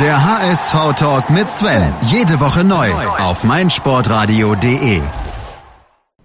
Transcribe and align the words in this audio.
Der 0.00 0.22
HSV-Talk 0.22 1.30
mit 1.30 1.50
Sven. 1.50 1.90
Jede 2.02 2.38
Woche 2.38 2.64
neu 2.64 2.92
auf 3.18 3.44
meinsportradio.de. 3.44 5.00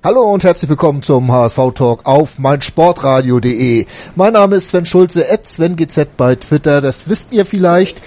Hallo 0.04 0.34
und 0.34 0.44
herzlich 0.44 0.70
willkommen 0.70 1.04
zum 1.04 1.32
HSV-Talk 1.32 2.06
auf 2.06 2.38
meinsportradio.de. 2.38 3.86
Mein 4.18 4.34
Name 4.34 4.58
ist 4.58 4.70
Sven 4.70 4.86
Schulze, 4.86 5.32
at 5.32 5.48
SvenGZ 5.48 6.08
bei 6.18 6.36
Twitter, 6.36 6.82
das 6.82 7.08
wisst 7.08 7.32
ihr 7.32 7.46
vielleicht. 7.46 8.02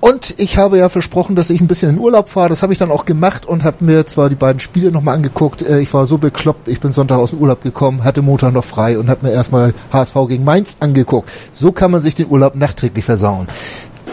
Und 0.00 0.36
ich 0.38 0.56
habe 0.56 0.78
ja 0.78 0.88
versprochen, 0.88 1.36
dass 1.36 1.50
ich 1.50 1.60
ein 1.60 1.68
bisschen 1.68 1.90
in 1.90 1.98
Urlaub 1.98 2.30
fahre. 2.30 2.48
Das 2.48 2.62
habe 2.62 2.72
ich 2.72 2.78
dann 2.78 2.90
auch 2.90 3.04
gemacht 3.04 3.44
und 3.44 3.62
habe 3.62 3.84
mir 3.84 4.06
zwar 4.06 4.30
die 4.30 4.36
beiden 4.36 4.58
Spiele 4.58 4.90
nochmal 4.90 5.16
angeguckt. 5.16 5.60
Äh, 5.60 5.80
ich 5.80 5.92
war 5.92 6.06
so 6.06 6.16
bekloppt, 6.16 6.66
ich 6.68 6.80
bin 6.80 6.92
Sonntag 6.92 7.18
aus 7.18 7.30
dem 7.30 7.40
Urlaub 7.40 7.62
gekommen, 7.62 8.04
hatte 8.04 8.22
Montag 8.22 8.54
noch 8.54 8.64
frei 8.64 8.98
und 8.98 9.10
habe 9.10 9.26
mir 9.26 9.32
erstmal 9.32 9.74
HSV 9.92 10.14
gegen 10.28 10.44
Mainz 10.44 10.78
angeguckt. 10.80 11.30
So 11.52 11.72
kann 11.72 11.90
man 11.90 12.00
sich 12.00 12.14
den 12.14 12.30
Urlaub 12.30 12.54
nachträglich 12.54 13.04
versauen. 13.04 13.48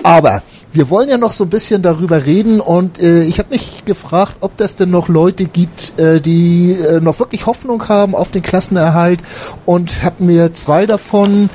Aber 0.03 0.41
wir 0.73 0.89
wollen 0.89 1.09
ja 1.09 1.17
noch 1.17 1.33
so 1.33 1.45
ein 1.45 1.49
bisschen 1.49 1.81
darüber 1.81 2.25
reden 2.25 2.59
und 2.59 3.01
äh, 3.01 3.23
ich 3.23 3.39
habe 3.39 3.49
mich 3.51 3.85
gefragt, 3.85 4.37
ob 4.41 4.57
das 4.57 4.75
denn 4.75 4.91
noch 4.91 5.07
Leute 5.09 5.45
gibt, 5.45 5.99
äh, 5.99 6.21
die 6.21 6.73
äh, 6.73 6.99
noch 6.99 7.19
wirklich 7.19 7.45
Hoffnung 7.45 7.87
haben 7.87 8.15
auf 8.15 8.31
den 8.31 8.41
Klassenerhalt 8.41 9.21
und 9.65 10.03
habe 10.03 10.23
mir 10.23 10.53
zwei 10.53 10.85
davon 10.85 11.49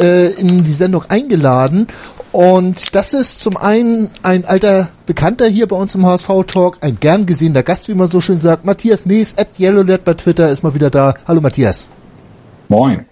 äh, 0.00 0.32
in 0.32 0.64
die 0.64 0.72
Sendung 0.72 1.04
eingeladen 1.08 1.88
und 2.32 2.94
das 2.94 3.14
ist 3.14 3.40
zum 3.40 3.56
einen 3.56 4.10
ein 4.22 4.44
alter 4.44 4.88
Bekannter 5.06 5.46
hier 5.48 5.66
bei 5.66 5.76
uns 5.76 5.94
im 5.94 6.04
HSV 6.04 6.28
Talk, 6.46 6.78
ein 6.82 6.98
gern 7.00 7.24
gesehener 7.24 7.62
Gast, 7.62 7.88
wie 7.88 7.94
man 7.94 8.08
so 8.08 8.20
schön 8.20 8.40
sagt. 8.40 8.64
Matthias 8.64 9.06
Mees 9.06 9.36
at 9.38 9.58
YellowLed 9.58 10.04
bei 10.04 10.14
Twitter 10.14 10.50
ist 10.50 10.62
mal 10.62 10.74
wieder 10.74 10.90
da. 10.90 11.14
Hallo 11.26 11.40
Matthias. 11.40 11.88
Moin. 12.68 13.06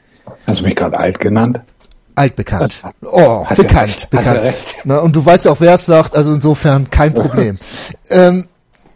Hast 0.47 0.61
du 0.61 0.65
mich 0.65 0.77
gerade 0.77 0.99
alt 0.99 1.19
genannt? 1.19 1.61
Altbekannt. 2.17 2.83
Oh, 3.03 3.45
Hast 3.47 3.59
bekannt, 3.59 4.11
bekannt. 4.11 4.55
Na, 4.85 4.99
und 4.99 5.15
du 5.15 5.25
weißt 5.25 5.45
ja 5.45 5.53
auch, 5.53 5.61
wer 5.61 5.75
es 5.75 5.87
sagt, 5.87 6.17
also 6.17 6.33
insofern 6.35 6.91
kein 6.91 7.15
Problem. 7.15 7.59
ähm, 8.11 8.47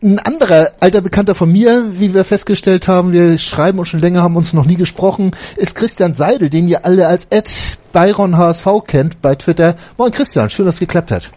ein 0.02 0.18
anderer 0.18 0.70
alter 0.80 1.02
Bekannter 1.02 1.34
von 1.34 1.52
mir, 1.52 1.84
wie 1.92 2.14
wir 2.14 2.24
festgestellt 2.24 2.88
haben, 2.88 3.12
wir 3.12 3.36
schreiben 3.36 3.78
uns 3.78 3.90
schon 3.90 4.00
länger, 4.00 4.22
haben 4.22 4.34
uns 4.36 4.54
noch 4.54 4.64
nie 4.64 4.76
gesprochen, 4.76 5.32
ist 5.56 5.74
Christian 5.74 6.14
Seidel, 6.14 6.48
den 6.48 6.66
ihr 6.68 6.86
alle 6.86 7.06
als 7.06 7.26
Ed 7.28 7.50
Byron 7.92 8.38
HSV 8.38 8.66
kennt 8.86 9.20
bei 9.20 9.34
Twitter. 9.34 9.74
Moin 9.98 10.10
Christian, 10.10 10.48
schön, 10.48 10.64
dass 10.64 10.76
es 10.76 10.80
geklappt 10.80 11.10
hat. 11.12 11.30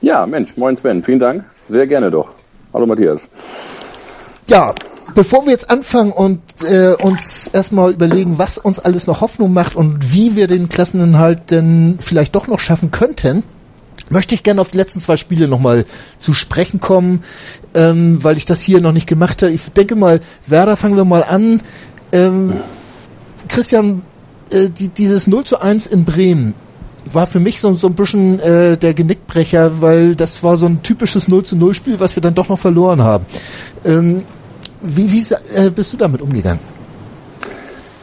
Ja, 0.00 0.24
Mensch, 0.26 0.56
moin 0.56 0.76
Sven, 0.78 1.04
vielen 1.04 1.18
Dank. 1.18 1.44
Sehr 1.68 1.86
gerne 1.86 2.10
doch. 2.10 2.30
Hallo 2.72 2.86
Matthias. 2.86 3.20
Ja, 4.48 4.74
bevor 5.16 5.46
wir 5.46 5.52
jetzt 5.52 5.70
anfangen 5.70 6.12
und 6.12 6.40
äh, 6.70 6.92
uns 6.92 7.48
erstmal 7.48 7.90
überlegen, 7.90 8.38
was 8.38 8.58
uns 8.58 8.78
alles 8.78 9.06
noch 9.06 9.22
Hoffnung 9.22 9.52
macht 9.52 9.74
und 9.74 10.12
wie 10.12 10.36
wir 10.36 10.46
den 10.46 10.68
Klasseninhalt 10.68 11.50
denn 11.50 11.96
vielleicht 12.00 12.36
doch 12.36 12.46
noch 12.48 12.60
schaffen 12.60 12.90
könnten, 12.90 13.42
möchte 14.10 14.34
ich 14.34 14.42
gerne 14.42 14.60
auf 14.60 14.68
die 14.68 14.76
letzten 14.76 15.00
zwei 15.00 15.16
Spiele 15.16 15.48
nochmal 15.48 15.86
zu 16.18 16.34
sprechen 16.34 16.80
kommen, 16.80 17.24
ähm, 17.74 18.22
weil 18.22 18.36
ich 18.36 18.44
das 18.44 18.60
hier 18.60 18.82
noch 18.82 18.92
nicht 18.92 19.06
gemacht 19.06 19.42
habe. 19.42 19.52
Ich 19.52 19.62
denke 19.72 19.96
mal, 19.96 20.20
Werder 20.46 20.76
fangen 20.76 20.96
wir 20.96 21.06
mal 21.06 21.24
an. 21.24 21.62
Ähm, 22.12 22.52
Christian, 23.48 24.02
äh, 24.50 24.68
die, 24.68 24.88
dieses 24.88 25.26
0 25.26 25.44
zu 25.44 25.60
1 25.62 25.86
in 25.86 26.04
Bremen 26.04 26.54
war 27.10 27.26
für 27.26 27.40
mich 27.40 27.58
so, 27.58 27.72
so 27.74 27.86
ein 27.86 27.94
bisschen 27.94 28.38
äh, 28.40 28.76
der 28.76 28.92
Genickbrecher, 28.92 29.80
weil 29.80 30.14
das 30.14 30.42
war 30.42 30.58
so 30.58 30.66
ein 30.66 30.82
typisches 30.82 31.26
0 31.26 31.42
zu 31.44 31.56
0 31.56 31.74
Spiel, 31.74 32.00
was 32.00 32.14
wir 32.16 32.20
dann 32.20 32.34
doch 32.34 32.50
noch 32.50 32.58
verloren 32.58 33.02
haben. 33.02 33.24
Ähm, 33.86 34.24
wie 34.82 35.10
wie 35.10 35.34
äh, 35.54 35.70
bist 35.70 35.92
du 35.92 35.96
damit 35.96 36.20
umgegangen? 36.20 36.60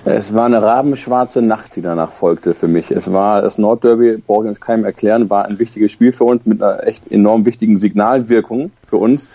Es 0.05 0.33
war 0.33 0.47
eine 0.47 0.61
rabenschwarze 0.61 1.41
Nacht, 1.41 1.77
die 1.77 1.81
danach 1.81 2.11
folgte 2.11 2.53
für 2.53 2.67
mich. 2.67 2.91
Es 2.91 3.11
war 3.11 3.41
das 3.41 3.57
Nordderby, 3.57 4.21
brauche 4.27 4.43
ich 4.43 4.49
uns 4.49 4.59
keinem 4.59 4.83
erklären, 4.83 5.29
war 5.29 5.45
ein 5.45 5.59
wichtiges 5.59 5.93
Spiel 5.93 6.11
für 6.11 6.25
uns 6.25 6.45
mit 6.45 6.61
einer 6.61 6.85
echt 6.85 7.09
enorm 7.09 7.45
wichtigen 7.45 7.79
Signalwirkung 7.79 8.71
für 8.85 8.97
uns. 8.97 9.29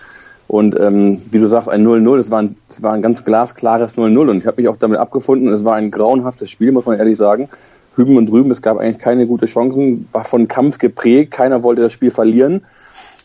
Und 0.46 0.78
ähm, 0.78 1.22
wie 1.30 1.38
du 1.38 1.46
sagst, 1.46 1.70
ein 1.70 1.86
0-0, 1.86 2.18
es 2.18 2.30
war 2.30 2.44
war 2.80 2.92
ein 2.92 3.02
ganz 3.02 3.24
glasklares 3.24 3.96
0-0 3.96 4.30
und 4.30 4.38
ich 4.38 4.46
habe 4.46 4.60
mich 4.60 4.68
auch 4.68 4.76
damit 4.78 4.98
abgefunden. 4.98 5.52
Es 5.52 5.64
war 5.64 5.74
ein 5.74 5.90
grauenhaftes 5.90 6.50
Spiel, 6.50 6.72
muss 6.72 6.86
man 6.86 6.98
ehrlich 6.98 7.16
sagen. 7.16 7.48
Hüben 7.96 8.16
und 8.16 8.26
drüben, 8.26 8.50
es 8.50 8.62
gab 8.62 8.78
eigentlich 8.78 8.98
keine 8.98 9.26
gute 9.26 9.46
Chancen, 9.46 10.08
war 10.12 10.24
von 10.24 10.48
Kampf 10.48 10.78
geprägt, 10.78 11.32
keiner 11.32 11.62
wollte 11.62 11.82
das 11.82 11.92
Spiel 11.92 12.10
verlieren. 12.10 12.62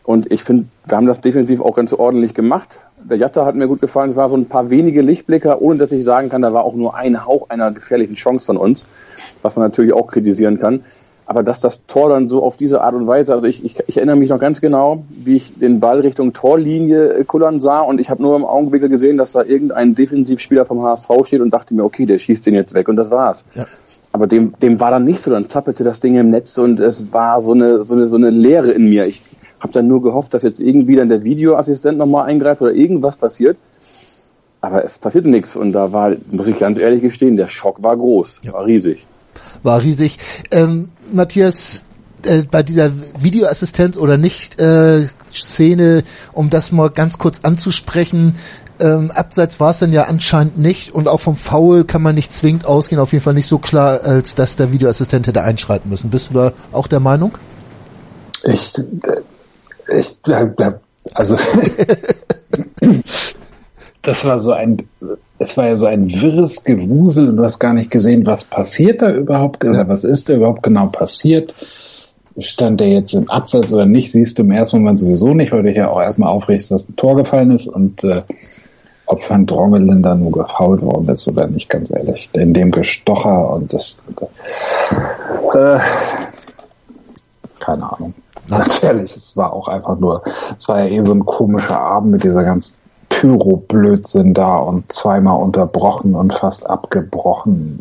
Und 0.03 0.31
ich 0.31 0.43
finde, 0.43 0.65
wir 0.85 0.97
haben 0.97 1.07
das 1.07 1.21
defensiv 1.21 1.61
auch 1.61 1.75
ganz 1.75 1.93
ordentlich 1.93 2.33
gemacht. 2.33 2.77
Der 3.03 3.17
Jatta 3.17 3.45
hat 3.45 3.55
mir 3.55 3.67
gut 3.67 3.81
gefallen. 3.81 4.11
Es 4.11 4.15
war 4.15 4.29
so 4.29 4.35
ein 4.35 4.45
paar 4.45 4.69
wenige 4.69 5.01
Lichtblicke, 5.01 5.61
ohne 5.61 5.79
dass 5.79 5.91
ich 5.91 6.03
sagen 6.03 6.29
kann, 6.29 6.41
da 6.41 6.53
war 6.53 6.63
auch 6.63 6.75
nur 6.75 6.95
ein 6.95 7.25
Hauch 7.25 7.49
einer 7.49 7.71
gefährlichen 7.71 8.15
Chance 8.15 8.45
von 8.45 8.57
uns, 8.57 8.85
was 9.41 9.55
man 9.55 9.65
natürlich 9.65 9.93
auch 9.93 10.07
kritisieren 10.07 10.59
kann. 10.59 10.83
Aber 11.25 11.41
dass 11.41 11.61
das 11.61 11.85
Tor 11.85 12.09
dann 12.09 12.27
so 12.27 12.43
auf 12.43 12.57
diese 12.57 12.81
Art 12.81 12.95
und 12.95 13.07
Weise, 13.07 13.33
also 13.33 13.47
ich, 13.47 13.63
ich, 13.63 13.77
ich 13.87 13.97
erinnere 13.97 14.17
mich 14.17 14.29
noch 14.29 14.39
ganz 14.39 14.59
genau, 14.59 15.03
wie 15.09 15.37
ich 15.37 15.53
den 15.57 15.79
Ball 15.79 16.01
Richtung 16.01 16.33
Torlinie 16.33 17.23
kullern 17.23 17.61
sah 17.61 17.79
und 17.79 18.01
ich 18.01 18.09
habe 18.09 18.21
nur 18.21 18.35
im 18.35 18.43
Augenwinkel 18.43 18.89
gesehen, 18.89 19.17
dass 19.17 19.31
da 19.31 19.43
irgendein 19.43 19.95
Defensivspieler 19.95 20.65
vom 20.65 20.83
HSV 20.83 21.09
steht 21.25 21.41
und 21.41 21.53
dachte 21.53 21.73
mir, 21.73 21.85
okay, 21.85 22.05
der 22.05 22.19
schießt 22.19 22.45
den 22.45 22.55
jetzt 22.55 22.73
weg 22.73 22.89
und 22.89 22.97
das 22.97 23.09
war's. 23.09 23.45
Ja. 23.55 23.65
Aber 24.11 24.27
dem, 24.27 24.53
dem 24.59 24.79
war 24.79 24.91
dann 24.91 25.05
nicht 25.05 25.21
so, 25.21 25.31
dann 25.31 25.49
zappelte 25.49 25.83
das 25.83 25.99
Ding 25.99 26.15
im 26.17 26.29
Netz 26.29 26.57
und 26.57 26.79
es 26.79 27.13
war 27.13 27.41
so 27.41 27.53
eine, 27.53 27.85
so 27.85 27.95
eine, 27.95 28.05
so 28.05 28.17
eine 28.17 28.29
Leere 28.29 28.71
in 28.71 28.89
mir. 28.89 29.05
Ich 29.05 29.21
habe 29.63 29.73
dann 29.73 29.87
nur 29.87 30.01
gehofft, 30.01 30.33
dass 30.33 30.43
jetzt 30.43 30.59
irgendwie 30.59 30.97
dann 30.97 31.09
der 31.09 31.23
Videoassistent 31.23 31.97
nochmal 31.97 32.25
eingreift 32.25 32.61
oder 32.61 32.73
irgendwas 32.73 33.15
passiert. 33.15 33.57
Aber 34.61 34.83
es 34.83 34.97
passierte 34.97 35.29
nichts 35.29 35.55
und 35.55 35.71
da 35.71 35.91
war, 35.91 36.15
muss 36.31 36.47
ich 36.47 36.59
ganz 36.59 36.77
ehrlich 36.77 37.01
gestehen, 37.01 37.37
der 37.37 37.47
Schock 37.47 37.81
war 37.81 37.97
groß, 37.97 38.39
ja. 38.43 38.53
war 38.53 38.65
riesig. 38.65 39.07
War 39.63 39.81
riesig. 39.81 40.19
Ähm, 40.51 40.89
Matthias, 41.11 41.85
äh, 42.25 42.43
bei 42.49 42.63
dieser 42.63 42.91
Videoassistent 43.19 43.97
oder 43.97 44.17
nicht 44.17 44.59
äh, 44.59 45.07
Szene, 45.31 46.03
um 46.33 46.49
das 46.49 46.71
mal 46.71 46.89
ganz 46.89 47.17
kurz 47.17 47.41
anzusprechen, 47.43 48.35
ähm, 48.79 49.11
abseits 49.11 49.59
war 49.59 49.71
es 49.71 49.79
dann 49.79 49.93
ja 49.93 50.03
anscheinend 50.03 50.57
nicht 50.57 50.93
und 50.93 51.07
auch 51.07 51.19
vom 51.19 51.35
Foul 51.35 51.83
kann 51.83 52.01
man 52.01 52.15
nicht 52.15 52.33
zwingend 52.33 52.65
ausgehen, 52.65 52.99
auf 52.99 53.11
jeden 53.11 53.23
Fall 53.23 53.33
nicht 53.33 53.47
so 53.47 53.59
klar, 53.59 54.01
als 54.01 54.35
dass 54.35 54.55
der 54.55 54.71
Videoassistent 54.71 55.27
hätte 55.27 55.43
einschreiten 55.43 55.89
müssen. 55.89 56.09
Bist 56.09 56.29
du 56.29 56.33
da 56.35 56.53
auch 56.71 56.87
der 56.87 56.99
Meinung? 56.99 57.37
Ich, 58.43 58.73
ich, 59.87 60.17
also, 61.13 61.37
das 64.01 64.25
war 64.25 64.39
so 64.39 64.51
ein, 64.51 64.77
es 65.39 65.57
war 65.57 65.67
ja 65.67 65.77
so 65.77 65.85
ein 65.85 66.11
wirres 66.11 66.63
Gewusel 66.63 67.29
und 67.29 67.37
du 67.37 67.43
hast 67.43 67.59
gar 67.59 67.73
nicht 67.73 67.91
gesehen, 67.91 68.25
was 68.25 68.43
passiert 68.43 69.01
da 69.01 69.11
überhaupt, 69.11 69.63
ja. 69.63 69.87
was 69.87 70.03
ist 70.03 70.29
da 70.29 70.33
überhaupt 70.35 70.63
genau 70.63 70.87
passiert. 70.87 71.53
Stand 72.37 72.79
der 72.79 72.89
jetzt 72.89 73.13
im 73.13 73.29
Abseits 73.29 73.71
oder 73.71 73.85
nicht, 73.85 74.11
siehst 74.11 74.39
du 74.39 74.43
im 74.43 74.51
ersten 74.51 74.77
Moment 74.77 74.99
sowieso 74.99 75.35
nicht, 75.35 75.51
weil 75.51 75.63
du 75.63 75.71
ja 75.71 75.89
auch 75.89 76.01
erstmal 76.01 76.29
aufregst, 76.29 76.71
dass 76.71 76.89
ein 76.89 76.95
Tor 76.95 77.15
gefallen 77.15 77.51
ist 77.51 77.67
und 77.67 78.03
äh, 78.03 78.23
ob 79.05 79.29
Van 79.29 79.45
Drongelen 79.45 80.01
da 80.01 80.15
nur 80.15 80.31
gefault 80.31 80.81
worden 80.81 81.09
ist 81.09 81.27
oder 81.27 81.45
nicht, 81.47 81.69
ganz 81.69 81.91
ehrlich. 81.91 82.29
In 82.33 82.53
dem 82.53 82.71
Gestocher 82.71 83.51
und 83.51 83.71
das 83.73 84.01
äh, 85.53 85.77
keine 87.59 87.91
Ahnung. 87.91 88.13
Ganz 88.49 88.83
ehrlich, 88.83 89.15
es 89.15 89.37
war 89.37 89.53
auch 89.53 89.67
einfach 89.67 89.97
nur, 89.97 90.21
es 90.57 90.67
war 90.67 90.83
ja 90.83 90.89
eh 90.89 91.01
so 91.01 91.13
ein 91.13 91.25
komischer 91.25 91.79
Abend 91.79 92.11
mit 92.11 92.23
dieser 92.23 92.43
ganzen 92.43 92.75
Pyro-Blödsinn 93.09 94.33
da 94.33 94.57
und 94.57 94.91
zweimal 94.91 95.41
unterbrochen 95.41 96.15
und 96.15 96.33
fast 96.33 96.69
abgebrochen. 96.69 97.79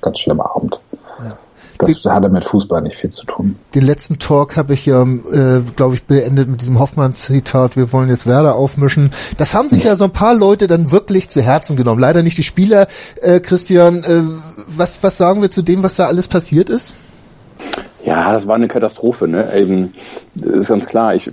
Ganz 0.00 0.20
schlimmer 0.20 0.54
Abend. 0.54 0.80
Ja. 1.18 1.36
Das 1.78 2.04
hatte 2.04 2.28
mit 2.28 2.44
Fußball 2.44 2.82
nicht 2.82 2.96
viel 2.96 3.10
zu 3.10 3.24
tun. 3.26 3.56
Den 3.74 3.82
letzten 3.82 4.18
Talk 4.18 4.56
habe 4.56 4.74
ich 4.74 4.86
ja, 4.86 5.02
äh, 5.02 5.62
glaube 5.74 5.96
ich, 5.96 6.04
beendet 6.04 6.48
mit 6.48 6.60
diesem 6.60 6.78
Hoffmanns-Zitat, 6.78 7.76
wir 7.76 7.92
wollen 7.92 8.08
jetzt 8.08 8.26
Werder 8.26 8.54
aufmischen. 8.54 9.10
Das 9.38 9.54
haben 9.54 9.68
sich 9.68 9.84
ja 9.84 9.96
so 9.96 10.04
ein 10.04 10.12
paar 10.12 10.34
Leute 10.34 10.68
dann 10.68 10.92
wirklich 10.92 11.28
zu 11.28 11.42
Herzen 11.42 11.76
genommen. 11.76 12.00
Leider 12.00 12.22
nicht 12.22 12.38
die 12.38 12.44
Spieler. 12.44 12.86
Äh, 13.20 13.40
Christian, 13.40 14.04
äh, 14.04 14.22
was, 14.68 15.02
was 15.02 15.16
sagen 15.16 15.42
wir 15.42 15.50
zu 15.50 15.62
dem, 15.62 15.82
was 15.82 15.96
da 15.96 16.06
alles 16.06 16.28
passiert 16.28 16.70
ist? 16.70 16.94
Ja, 18.04 18.32
das 18.32 18.46
war 18.46 18.56
eine 18.56 18.68
Katastrophe. 18.68 19.28
Ne? 19.28 19.48
Eben, 19.56 19.94
das 20.34 20.58
ist 20.58 20.68
ganz 20.68 20.86
klar. 20.86 21.14
Ich, 21.14 21.30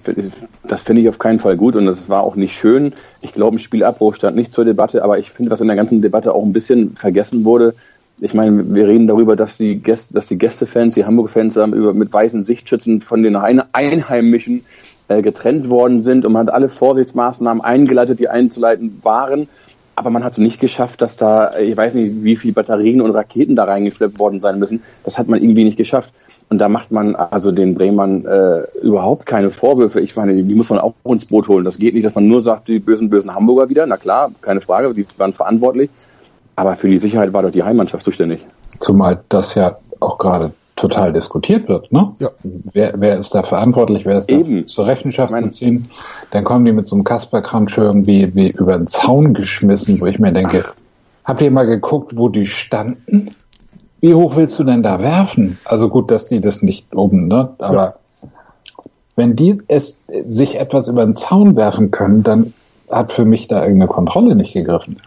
das 0.63 0.81
finde 0.81 1.01
ich 1.01 1.09
auf 1.09 1.19
keinen 1.19 1.39
Fall 1.39 1.57
gut 1.57 1.75
und 1.75 1.85
das 1.85 2.07
war 2.07 2.23
auch 2.23 2.35
nicht 2.35 2.57
schön. 2.57 2.93
Ich 3.21 3.33
glaube, 3.33 3.57
ein 3.57 3.59
Spielabbruch 3.59 4.15
stand 4.15 4.37
nicht 4.37 4.53
zur 4.53 4.63
Debatte, 4.63 5.03
aber 5.03 5.19
ich 5.19 5.31
finde, 5.31 5.51
was 5.51 5.59
in 5.59 5.67
der 5.67 5.75
ganzen 5.75 6.01
Debatte 6.01 6.33
auch 6.33 6.43
ein 6.43 6.53
bisschen 6.53 6.95
vergessen 6.95 7.43
wurde. 7.43 7.75
Ich 8.21 8.33
meine, 8.33 8.73
wir 8.73 8.87
reden 8.87 9.07
darüber, 9.07 9.35
dass 9.35 9.57
die 9.57 9.77
Gäste, 9.77 10.13
dass 10.13 10.27
die 10.27 10.37
Gästefans, 10.37 10.93
die 10.93 11.05
Hamburg-Fans 11.05 11.57
über 11.57 11.93
mit 11.93 12.13
weißen 12.13 12.45
Sichtschützen 12.45 13.01
von 13.01 13.23
den 13.23 13.35
Einheimischen 13.35 14.63
äh, 15.09 15.21
getrennt 15.21 15.69
worden 15.69 16.01
sind 16.01 16.23
und 16.23 16.31
man 16.31 16.47
hat 16.47 16.53
alle 16.53 16.69
Vorsichtsmaßnahmen 16.69 17.61
eingeleitet, 17.61 18.19
die 18.19 18.29
einzuleiten 18.29 18.99
waren. 19.03 19.49
Aber 19.95 20.09
man 20.09 20.23
hat 20.23 20.33
es 20.33 20.37
nicht 20.37 20.59
geschafft, 20.59 21.01
dass 21.01 21.17
da, 21.17 21.57
ich 21.59 21.75
weiß 21.75 21.95
nicht, 21.95 22.23
wie 22.23 22.37
viele 22.37 22.53
Batterien 22.53 23.01
und 23.01 23.11
Raketen 23.11 23.55
da 23.55 23.65
reingeschleppt 23.65 24.19
worden 24.19 24.39
sein 24.39 24.57
müssen. 24.57 24.83
Das 25.03 25.17
hat 25.17 25.27
man 25.27 25.41
irgendwie 25.41 25.65
nicht 25.65 25.77
geschafft. 25.77 26.13
Und 26.51 26.57
da 26.57 26.67
macht 26.67 26.91
man 26.91 27.15
also 27.15 27.53
den 27.53 27.75
Bremern 27.75 28.25
äh, 28.25 28.63
überhaupt 28.81 29.25
keine 29.25 29.51
Vorwürfe. 29.51 30.01
Ich 30.01 30.17
meine, 30.17 30.35
die 30.35 30.53
muss 30.53 30.69
man 30.69 30.79
auch 30.79 30.93
ins 31.05 31.25
Boot 31.25 31.47
holen. 31.47 31.63
Das 31.63 31.77
geht 31.77 31.93
nicht, 31.93 32.05
dass 32.05 32.13
man 32.13 32.27
nur 32.27 32.43
sagt, 32.43 32.67
die 32.67 32.79
bösen, 32.79 33.09
bösen 33.09 33.33
Hamburger 33.33 33.69
wieder. 33.69 33.85
Na 33.85 33.95
klar, 33.95 34.31
keine 34.41 34.59
Frage, 34.59 34.93
die 34.93 35.05
waren 35.17 35.31
verantwortlich. 35.31 35.89
Aber 36.57 36.75
für 36.75 36.89
die 36.89 36.97
Sicherheit 36.97 37.31
war 37.31 37.41
doch 37.43 37.51
die 37.51 37.63
Heimmannschaft 37.63 38.03
zuständig. 38.03 38.45
Zumal 38.81 39.23
das 39.29 39.55
ja 39.55 39.77
auch 40.01 40.17
gerade 40.17 40.51
total 40.75 41.13
diskutiert 41.13 41.69
wird. 41.69 41.89
Ne? 41.93 42.11
Ja. 42.19 42.27
Wer, 42.43 42.95
wer 42.97 43.17
ist 43.17 43.33
da 43.33 43.43
verantwortlich, 43.43 44.05
wer 44.05 44.17
ist 44.17 44.29
Eben. 44.29 44.63
da 44.63 44.67
zur 44.67 44.87
Rechenschaft 44.87 45.37
zu 45.37 45.51
ziehen? 45.51 45.87
Dann 46.31 46.43
kommen 46.43 46.65
die 46.65 46.73
mit 46.73 46.85
so 46.85 46.97
einem 46.97 47.05
Kasperkramsch 47.05 47.77
irgendwie 47.77 48.35
wie 48.35 48.49
über 48.49 48.77
den 48.77 48.87
Zaun 48.87 49.33
geschmissen, 49.33 50.01
wo 50.01 50.05
ich 50.05 50.19
mir 50.19 50.33
denke, 50.33 50.65
habt 51.23 51.41
ihr 51.41 51.49
mal 51.49 51.65
geguckt, 51.65 52.17
wo 52.17 52.27
die 52.27 52.45
standen? 52.45 53.35
Wie 54.01 54.15
hoch 54.15 54.35
willst 54.35 54.57
du 54.59 54.63
denn 54.63 54.83
da 54.83 54.99
werfen? 54.99 55.59
Also 55.63 55.87
gut, 55.87 56.11
dass 56.11 56.27
die 56.27 56.41
das 56.41 56.61
nicht 56.63 56.93
oben, 56.95 57.27
ne? 57.27 57.49
Aber 57.59 57.95
ja. 58.23 58.29
wenn 59.15 59.35
die 59.35 59.61
es 59.67 59.99
sich 60.27 60.59
etwas 60.59 60.87
über 60.87 61.05
den 61.05 61.15
Zaun 61.15 61.55
werfen 61.55 61.91
können, 61.91 62.23
dann 62.23 62.53
hat 62.89 63.11
für 63.11 63.25
mich 63.25 63.47
da 63.47 63.61
irgendeine 63.61 63.87
Kontrolle 63.87 64.35
nicht 64.35 64.53
gegriffen. 64.53 64.97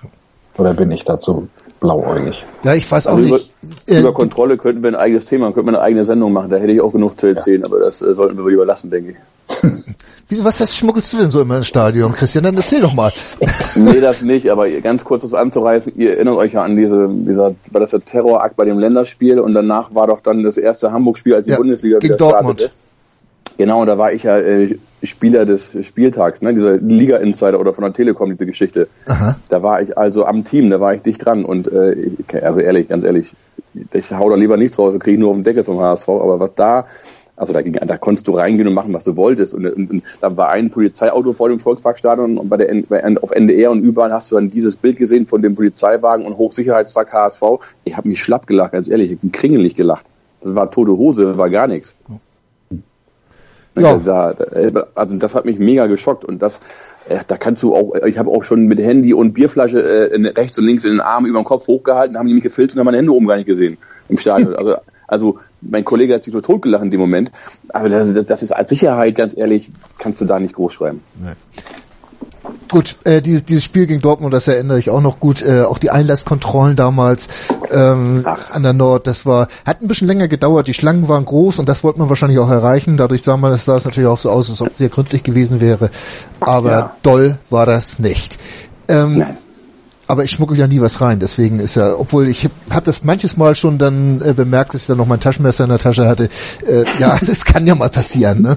Oder 0.57 0.75
bin 0.75 0.93
ich 0.93 1.05
dazu 1.05 1.49
blauäugig? 1.81 2.45
Ja, 2.63 2.75
ich 2.75 2.91
weiß 2.91 3.07
auch 3.07 3.17
also 3.17 3.35
nicht. 3.35 3.53
Über, 3.63 3.97
äh, 3.97 4.01
über 4.01 4.15
Kontrolle 4.15 4.57
könnten 4.57 4.83
wir 4.83 4.91
ein 4.91 4.97
eigenes 4.97 5.27
Thema, 5.27 5.53
könnten 5.53 5.71
wir 5.71 5.79
eine 5.79 5.81
eigene 5.81 6.05
Sendung 6.05 6.33
machen. 6.33 6.51
Da 6.51 6.57
hätte 6.57 6.73
ich 6.73 6.81
auch 6.81 6.93
genug 6.93 7.19
zu 7.19 7.27
erzählen, 7.27 7.61
ja. 7.61 7.67
aber 7.67 7.79
das 7.79 8.03
äh, 8.03 8.15
sollten 8.15 8.37
wir 8.39 8.45
überlassen, 8.45 8.91
denke 8.91 9.13
ich. 9.13 9.17
Wieso, 10.29 10.45
was 10.45 10.59
heißt, 10.59 10.75
schmuggelst 10.75 11.13
du 11.13 11.19
denn 11.19 11.31
so 11.31 11.43
immer 11.43 11.59
ins 11.59 11.67
Stadion, 11.67 12.13
Christian? 12.13 12.45
Dann 12.45 12.57
erzähl 12.57 12.81
doch 12.81 12.95
mal. 12.95 13.13
nee, 13.75 14.01
das 14.01 14.23
nicht, 14.23 14.49
aber 14.49 14.69
ganz 14.71 15.05
kurz 15.05 15.23
das 15.23 15.35
anzureißen, 15.35 15.93
ihr 15.97 16.13
erinnert 16.15 16.37
euch 16.37 16.55
ja 16.55 16.63
an 16.63 16.77
diese, 16.77 17.09
dieser, 17.09 17.55
war 17.71 17.81
das 17.81 17.91
der 17.91 18.01
Terrorakt 18.01 18.57
bei 18.57 18.65
dem 18.65 18.79
Länderspiel 18.79 19.39
und 19.39 19.53
danach 19.53 19.95
war 19.95 20.07
doch 20.07 20.21
dann 20.21 20.43
das 20.43 20.57
erste 20.57 20.93
Hamburg-Spiel, 20.93 21.35
als 21.35 21.47
die 21.47 21.53
ja, 21.53 21.59
Bundesliga 21.59 21.99
gegen 21.99 22.15
wieder 22.15 22.17
Dortmund. 22.17 22.61
startete. 22.61 22.85
Genau, 23.59 23.85
da 23.85 23.99
war 23.99 24.13
ich 24.13 24.23
ja 24.23 24.39
äh, 24.39 24.79
Spieler 25.07 25.45
des 25.47 25.71
Spieltags, 25.83 26.43
ne, 26.43 26.55
dieser 26.55 26.77
Liga-Insider 26.77 27.59
oder 27.59 27.73
von 27.73 27.85
der 27.85 27.93
Telekom, 27.93 28.31
diese 28.31 28.47
Geschichte. 28.47 28.89
Aha. 29.07 29.37
Da 29.49 29.63
war 29.63 29.81
ich 29.83 29.97
also 29.97 30.25
am 30.25 30.45
Team, 30.45 30.71
da 30.71 30.81
war 30.81 30.95
ich 30.95 31.03
dicht 31.03 31.25
dran 31.25 31.45
und 31.45 31.71
äh, 31.71 32.11
also 32.43 32.61
ehrlich, 32.61 32.89
ganz 32.89 33.05
ehrlich, 33.05 33.33
ich 33.93 34.13
hau 34.13 34.31
da 34.31 34.37
lieber 34.37 34.57
nichts 34.57 34.79
raus, 34.79 34.99
kriege 34.99 35.19
nur 35.19 35.31
auf 35.31 35.37
den 35.37 35.45
Deckel 35.45 35.65
vom 35.65 35.81
HSV, 35.81 36.09
aber 36.09 36.41
was 36.41 36.55
da 36.55 36.87
also 37.37 37.53
da, 37.53 37.63
ging, 37.63 37.73
da 37.73 37.97
konntest 37.97 38.29
du 38.29 38.33
reingehen 38.33 38.69
und 38.69 38.75
machen, 38.75 38.93
was 38.93 39.05
du 39.05 39.17
wolltest. 39.17 39.55
Und, 39.55 39.67
und, 39.67 39.91
und 39.91 40.03
da 40.21 40.37
war 40.37 40.51
ein 40.51 40.71
Polizeiauto 40.71 41.33
vor 41.33 41.49
dem 41.49 41.59
Volksparkstadion 41.59 42.39
und 42.39 42.49
bei 42.49 42.57
der 42.57 42.83
bei, 42.89 43.03
auf 43.21 43.31
NDR 43.33 43.71
und 43.71 43.83
überall 43.83 44.13
hast 44.13 44.31
du 44.31 44.37
dann 44.37 44.51
dieses 44.51 44.77
Bild 44.77 44.99
gesehen 44.99 45.27
von 45.27 45.43
dem 45.43 45.55
Polizeiwagen 45.55 46.27
und 46.27 46.37
Hochsicherheitstruck 46.37 47.13
HSV. 47.13 47.43
Ich 47.85 47.97
habe 47.97 48.09
mich 48.09 48.23
schlapp 48.23 48.47
gelacht, 48.47 48.73
ganz 48.73 48.89
ehrlich, 48.89 49.13
ich 49.13 49.19
bin 49.19 49.33
kringelig 49.33 49.75
gelacht. 49.75 50.07
Das 50.43 50.55
war 50.55 50.71
tote 50.71 50.93
Hose, 50.93 51.37
war 51.37 51.51
gar 51.51 51.67
nichts. 51.67 51.95
Ja. 53.77 54.35
Also 54.95 55.17
das 55.17 55.35
hat 55.35 55.45
mich 55.45 55.59
mega 55.59 55.87
geschockt 55.87 56.25
und 56.25 56.41
das, 56.41 56.61
äh, 57.09 57.19
da 57.27 57.37
kannst 57.37 57.63
du 57.63 57.75
auch, 57.75 57.95
ich 58.07 58.19
habe 58.19 58.31
auch 58.31 58.45
schon 58.45 58.67
mit 58.67 58.79
Handy 58.79 59.13
und 59.15 59.33
Bierflasche 59.33 59.83
äh, 59.83 60.29
rechts 60.29 60.59
und 60.59 60.65
links 60.65 60.85
in 60.85 60.93
den 60.93 61.01
Arm 61.01 61.27
über 61.27 61.41
den 61.41 61.45
Kopf 61.45 61.67
hochgehalten, 61.67 62.17
haben 62.17 62.29
die 62.29 62.35
mich 62.35 62.43
gefilzt 62.43 62.75
und 62.75 62.81
haben 62.81 62.87
meine 62.87 62.99
Hände 62.99 63.13
oben 63.13 63.27
gar 63.27 63.37
nicht 63.37 63.47
gesehen 63.47 63.79
im 64.09 64.19
Stadion. 64.19 64.55
Also 64.59 64.77
also 65.07 65.39
mein 65.61 65.85
Kollege 65.85 66.15
hat 66.15 66.25
sich 66.25 66.33
nur 66.33 66.43
totgelacht 66.43 66.83
in 66.83 66.91
dem 66.91 67.01
Moment. 67.01 67.31
Aber 67.69 67.89
das, 67.89 68.13
das, 68.15 68.27
das 68.27 68.43
ist 68.43 68.53
als 68.53 68.69
Sicherheit, 68.69 69.15
ganz 69.15 69.37
ehrlich, 69.37 69.71
kannst 69.99 70.21
du 70.21 70.25
da 70.25 70.39
nicht 70.39 70.55
groß 70.55 70.73
schreiben. 70.73 71.03
Nee. 71.21 71.33
Gut, 72.69 72.97
äh, 73.05 73.23
dieses, 73.23 73.45
dieses 73.45 73.65
Spiel 73.65 73.87
gegen 73.87 74.01
Dortmund, 74.01 74.35
das 74.35 74.49
erinnere 74.49 74.79
ich 74.79 74.91
auch 74.91 75.01
noch 75.01 75.21
gut. 75.21 75.43
Äh, 75.43 75.63
auch 75.63 75.79
die 75.79 75.91
Einlasskontrollen 75.91 76.77
damals 76.77 77.29
ähm, 77.71 78.27
an 78.53 78.63
der 78.63 78.73
Nord, 78.73 79.07
das 79.07 79.27
war 79.27 79.49
hat 79.65 79.81
ein 79.81 79.89
bisschen 79.89 80.09
länger 80.09 80.29
gedauert. 80.29 80.67
Die 80.67 80.75
Schlangen 80.75 81.09
waren 81.09 81.25
groß 81.25 81.59
und 81.59 81.69
das 81.69 81.85
wollte 81.85 82.01
man 82.01 82.09
wahrscheinlich 82.09 82.39
auch 82.39 82.51
erreichen. 82.51 82.97
Dadurch 82.97 83.23
sah 83.23 83.37
man, 83.37 83.53
das 83.53 83.65
sah 83.65 83.77
es 83.77 83.85
natürlich 83.85 84.09
auch 84.09 84.19
so 84.19 84.31
aus, 84.31 84.51
als 84.51 84.61
ob 84.61 84.73
es 84.73 84.79
sehr 84.79 84.89
gründlich 84.89 85.23
gewesen 85.23 85.61
wäre. 85.61 85.91
Aber 86.41 86.71
ja. 86.71 86.97
doll 87.03 87.39
war 87.51 87.67
das 87.67 87.99
nicht. 87.99 88.39
Ähm, 88.89 89.19
Nein 89.19 89.39
aber 90.07 90.25
ich 90.25 90.31
schmuggel 90.31 90.59
ja 90.59 90.67
nie 90.67 90.81
was 90.81 91.01
rein, 91.01 91.19
deswegen 91.19 91.59
ist 91.59 91.77
ja, 91.77 91.95
obwohl 91.97 92.29
ich 92.29 92.49
habe 92.71 92.85
das 92.85 93.05
manches 93.05 93.37
Mal 93.37 93.55
schon 93.55 93.79
dann 93.79 94.21
äh, 94.21 94.33
bemerkt, 94.33 94.75
dass 94.75 94.83
ich 94.83 94.87
dann 94.87 94.99
noch 94.99 95.07
mein 95.07 95.21
Taschenmesser 95.21 95.65
in 95.65 95.71
der 95.71 95.79
Tasche 95.79 96.07
hatte. 96.07 96.29
Äh, 96.67 96.85
ja, 96.99 97.19
das 97.27 97.45
kann 97.45 97.67
ja 97.67 97.75
mal 97.75 97.89
passieren. 97.89 98.43
Ne? 98.43 98.57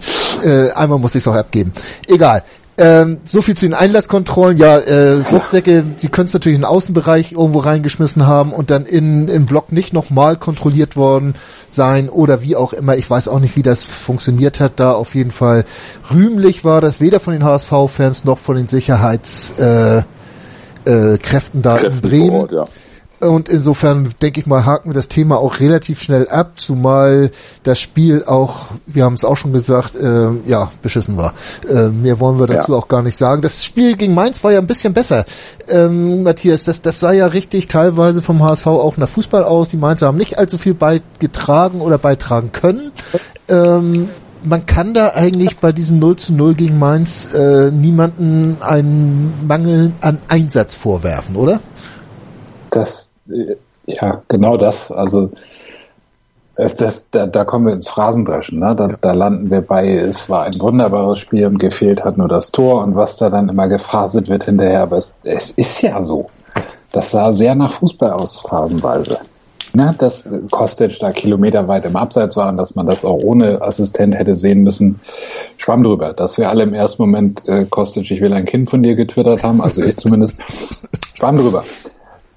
äh, 0.44 0.70
einmal 0.72 0.98
muss 0.98 1.14
ich 1.14 1.22
es 1.22 1.28
auch 1.28 1.34
abgeben. 1.34 1.72
Egal. 2.06 2.42
Ähm, 2.80 3.18
so 3.24 3.42
viel 3.42 3.56
zu 3.56 3.66
den 3.66 3.74
Einlasskontrollen. 3.74 4.56
Ja, 4.56 4.78
äh, 4.78 5.20
Rucksäcke, 5.32 5.84
Sie 5.96 6.08
können 6.08 6.26
es 6.26 6.32
natürlich 6.32 6.54
in 6.54 6.62
den 6.62 6.68
Außenbereich 6.68 7.32
irgendwo 7.32 7.58
reingeschmissen 7.58 8.24
haben 8.24 8.52
und 8.52 8.70
dann 8.70 8.86
in 8.86 9.26
im 9.26 9.46
Block 9.46 9.72
nicht 9.72 9.92
nochmal 9.92 10.36
kontrolliert 10.36 10.96
worden 10.96 11.34
sein 11.68 12.08
oder 12.08 12.40
wie 12.40 12.54
auch 12.54 12.72
immer. 12.72 12.96
Ich 12.96 13.10
weiß 13.10 13.26
auch 13.26 13.40
nicht, 13.40 13.56
wie 13.56 13.64
das 13.64 13.82
funktioniert 13.82 14.60
hat. 14.60 14.74
Da 14.76 14.92
auf 14.92 15.16
jeden 15.16 15.32
Fall 15.32 15.64
rühmlich 16.14 16.64
war 16.64 16.80
das 16.80 17.00
weder 17.00 17.18
von 17.18 17.32
den 17.32 17.42
HSV-Fans 17.42 18.24
noch 18.24 18.38
von 18.38 18.54
den 18.54 18.68
Sicherheits 18.68 19.58
äh, 19.58 20.02
äh, 20.84 21.18
Kräften 21.18 21.62
da 21.62 21.78
Kräften 21.78 21.94
in 21.94 22.00
Bremen. 22.00 22.30
Ort, 22.30 22.52
ja. 22.52 22.64
Und 23.20 23.48
insofern 23.48 24.08
denke 24.22 24.40
ich 24.40 24.46
mal, 24.46 24.64
haken 24.64 24.90
wir 24.90 24.94
das 24.94 25.08
Thema 25.08 25.38
auch 25.38 25.58
relativ 25.58 26.00
schnell 26.00 26.28
ab, 26.28 26.52
zumal 26.56 27.30
das 27.64 27.80
Spiel 27.80 28.22
auch, 28.24 28.66
wir 28.86 29.04
haben 29.04 29.14
es 29.14 29.24
auch 29.24 29.36
schon 29.36 29.52
gesagt, 29.52 29.96
äh, 29.96 30.28
ja, 30.46 30.70
beschissen 30.82 31.16
war. 31.16 31.34
Äh, 31.68 31.88
mehr 31.88 32.20
wollen 32.20 32.38
wir 32.38 32.46
dazu 32.46 32.72
ja. 32.72 32.78
auch 32.78 32.86
gar 32.86 33.02
nicht 33.02 33.16
sagen. 33.16 33.42
Das 33.42 33.64
Spiel 33.64 33.96
gegen 33.96 34.14
Mainz 34.14 34.44
war 34.44 34.52
ja 34.52 34.60
ein 34.60 34.66
bisschen 34.68 34.92
besser. 34.94 35.24
Ähm, 35.68 36.22
Matthias, 36.22 36.64
das, 36.64 36.80
das 36.80 37.00
sah 37.00 37.12
ja 37.12 37.26
richtig 37.26 37.66
teilweise 37.66 38.22
vom 38.22 38.42
HSV 38.42 38.66
auch 38.68 38.96
nach 38.96 39.08
Fußball 39.08 39.42
aus. 39.42 39.68
Die 39.68 39.76
Mainzer 39.76 40.06
haben 40.06 40.18
nicht 40.18 40.38
allzu 40.38 40.56
viel 40.56 40.74
beigetragen 40.74 41.80
oder 41.80 41.98
beitragen 41.98 42.52
können. 42.52 42.92
Ähm, 43.48 44.08
man 44.44 44.66
kann 44.66 44.94
da 44.94 45.10
eigentlich 45.14 45.56
bei 45.58 45.72
diesem 45.72 45.98
0 45.98 46.16
zu 46.16 46.32
0 46.34 46.54
gegen 46.54 46.78
Mainz 46.78 47.34
äh, 47.34 47.70
niemanden 47.70 48.58
einen 48.60 49.46
Mangel 49.46 49.92
an 50.00 50.18
Einsatz 50.28 50.74
vorwerfen, 50.74 51.36
oder? 51.36 51.60
Das, 52.70 53.07
ja, 53.86 54.22
genau 54.28 54.56
das. 54.56 54.90
Also 54.90 55.30
das, 56.56 57.08
da, 57.10 57.26
da 57.26 57.44
kommen 57.44 57.66
wir 57.66 57.72
ins 57.74 57.88
Phrasendreschen. 57.88 58.58
Ne? 58.58 58.74
Da, 58.74 58.86
ja. 58.88 58.96
da 59.00 59.12
landen 59.12 59.50
wir 59.50 59.60
bei, 59.60 59.94
es 59.94 60.28
war 60.28 60.44
ein 60.44 60.58
wunderbares 60.58 61.18
Spiel 61.18 61.46
und 61.46 61.58
gefehlt 61.58 62.04
hat 62.04 62.18
nur 62.18 62.28
das 62.28 62.50
Tor 62.50 62.82
und 62.82 62.96
was 62.96 63.16
da 63.16 63.30
dann 63.30 63.48
immer 63.48 63.68
gephraset 63.68 64.28
wird 64.28 64.44
hinterher. 64.44 64.82
Aber 64.82 64.98
es, 64.98 65.14
es 65.22 65.52
ist 65.52 65.82
ja 65.82 66.02
so. 66.02 66.28
Das 66.92 67.10
sah 67.10 67.32
sehr 67.32 67.54
nach 67.54 67.72
Fußball 67.72 68.10
aus, 68.10 68.40
phasenweise 68.40 69.18
ne, 69.74 69.94
dass 69.98 70.28
Kostic 70.50 70.98
da 70.98 71.12
kilometerweit 71.12 71.84
im 71.84 71.96
Abseits 71.96 72.36
war 72.36 72.48
und 72.48 72.56
dass 72.56 72.74
man 72.74 72.86
das 72.86 73.04
auch 73.04 73.18
ohne 73.18 73.62
Assistent 73.62 74.14
hätte 74.14 74.36
sehen 74.36 74.62
müssen, 74.62 75.00
schwamm 75.56 75.82
drüber. 75.82 76.12
Dass 76.12 76.38
wir 76.38 76.48
alle 76.48 76.62
im 76.62 76.74
ersten 76.74 77.02
Moment 77.02 77.46
äh, 77.46 77.64
Kostic, 77.64 78.10
ich 78.10 78.20
will 78.20 78.32
ein 78.32 78.44
Kind 78.44 78.70
von 78.70 78.82
dir 78.82 78.94
getwittert 78.94 79.42
haben, 79.42 79.60
also 79.60 79.82
ich 79.82 79.96
zumindest, 79.96 80.36
schwamm 81.14 81.36
drüber. 81.36 81.64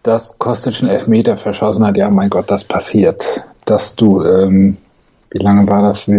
Dass 0.04 0.38
Kostic 0.40 0.82
einen 0.82 0.92
Elfmeter 0.92 1.38
verschossen 1.38 1.86
hat, 1.86 1.98
ja 1.98 2.10
mein 2.10 2.30
Gott, 2.30 2.50
das 2.50 2.64
passiert. 2.64 3.24
Dass 3.66 3.96
du, 3.96 4.24
ähm, 4.24 4.78
wie 5.30 5.40
lange 5.40 5.68
war 5.68 5.82
das? 5.82 6.10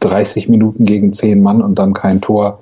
30 0.00 0.48
Minuten 0.48 0.84
gegen 0.84 1.12
10 1.12 1.42
Mann 1.42 1.62
und 1.62 1.76
dann 1.76 1.92
kein 1.92 2.20
Tor 2.20 2.60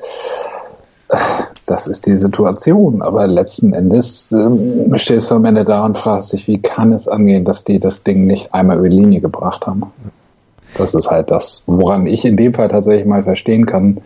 das 1.66 1.86
ist 1.86 2.06
die 2.06 2.16
Situation. 2.16 3.02
Aber 3.02 3.26
letzten 3.26 3.72
Endes 3.72 4.32
ähm, 4.32 4.96
stehst 4.96 5.30
du 5.30 5.34
am 5.34 5.44
Ende 5.44 5.64
da 5.64 5.84
und 5.84 5.98
fragst 5.98 6.32
dich, 6.32 6.46
wie 6.46 6.62
kann 6.62 6.92
es 6.92 7.08
angehen, 7.08 7.44
dass 7.44 7.64
die 7.64 7.80
das 7.80 8.04
Ding 8.04 8.26
nicht 8.26 8.54
einmal 8.54 8.78
über 8.78 8.88
die 8.88 8.96
Linie 8.96 9.20
gebracht 9.20 9.66
haben? 9.66 9.82
Das 10.78 10.94
ist 10.94 11.10
halt 11.10 11.30
das, 11.30 11.64
woran 11.66 12.06
ich 12.06 12.24
in 12.24 12.36
dem 12.36 12.54
Fall 12.54 12.68
tatsächlich 12.68 13.06
mal 13.06 13.24
verstehen 13.24 13.66
kann, 13.66 13.98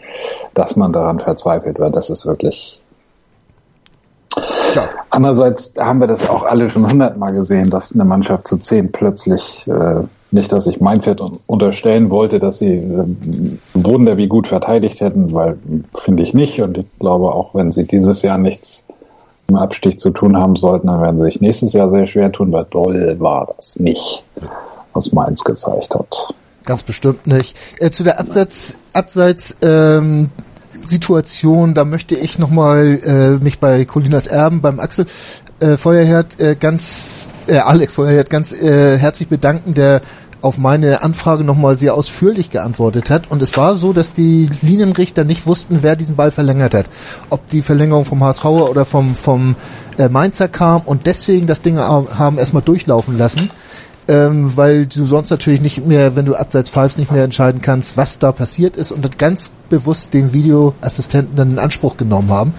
dass 0.55 0.77
man 0.77 0.93
daran 0.93 1.21
verzweifelt, 1.21 1.79
weil 1.79 1.91
das 1.91 2.11
ist 2.11 2.27
wirklich. 2.27 2.80
Andererseits 5.11 5.75
haben 5.81 6.01
wir 6.01 6.07
das 6.07 6.29
auch 6.29 6.45
alle 6.45 6.71
schon 6.71 6.89
hundertmal 6.89 7.33
gesehen, 7.33 7.69
dass 7.69 7.93
eine 7.93 8.05
Mannschaft 8.05 8.47
zu 8.47 8.59
zehn 8.59 8.93
plötzlich 8.93 9.67
äh, 9.67 10.05
nicht, 10.31 10.53
dass 10.53 10.69
ich 10.69 10.81
Mindset 10.81 11.21
unterstellen 11.47 12.11
wollte, 12.11 12.39
dass 12.39 12.61
sie 12.61 12.75
äh, 12.75 13.05
Wunder 13.75 14.17
wie 14.17 14.29
gut 14.29 14.47
verteidigt 14.47 15.01
hätten, 15.01 15.33
weil 15.33 15.59
finde 16.05 16.23
ich 16.23 16.33
nicht. 16.33 16.61
Und 16.63 16.79
ich 16.79 16.87
glaube, 17.01 17.33
auch 17.33 17.55
wenn 17.55 17.73
sie 17.73 17.87
dieses 17.87 18.23
Jahr 18.23 18.39
nichts 18.39 18.87
im 19.49 19.57
Abstich 19.57 19.99
zu 19.99 20.11
tun 20.11 20.37
haben 20.37 20.55
sollten, 20.55 20.87
dann 20.87 21.03
werden 21.03 21.19
sie 21.19 21.25
sich 21.25 21.41
nächstes 21.41 21.73
Jahr 21.73 21.91
sehr 21.91 22.07
schwer 22.07 22.31
tun, 22.31 22.53
weil 22.53 22.67
doll 22.71 23.17
war 23.19 23.49
das 23.57 23.81
nicht, 23.81 24.25
was 24.93 25.13
Mainz 25.13 25.43
gezeigt 25.43 25.93
hat. 25.95 26.35
Ganz 26.65 26.85
bestimmt 26.85 27.27
nicht. 27.27 27.59
Äh, 27.81 27.91
zu 27.91 28.05
der 28.05 28.21
Abseits, 28.21 28.79
Abseits 28.93 29.57
ähm, 29.63 30.31
Situation, 30.71 31.75
da 31.75 31.85
möchte 31.85 32.15
ich 32.15 32.39
nochmal 32.39 32.99
äh, 33.05 33.43
mich 33.43 33.59
bei 33.59 33.85
Colinas 33.85 34.27
Erben, 34.27 34.61
beim 34.61 34.81
Axel 34.81 35.07
äh, 35.61 35.77
Feuerherd 35.77 36.41
äh, 36.41 36.57
ganz, 36.59 37.31
äh, 37.47 37.59
Alex 37.59 37.95
Feuerherd 37.95 38.31
ganz 38.31 38.53
äh, 38.53 38.97
herzlich 38.99 39.29
bedanken, 39.29 39.75
der 39.75 40.01
auf 40.43 40.57
meine 40.57 41.03
Anfrage 41.03 41.45
nochmal 41.45 41.77
sehr 41.77 41.95
ausführlich 41.95 42.51
geantwortet 42.51 43.11
hat. 43.11 43.31
Und 43.31 43.43
es 43.43 43.57
war 43.57 43.75
so, 43.75 43.93
dass 43.93 44.13
die 44.13 44.49
Linienrichter 44.63 45.25
nicht 45.25 45.47
wussten, 45.47 45.83
wer 45.83 45.97
diesen 45.97 46.17
Ball 46.17 46.31
verlängert 46.31 46.75
hat. 46.75 46.87
Ob 47.29 47.47
die 47.51 47.63
Verlängerung 47.63 48.05
vom 48.05 48.25
HSV 48.25 48.45
oder 48.47 48.85
vom, 48.85 49.17
vom 49.17 49.57
äh, 49.99 50.09
Mainzer 50.09 50.49
kam 50.49 50.83
und 50.83 51.07
deswegen 51.07 51.47
das 51.47 51.61
Ding 51.61 51.79
haben 51.79 52.39
erstmal 52.39 52.63
durchlaufen 52.63 53.19
lassen. 53.19 53.51
Ähm, 54.11 54.57
weil 54.57 54.87
du 54.87 55.07
sonst 55.07 55.31
natürlich 55.31 55.61
nicht 55.61 55.87
mehr, 55.87 56.17
wenn 56.17 56.25
du 56.25 56.35
abseits 56.35 56.71
pfeifst, 56.71 56.99
nicht 56.99 57.13
mehr 57.13 57.23
entscheiden 57.23 57.61
kannst, 57.63 57.97
was 57.97 58.19
da 58.19 58.33
passiert 58.33 58.75
ist 58.77 58.91
und 58.91 59.05
dann 59.05 59.13
ganz 59.17 59.53
bewusst 59.69 60.15
den 60.15 60.33
Videoassistenten 60.33 61.37
dann 61.37 61.53
in 61.53 61.59
Anspruch 61.61 61.97
genommen 61.97 62.29
haben. 62.29 62.53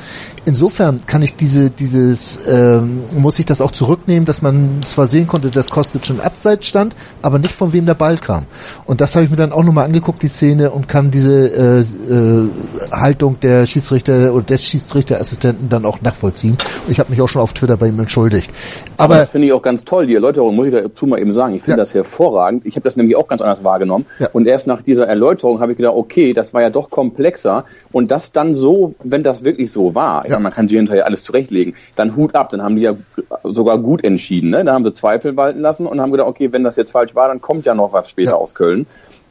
Insofern 0.45 1.01
kann 1.05 1.21
ich 1.21 1.35
diese, 1.35 1.69
dieses, 1.69 2.47
ähm, 2.47 3.03
muss 3.17 3.39
ich 3.39 3.45
das 3.45 3.61
auch 3.61 3.71
zurücknehmen, 3.71 4.25
dass 4.25 4.41
man 4.41 4.81
zwar 4.83 5.07
sehen 5.07 5.27
konnte, 5.27 5.49
dass 5.49 5.69
Kostic 5.69 6.05
schon 6.05 6.19
abseits 6.19 6.67
stand, 6.67 6.95
aber 7.21 7.39
nicht 7.39 7.53
von 7.53 7.73
wem 7.73 7.85
der 7.85 7.93
Ball 7.93 8.17
kam. 8.17 8.45
Und 8.85 9.01
das 9.01 9.15
habe 9.15 9.25
ich 9.25 9.31
mir 9.31 9.37
dann 9.37 9.51
auch 9.51 9.63
nochmal 9.63 9.85
angeguckt, 9.85 10.21
die 10.23 10.27
Szene, 10.27 10.71
und 10.71 10.87
kann 10.87 11.11
diese 11.11 11.47
äh, 11.47 11.79
äh, 11.79 12.49
Haltung 12.91 13.39
der 13.41 13.65
Schiedsrichter 13.65 14.33
oder 14.33 14.43
des 14.43 14.63
Schiedsrichterassistenten 14.65 15.69
dann 15.69 15.85
auch 15.85 16.01
nachvollziehen. 16.01 16.57
Und 16.85 16.91
ich 16.91 16.99
habe 16.99 17.11
mich 17.11 17.21
auch 17.21 17.29
schon 17.29 17.41
auf 17.41 17.53
Twitter 17.53 17.77
bei 17.77 17.87
ihm 17.87 17.99
entschuldigt. 17.99 18.51
Aber, 18.97 19.15
aber 19.15 19.21
das 19.21 19.29
finde 19.29 19.47
ich 19.47 19.53
auch 19.53 19.61
ganz 19.61 19.83
toll, 19.83 20.07
die 20.07 20.15
Erläuterung, 20.15 20.55
muss 20.55 20.67
ich 20.67 20.73
dazu 20.73 21.05
mal 21.05 21.19
eben 21.19 21.33
sagen. 21.33 21.55
Ich 21.55 21.63
finde 21.63 21.77
ja. 21.77 21.83
das 21.83 21.93
hervorragend. 21.93 22.65
Ich 22.65 22.75
habe 22.75 22.83
das 22.83 22.95
nämlich 22.95 23.15
auch 23.15 23.27
ganz 23.27 23.41
anders 23.41 23.63
wahrgenommen. 23.63 24.05
Ja. 24.19 24.29
Und 24.33 24.47
erst 24.47 24.67
nach 24.67 24.81
dieser 24.81 25.07
Erläuterung 25.07 25.59
habe 25.59 25.73
ich 25.73 25.77
gedacht, 25.77 25.95
okay, 25.95 26.33
das 26.33 26.53
war 26.53 26.61
ja 26.61 26.69
doch 26.69 26.89
komplexer. 26.89 27.65
Und 27.91 28.11
das 28.11 28.31
dann 28.31 28.55
so, 28.55 28.95
wenn 29.03 29.23
das 29.23 29.43
wirklich 29.43 29.71
so 29.71 29.93
war, 29.93 30.27
ja. 30.31 30.39
man 30.39 30.51
kann 30.51 30.67
sich 30.67 30.77
hinterher 30.77 31.05
alles 31.05 31.23
zurechtlegen, 31.23 31.75
dann 31.95 32.15
Hut 32.15 32.35
ab, 32.35 32.49
dann 32.49 32.61
haben 32.61 32.75
die 32.75 32.83
ja 32.83 32.95
sogar 33.43 33.77
gut 33.77 34.03
entschieden. 34.03 34.49
Ne? 34.49 34.63
Da 34.63 34.73
haben 34.73 34.83
sie 34.83 34.93
Zweifel 34.93 35.35
walten 35.37 35.61
lassen 35.61 35.85
und 35.85 36.01
haben 36.01 36.11
gedacht, 36.11 36.27
okay, 36.27 36.51
wenn 36.51 36.63
das 36.63 36.75
jetzt 36.75 36.91
falsch 36.91 37.15
war, 37.15 37.27
dann 37.27 37.41
kommt 37.41 37.65
ja 37.65 37.75
noch 37.75 37.93
was 37.93 38.09
später 38.09 38.31
ja. 38.31 38.37
aus 38.37 38.55
Köln. 38.55 38.85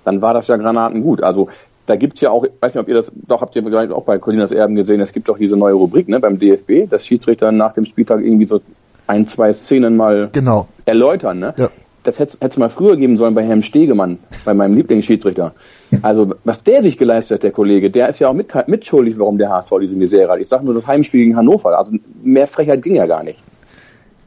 Dann 0.04 0.23
war 0.23 0.35
das 0.35 0.49
ja 0.49 0.57
Granaten 0.57 1.02
gut. 1.02 1.23
Also 1.23 1.49
da 1.87 1.97
gibt's 1.97 2.21
ja 2.21 2.30
auch, 2.30 2.45
ich 2.45 2.52
weiß 2.61 2.75
nicht, 2.75 2.83
ob 2.83 2.88
ihr 2.88 2.95
das, 2.95 3.11
doch 3.14 3.40
habt 3.40 3.57
ihr 3.57 3.62
vielleicht 3.62 3.92
auch 3.92 4.04
bei 4.04 4.19
Colinas 4.19 4.52
Erben 4.52 4.76
gesehen, 4.76 5.00
es 5.00 5.12
gibt 5.12 5.28
doch 5.28 5.38
diese 5.38 5.57
neue 5.57 5.75
Rubrik 5.75 6.09
ne, 6.09 6.21
beim 6.21 6.38
DFB, 6.38 6.88
dass 6.88 7.07
Schiedsrichter 7.07 7.52
nach 7.52 7.73
dem 7.73 7.85
Spieltag 7.85 8.21
irgendwie 8.21 8.47
so 8.47 8.61
ein, 9.07 9.26
zwei 9.26 9.52
Szenen 9.52 9.97
mal 9.97 10.28
genau. 10.33 10.69
erläutern. 10.85 11.40
Ne? 11.40 11.54
Ja 11.57 11.71
das 12.02 12.19
hätte 12.19 12.38
es 12.40 12.57
mal 12.57 12.71
früher 12.71 12.97
geben 12.97 13.16
sollen 13.16 13.35
bei 13.35 13.45
Herrn 13.45 13.62
Stegemann, 13.62 14.19
bei 14.45 14.54
meinem 14.54 14.75
Lieblingsschiedsrichter. 14.75 15.54
Also, 16.02 16.35
was 16.45 16.62
der 16.62 16.83
sich 16.83 16.97
geleistet 16.97 17.37
hat, 17.37 17.42
der 17.42 17.50
Kollege, 17.50 17.90
der 17.90 18.09
ist 18.09 18.21
ja 18.21 18.28
auch 18.28 18.35
mit, 18.35 18.52
mitschuldig, 18.69 19.19
warum 19.19 19.38
der 19.38 19.50
HSV 19.50 19.71
diese 19.80 19.97
Misere 19.97 20.33
hat. 20.33 20.40
Ich 20.40 20.49
sage 20.49 20.64
nur 20.64 20.75
das 20.75 20.87
Heimspiel 20.87 21.25
gegen 21.25 21.37
Hannover. 21.37 21.76
Also, 21.76 21.95
mehr 22.23 22.47
Frechheit 22.47 22.83
ging 22.83 22.95
ja 22.95 23.07
gar 23.07 23.23
nicht. 23.23 23.38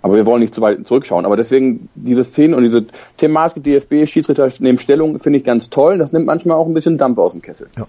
Aber 0.02 0.18
wir 0.18 0.26
wollen 0.26 0.42
nicht 0.42 0.54
zu 0.54 0.62
weit 0.62 0.86
zurückschauen. 0.86 1.26
Aber 1.26 1.38
deswegen 1.38 1.88
diese 1.96 2.26
Szenen 2.26 2.54
und 2.54 2.64
diese 2.64 2.86
Thematik 3.18 3.64
DFB, 3.64 4.06
Schiedsrichter 4.06 4.50
nehmen 4.60 4.78
Stellung, 4.78 5.20
finde 5.20 5.40
ich 5.40 5.46
ganz 5.46 5.70
toll. 5.70 5.98
Das 5.98 6.12
nimmt 6.12 6.26
manchmal 6.26 6.58
auch 6.58 6.68
ein 6.68 6.74
bisschen 6.74 6.98
Dampf 6.98 7.18
aus 7.18 7.32
dem 7.32 7.42
Kessel. 7.42 7.68
Ja. 7.78 7.88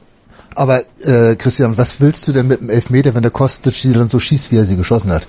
Aber, 0.55 0.83
äh, 1.03 1.35
Christian, 1.35 1.77
was 1.77 2.01
willst 2.01 2.29
du 2.29 2.33
denn 2.33 2.47
mit 2.47 2.61
dem 2.61 2.71
Elfmeter, 2.71 3.17
wenn 3.17 3.23
der 3.23 3.33
Kostic 3.33 3.75
dann 3.95 4.09
so 4.09 4.21
schießt, 4.21 4.53
wie 4.53 4.57
er 4.57 4.65
sie 4.65 4.77
geschossen 4.77 5.13
hat? 5.13 5.27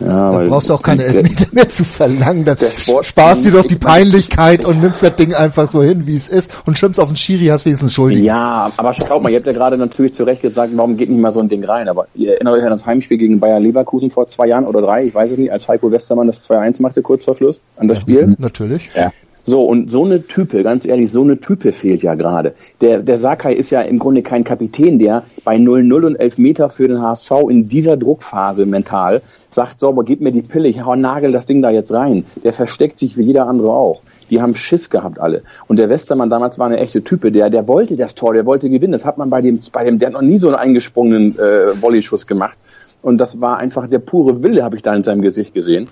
Ja, 0.00 0.30
da 0.30 0.38
brauchst 0.48 0.70
du 0.70 0.74
auch 0.74 0.82
keine 0.82 1.04
Elfmeter 1.04 1.46
mehr 1.52 1.68
zu 1.68 1.84
verlangen. 1.84 2.44
Dann 2.44 2.56
sparst 3.02 3.44
dir 3.44 3.52
doch 3.52 3.64
die 3.64 3.76
Peinlichkeit 3.76 4.64
und 4.64 4.80
nimmst 4.80 5.02
das 5.02 5.16
Ding 5.16 5.34
einfach 5.34 5.68
so 5.68 5.82
hin, 5.82 6.06
wie 6.06 6.16
es 6.16 6.28
ist 6.28 6.52
und 6.66 6.78
schimpfst 6.78 6.98
auf 6.98 7.08
den 7.08 7.16
Schiri, 7.16 7.46
hast 7.46 7.64
wenigstens 7.64 7.92
schuldig. 7.92 8.22
Ja, 8.22 8.70
aber 8.76 8.92
schaut 8.92 9.22
mal, 9.22 9.30
ihr 9.30 9.36
habt 9.36 9.46
ja 9.46 9.52
gerade 9.52 9.78
natürlich 9.78 10.14
zu 10.14 10.24
Recht 10.24 10.42
gesagt, 10.42 10.72
warum 10.74 10.96
geht 10.96 11.10
nicht 11.10 11.20
mal 11.20 11.32
so 11.32 11.40
ein 11.40 11.48
Ding 11.48 11.64
rein? 11.64 11.88
Aber 11.88 12.06
ihr 12.14 12.34
erinnert 12.34 12.54
euch 12.54 12.64
an 12.64 12.70
das 12.70 12.86
Heimspiel 12.86 13.18
gegen 13.18 13.40
Bayer 13.40 13.60
Leverkusen 13.60 14.10
vor 14.10 14.26
zwei 14.26 14.48
Jahren 14.48 14.66
oder 14.66 14.80
drei, 14.80 15.04
ich 15.04 15.14
weiß 15.14 15.32
es 15.32 15.38
nicht, 15.38 15.52
als 15.52 15.68
Heiko 15.68 15.90
Westermann 15.90 16.26
das 16.26 16.48
2-1 16.48 16.82
machte 16.82 17.02
kurz 17.02 17.24
vor 17.24 17.36
Schluss 17.36 17.60
an 17.76 17.88
das 17.88 17.98
ja, 17.98 18.02
Spiel. 18.02 18.36
Natürlich. 18.38 18.90
Ja. 18.94 19.12
So, 19.46 19.62
und 19.62 19.90
so 19.90 20.04
eine 20.04 20.26
Type, 20.26 20.62
ganz 20.62 20.86
ehrlich, 20.86 21.12
so 21.12 21.20
eine 21.20 21.38
Type 21.38 21.72
fehlt 21.72 22.02
ja 22.02 22.14
gerade. 22.14 22.54
Der, 22.80 23.00
der 23.00 23.18
Sakai 23.18 23.52
ist 23.52 23.68
ja 23.68 23.82
im 23.82 23.98
Grunde 23.98 24.22
kein 24.22 24.42
Kapitän, 24.42 24.98
der 24.98 25.24
bei 25.44 25.56
0-0 25.56 26.06
und 26.06 26.16
11 26.16 26.38
Meter 26.38 26.70
für 26.70 26.88
den 26.88 27.02
HSV 27.02 27.30
in 27.50 27.68
dieser 27.68 27.98
Druckphase 27.98 28.64
mental 28.64 29.20
sagt, 29.50 29.80
so, 29.80 29.88
aber 29.88 30.02
gib 30.02 30.22
mir 30.22 30.32
die 30.32 30.40
Pille, 30.40 30.68
ich 30.68 30.84
hau, 30.84 30.96
nagel 30.96 31.30
das 31.30 31.44
Ding 31.44 31.60
da 31.60 31.70
jetzt 31.70 31.92
rein. 31.92 32.24
Der 32.42 32.54
versteckt 32.54 32.98
sich 32.98 33.18
wie 33.18 33.22
jeder 33.22 33.46
andere 33.46 33.70
auch. 33.72 34.00
Die 34.30 34.40
haben 34.40 34.54
Schiss 34.54 34.88
gehabt 34.88 35.20
alle. 35.20 35.42
Und 35.68 35.78
der 35.78 35.90
Westermann 35.90 36.30
damals 36.30 36.58
war 36.58 36.66
eine 36.66 36.78
echte 36.78 37.04
Type, 37.04 37.30
der, 37.30 37.50
der 37.50 37.68
wollte 37.68 37.96
das 37.96 38.14
Tor, 38.14 38.32
der 38.32 38.46
wollte 38.46 38.70
gewinnen. 38.70 38.92
Das 38.92 39.04
hat 39.04 39.18
man 39.18 39.28
bei 39.28 39.42
dem, 39.42 39.60
bei 39.72 39.84
dem, 39.84 39.98
der 39.98 40.06
hat 40.06 40.14
noch 40.14 40.22
nie 40.22 40.38
so 40.38 40.48
einen 40.48 40.56
eingesprungenen 40.56 41.38
äh, 41.38 41.80
Volleyschuss 41.80 42.26
gemacht. 42.26 42.56
Und 43.02 43.18
das 43.18 43.38
war 43.38 43.58
einfach 43.58 43.86
der 43.86 43.98
pure 43.98 44.42
Wille, 44.42 44.64
habe 44.64 44.76
ich 44.76 44.82
da 44.82 44.94
in 44.94 45.04
seinem 45.04 45.20
Gesicht 45.20 45.52
gesehen. 45.52 45.88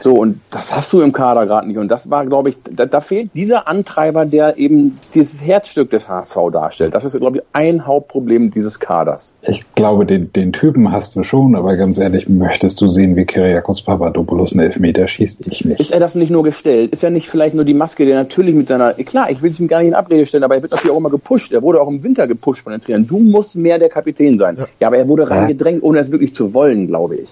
So, 0.00 0.14
und 0.14 0.40
das 0.50 0.74
hast 0.74 0.92
du 0.92 1.00
im 1.00 1.12
Kader 1.12 1.46
gerade 1.46 1.66
nicht. 1.66 1.78
Und 1.78 1.88
das 1.88 2.10
war, 2.10 2.26
glaube 2.26 2.50
ich, 2.50 2.56
da, 2.70 2.86
da, 2.86 3.00
fehlt 3.00 3.30
dieser 3.34 3.68
Antreiber, 3.68 4.26
der 4.26 4.58
eben 4.58 4.98
dieses 5.14 5.40
Herzstück 5.40 5.90
des 5.90 6.08
HSV 6.08 6.36
darstellt. 6.52 6.94
Das 6.94 7.04
ist, 7.04 7.16
glaube 7.18 7.38
ich, 7.38 7.42
ein 7.52 7.86
Hauptproblem 7.86 8.50
dieses 8.50 8.80
Kaders. 8.80 9.32
Ich 9.42 9.64
glaube, 9.74 10.04
den, 10.04 10.32
den 10.32 10.52
Typen 10.52 10.92
hast 10.92 11.16
du 11.16 11.22
schon, 11.22 11.56
aber 11.56 11.76
ganz 11.76 11.98
ehrlich, 11.98 12.28
möchtest 12.28 12.80
du 12.80 12.88
sehen, 12.88 13.16
wie 13.16 13.24
Kyriakos 13.24 13.82
Papadopoulos 13.82 14.52
einen 14.52 14.60
Elfmeter 14.66 15.08
schießt? 15.08 15.46
Ich 15.46 15.64
nicht. 15.64 15.80
Ist 15.80 15.90
er 15.90 16.00
das 16.00 16.14
nicht 16.14 16.30
nur 16.30 16.42
gestellt? 16.42 16.92
Ist 16.92 17.02
er 17.02 17.10
nicht 17.10 17.28
vielleicht 17.28 17.54
nur 17.54 17.64
die 17.64 17.74
Maske, 17.74 18.04
der 18.04 18.16
natürlich 18.16 18.54
mit 18.54 18.68
seiner, 18.68 18.92
klar, 18.94 19.30
ich 19.30 19.42
will 19.42 19.52
es 19.52 19.60
ihm 19.60 19.68
gar 19.68 19.78
nicht 19.78 19.88
in 19.88 19.94
Abrede 19.94 20.26
stellen, 20.26 20.44
aber 20.44 20.54
er 20.54 20.62
wird 20.62 20.72
natürlich 20.72 20.92
auch 20.92 21.00
immer 21.00 21.10
gepusht. 21.10 21.52
Er 21.52 21.62
wurde 21.62 21.80
auch 21.80 21.88
im 21.88 22.02
Winter 22.04 22.26
gepusht 22.26 22.62
von 22.62 22.72
den 22.72 22.80
Trainern. 22.80 23.06
Du 23.06 23.18
musst 23.18 23.56
mehr 23.56 23.78
der 23.78 23.88
Kapitän 23.88 24.38
sein. 24.38 24.56
Ja, 24.56 24.66
ja 24.80 24.86
aber 24.88 24.98
er 24.98 25.08
wurde 25.08 25.30
reingedrängt, 25.30 25.82
ohne 25.82 25.98
es 25.98 26.10
wirklich 26.10 26.34
zu 26.34 26.52
wollen, 26.52 26.86
glaube 26.86 27.16
ich. 27.16 27.28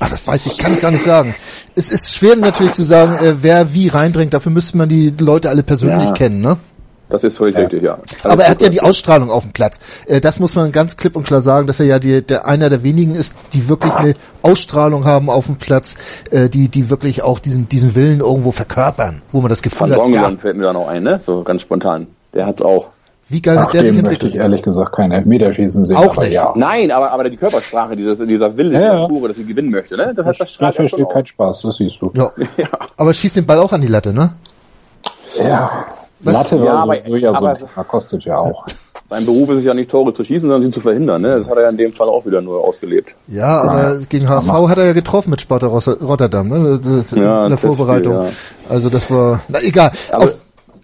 Ach, 0.00 0.08
das 0.08 0.26
weiß 0.26 0.46
ich, 0.46 0.56
kann 0.56 0.72
ich 0.72 0.80
gar 0.80 0.90
nicht 0.90 1.04
sagen. 1.04 1.34
Es 1.76 1.90
ist 1.90 2.14
schwer 2.14 2.34
natürlich 2.34 2.72
zu 2.72 2.82
sagen, 2.82 3.16
äh, 3.16 3.34
wer 3.42 3.74
wie 3.74 3.88
reindringt. 3.88 4.32
Dafür 4.32 4.50
müsste 4.50 4.78
man 4.78 4.88
die 4.88 5.14
Leute 5.18 5.50
alle 5.50 5.62
persönlich 5.62 6.06
ja. 6.06 6.12
kennen, 6.12 6.40
ne? 6.40 6.56
Das 7.10 7.24
ist 7.24 7.36
völlig 7.36 7.56
ja. 7.56 7.62
richtig, 7.62 7.82
ja. 7.82 7.94
Also 7.94 8.28
Aber 8.28 8.44
er 8.44 8.50
hat 8.50 8.62
ja 8.62 8.68
die 8.68 8.80
Ausstrahlung 8.80 9.30
auf 9.30 9.42
dem 9.42 9.52
Platz. 9.52 9.80
Äh, 10.06 10.20
das 10.20 10.40
muss 10.40 10.54
man 10.54 10.72
ganz 10.72 10.96
klipp 10.96 11.16
und 11.16 11.24
klar 11.24 11.42
sagen, 11.42 11.66
dass 11.66 11.80
er 11.80 11.86
ja 11.86 11.98
die, 11.98 12.22
der 12.22 12.46
einer 12.46 12.70
der 12.70 12.82
wenigen 12.82 13.14
ist, 13.14 13.34
die 13.52 13.68
wirklich 13.68 13.92
eine 13.92 14.14
Ausstrahlung 14.42 15.04
haben 15.04 15.28
auf 15.28 15.46
dem 15.46 15.56
Platz, 15.56 15.96
äh, 16.30 16.48
die 16.48 16.68
die 16.68 16.88
wirklich 16.88 17.22
auch 17.22 17.40
diesen 17.40 17.68
diesen 17.68 17.94
Willen 17.94 18.20
irgendwo 18.20 18.52
verkörpern, 18.52 19.22
wo 19.30 19.40
man 19.40 19.50
das 19.50 19.60
Gefühl 19.60 19.90
Van 19.90 20.00
hat. 20.00 20.08
Ja. 20.08 20.36
fällt 20.38 20.56
mir 20.56 20.62
da 20.62 20.72
noch 20.72 20.88
ein, 20.88 21.02
ne? 21.02 21.18
So 21.18 21.42
ganz 21.42 21.62
spontan. 21.62 22.06
Der 22.32 22.46
hat's 22.46 22.62
auch. 22.62 22.90
Wie 23.30 23.40
geil 23.40 23.58
Ach, 23.58 23.66
hat 23.66 23.74
der 23.74 23.82
sich 23.82 23.90
entwickelt? 23.90 24.22
möchte 24.22 24.28
ich 24.28 24.34
ehrlich 24.34 24.62
gesagt 24.62 24.92
keinen 24.92 25.12
Elfmeterschießen 25.12 25.84
sehen. 25.84 25.96
Auch 25.96 26.16
nicht. 26.16 26.32
Ja. 26.32 26.52
Nein, 26.56 26.90
aber, 26.90 27.12
aber 27.12 27.30
die 27.30 27.36
Körpersprache, 27.36 27.94
dieses, 27.94 28.18
dieser 28.18 28.56
Wille, 28.56 28.72
ja, 28.72 29.00
ja. 29.00 29.06
Pure, 29.06 29.28
dass 29.28 29.36
sie 29.36 29.44
gewinnen 29.44 29.70
möchte, 29.70 29.96
ne? 29.96 30.12
Das, 30.14 30.26
hat 30.26 30.40
das 30.40 30.50
strahlt 30.50 30.76
das 30.76 30.90
schon 30.90 31.08
keinen 31.08 31.26
Spaß, 31.26 31.62
das 31.62 31.76
siehst 31.76 32.02
du. 32.02 32.10
Ja. 32.16 32.28
ja. 32.56 32.66
Aber 32.96 33.14
schießt 33.14 33.36
den 33.36 33.46
Ball 33.46 33.60
auch 33.60 33.72
an 33.72 33.80
die 33.80 33.86
Latte, 33.86 34.12
ne? 34.12 34.32
Ja. 35.38 35.86
Was? 36.18 36.34
Latte 36.34 36.56
ja, 36.56 36.74
aber, 36.74 37.00
so 37.00 37.16
ja 37.16 37.32
aber, 37.32 37.54
so 37.54 37.68
ein 37.74 37.88
kostet 37.88 38.24
ja 38.24 38.36
auch. 38.36 38.66
Sein 39.10 39.24
Beruf 39.24 39.50
ist 39.50 39.58
es 39.58 39.64
ja 39.64 39.74
nicht 39.74 39.90
Tore 39.90 40.12
zu 40.12 40.22
schießen, 40.22 40.48
sondern 40.48 40.62
sie 40.62 40.70
zu 40.70 40.80
verhindern. 40.80 41.22
Ne? 41.22 41.38
Das 41.38 41.48
hat 41.48 41.56
er 41.56 41.64
ja 41.64 41.68
in 41.70 41.76
dem 41.76 41.92
Fall 41.92 42.08
auch 42.08 42.24
wieder 42.26 42.40
nur 42.40 42.64
ausgelebt. 42.64 43.16
Ja, 43.26 43.60
aber 43.60 43.94
ja. 43.94 44.00
gegen 44.08 44.28
HSV 44.28 44.52
hat 44.68 44.78
er 44.78 44.86
ja 44.86 44.92
getroffen 44.92 45.30
mit 45.30 45.40
Sparta 45.40 45.66
Rotterdam 45.66 46.48
ne? 46.48 46.80
Das, 46.80 47.10
ja, 47.12 47.44
in 47.44 47.50
der 47.50 47.58
Vorbereitung. 47.58 48.22
Viel, 48.22 48.24
ja. 48.24 48.68
Also 48.68 48.88
das 48.88 49.10
war, 49.10 49.40
na 49.48 49.58
egal. 49.62 49.90
Aber, 50.12 50.24
Auf, 50.24 50.34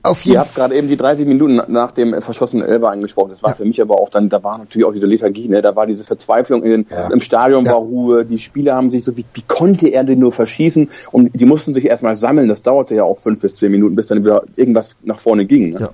auf 0.07 0.25
jeden 0.25 0.35
Ihr 0.35 0.41
habt 0.41 0.55
gerade 0.55 0.75
eben 0.75 0.89
die 0.89 0.97
30 0.97 1.27
Minuten 1.27 1.61
nach 1.69 1.93
dem 1.93 2.21
verschossenen 2.21 2.67
Elber 2.67 2.91
angesprochen. 2.91 3.31
Das 3.31 3.43
war 3.43 3.51
ja. 3.51 3.57
für 3.57 3.65
mich 3.65 3.81
aber 3.81 3.99
auch 4.01 4.09
dann, 4.09 4.29
da 4.29 4.43
war 4.43 4.59
natürlich 4.59 4.87
auch 4.87 4.93
diese 4.93 5.07
Lethargie, 5.07 5.49
ne? 5.49 5.63
da 5.63 5.77
war 5.77 5.87
diese 5.87 6.05
Verzweiflung 6.05 6.63
in 6.63 6.71
den, 6.71 6.87
ja. 6.91 7.09
im 7.09 7.21
Stadion 7.21 7.65
ja. 7.65 7.73
war 7.73 7.79
Ruhe, 7.79 8.25
die 8.25 8.39
Spieler 8.39 8.75
haben 8.75 8.91
sich 8.91 9.05
so, 9.05 9.17
wie, 9.17 9.25
wie 9.35 9.43
konnte 9.43 9.89
er 9.89 10.05
denn 10.05 10.19
nur 10.19 10.33
verschießen? 10.33 10.91
Und 11.13 11.31
die 11.33 11.45
mussten 11.45 11.75
sich 11.75 11.87
erstmal 11.87 12.17
sammeln, 12.17 12.49
das 12.49 12.63
dauerte 12.63 12.95
ja 12.95 13.05
auch 13.05 13.19
fünf 13.19 13.41
bis 13.41 13.55
zehn 13.55 13.73
Minuten, 13.73 13.97
bis 13.97 14.07
dann 14.07 14.25
wieder 14.25 14.43
irgendwas 14.57 14.97
nach 15.03 15.21
vorne 15.21 15.47
ging. 15.47 15.71
Ne? 15.71 15.89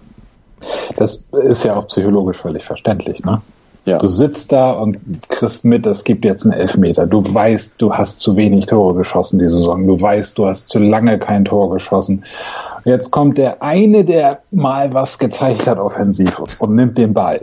Das 0.96 1.24
ist 1.42 1.64
ja 1.64 1.76
auch 1.76 1.88
psychologisch 1.88 2.38
völlig 2.38 2.64
verständlich, 2.64 3.24
ne? 3.24 3.40
Ja. 3.84 3.98
Du 3.98 4.06
sitzt 4.06 4.52
da 4.52 4.70
und 4.70 5.00
kriegst 5.28 5.64
mit, 5.64 5.86
es 5.86 6.04
gibt 6.04 6.24
jetzt 6.24 6.44
einen 6.44 6.52
Elfmeter. 6.52 7.06
Du 7.06 7.22
weißt, 7.22 7.82
du 7.82 7.92
hast 7.92 8.20
zu 8.20 8.36
wenig 8.36 8.66
Tore 8.66 8.94
geschossen 8.94 9.40
die 9.40 9.48
Saison. 9.48 9.86
Du 9.88 10.00
weißt, 10.00 10.38
du 10.38 10.46
hast 10.46 10.68
zu 10.68 10.78
lange 10.78 11.18
kein 11.18 11.44
Tor 11.44 11.70
geschossen. 11.70 12.24
Jetzt 12.84 13.10
kommt 13.10 13.38
der 13.38 13.62
eine, 13.62 14.04
der 14.04 14.40
mal 14.50 14.92
was 14.92 15.18
gezeigt 15.18 15.66
hat 15.66 15.78
offensiv 15.78 16.38
und, 16.38 16.60
und 16.60 16.74
nimmt 16.74 16.98
den 16.98 17.14
Ball. 17.14 17.40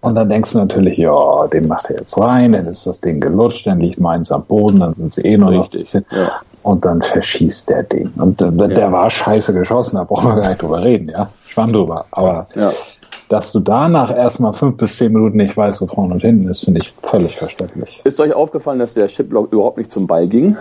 Und 0.00 0.14
dann 0.14 0.28
denkst 0.28 0.52
du 0.52 0.58
natürlich, 0.58 0.98
ja, 0.98 1.46
den 1.48 1.66
macht 1.66 1.90
er 1.90 1.98
jetzt 1.98 2.16
rein, 2.18 2.52
dann 2.52 2.66
ist 2.66 2.86
das 2.86 3.00
Ding 3.00 3.20
gelutscht, 3.20 3.66
dann 3.66 3.80
liegt 3.80 3.98
meins 3.98 4.30
am 4.30 4.44
Boden, 4.44 4.80
dann 4.80 4.94
sind 4.94 5.12
sie 5.12 5.22
eh 5.22 5.36
noch 5.36 5.50
richtig. 5.50 5.92
Ja. 5.92 6.32
Und 6.62 6.84
dann 6.84 7.02
verschießt 7.02 7.70
der 7.70 7.82
Ding. 7.82 8.12
Und 8.16 8.40
der, 8.40 8.50
der 8.50 8.78
ja. 8.78 8.92
war 8.92 9.10
scheiße 9.10 9.52
geschossen, 9.52 9.96
da 9.96 10.04
brauchen 10.04 10.28
wir 10.28 10.42
gar 10.42 10.48
nicht 10.48 10.62
drüber 10.62 10.82
reden, 10.82 11.08
ja. 11.08 11.30
Schwamm 11.48 11.72
drüber. 11.72 12.04
Aber 12.10 12.46
ja. 12.54 12.72
dass 13.28 13.50
du 13.52 13.60
danach 13.60 14.14
erstmal 14.14 14.52
fünf 14.52 14.76
bis 14.76 14.96
zehn 14.96 15.12
Minuten 15.12 15.38
nicht 15.38 15.56
weißt, 15.56 15.80
wo 15.80 15.86
vorne 15.86 16.14
und 16.14 16.20
hinten 16.20 16.48
ist, 16.48 16.64
finde 16.64 16.82
ich 16.82 16.92
völlig 17.02 17.36
verständlich. 17.36 18.00
Ist 18.04 18.20
euch 18.20 18.32
aufgefallen, 18.32 18.78
dass 18.78 18.94
der 18.94 19.08
Chipblock 19.08 19.52
überhaupt 19.52 19.78
nicht 19.78 19.90
zum 19.90 20.06
Ball 20.06 20.28
ging? 20.28 20.56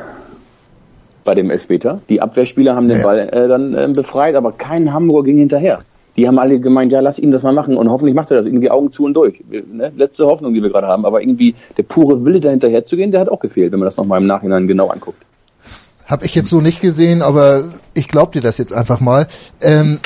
Bei 1.25 1.36
dem 1.36 1.50
Elfmeter. 1.50 2.00
Die 2.08 2.22
Abwehrspieler 2.22 2.75
haben 2.75 2.88
den 2.88 3.00
ja. 3.00 3.03
Ball 3.03 3.20
äh, 3.20 3.48
dann 3.50 3.74
äh, 3.74 3.89
befreit, 3.94 4.36
aber 4.36 4.53
kein 4.53 4.94
Hamburger 4.94 5.25
ging 5.25 5.39
hinterher. 5.39 5.82
Die 6.15 6.25
haben 6.27 6.39
alle 6.39 6.60
gemeint, 6.62 6.94
ja, 6.94 7.01
lass 7.01 7.20
ihn 7.20 7.32
das 7.32 7.44
mal 7.44 7.51
machen 7.51 7.75
und 7.75 7.89
hoffentlich 7.89 8.15
macht 8.15 8.32
er 8.32 8.38
das 8.38 8.46
irgendwie 8.46 8.72
Augen 8.72 8.89
zu 8.89 9.03
und 9.03 9.15
durch. 9.15 9.44
Ne? 9.50 9.91
Letzte 9.98 10.25
Hoffnung, 10.25 10.53
die 10.53 10.63
wir 10.63 10.70
gerade 10.70 10.88
haben, 10.88 11.05
aber 11.05 11.22
irgendwie 11.22 11.53
der 11.75 11.84
pure 11.84 12.24
Wille 12.24 12.39
da 12.39 12.51
hinterher 12.51 12.86
zu 12.86 12.96
gehen, 12.96 13.12
der 13.12 13.20
hat 13.20 13.27
auch 13.27 13.41
gefehlt, 13.41 13.74
wenn 13.74 13.79
man 13.79 13.88
das 13.88 13.98
nochmal 13.98 14.22
im 14.22 14.27
Nachhinein 14.27 14.65
genau 14.65 14.88
anguckt. 14.88 15.22
Hab 16.05 16.24
ich 16.24 16.34
jetzt 16.36 16.50
so 16.50 16.62
nicht 16.62 16.82
gesehen, 16.82 17.22
aber 17.22 17.65
ich 17.94 18.08
glaub 18.08 18.32
dir 18.32 18.39
das 18.39 18.58
jetzt 18.58 18.72
einfach 18.72 19.01
mal. 19.01 19.27
Ähm, 19.62 20.00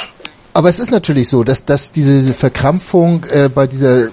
aber 0.54 0.70
es 0.70 0.80
ist 0.80 0.92
natürlich 0.92 1.30
so, 1.30 1.44
dass, 1.44 1.66
dass 1.66 1.92
diese 1.92 2.34
Verkrampfung 2.34 3.26
äh, 3.32 3.50
bei 3.50 3.68
dieser 3.68 4.08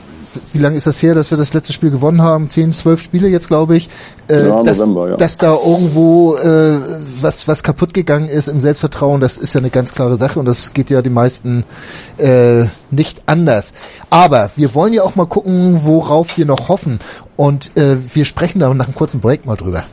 wie 0.52 0.58
lange 0.58 0.76
ist 0.76 0.86
das 0.86 1.02
her, 1.02 1.14
dass 1.14 1.30
wir 1.30 1.38
das 1.38 1.54
letzte 1.54 1.72
Spiel 1.72 1.90
gewonnen 1.90 2.22
haben? 2.22 2.50
Zehn, 2.50 2.72
zwölf 2.72 3.00
Spiele 3.00 3.28
jetzt, 3.28 3.48
glaube 3.48 3.76
ich. 3.76 3.88
Äh, 4.28 4.48
ja, 4.48 4.62
dass, 4.62 4.78
November, 4.78 5.10
ja. 5.10 5.16
dass 5.16 5.38
da 5.38 5.54
irgendwo 5.54 6.36
äh, 6.36 6.78
was, 7.20 7.48
was 7.48 7.62
kaputt 7.62 7.94
gegangen 7.94 8.28
ist 8.28 8.48
im 8.48 8.60
Selbstvertrauen, 8.60 9.20
das 9.20 9.36
ist 9.36 9.54
ja 9.54 9.60
eine 9.60 9.70
ganz 9.70 9.92
klare 9.92 10.16
Sache 10.16 10.38
und 10.38 10.46
das 10.46 10.72
geht 10.72 10.90
ja 10.90 11.02
die 11.02 11.10
meisten 11.10 11.64
äh, 12.18 12.64
nicht 12.90 13.22
anders. 13.26 13.72
Aber 14.10 14.50
wir 14.56 14.74
wollen 14.74 14.92
ja 14.92 15.02
auch 15.02 15.14
mal 15.14 15.26
gucken, 15.26 15.84
worauf 15.84 16.36
wir 16.38 16.46
noch 16.46 16.68
hoffen. 16.68 17.00
Und 17.36 17.76
äh, 17.76 17.96
wir 18.14 18.24
sprechen 18.24 18.60
da 18.60 18.72
nach 18.72 18.86
einem 18.86 18.94
kurzen 18.94 19.20
Break 19.20 19.44
mal 19.44 19.56
drüber. 19.56 19.84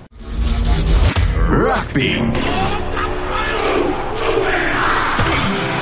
Rugby. 1.50 2.17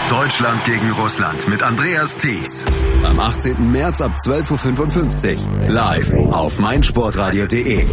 Deutschland 0.09 0.63
gegen 0.65 0.91
Russland 0.91 1.47
mit 1.47 1.63
Andreas 1.63 2.17
Thies. 2.17 2.65
Am 3.03 3.19
18. 3.19 3.71
März 3.71 3.99
ab 4.01 4.11
12.55 4.25 5.37
Uhr. 5.37 5.69
Live 5.69 6.11
auf 6.31 6.59
meinsportradio.de. 6.59 7.85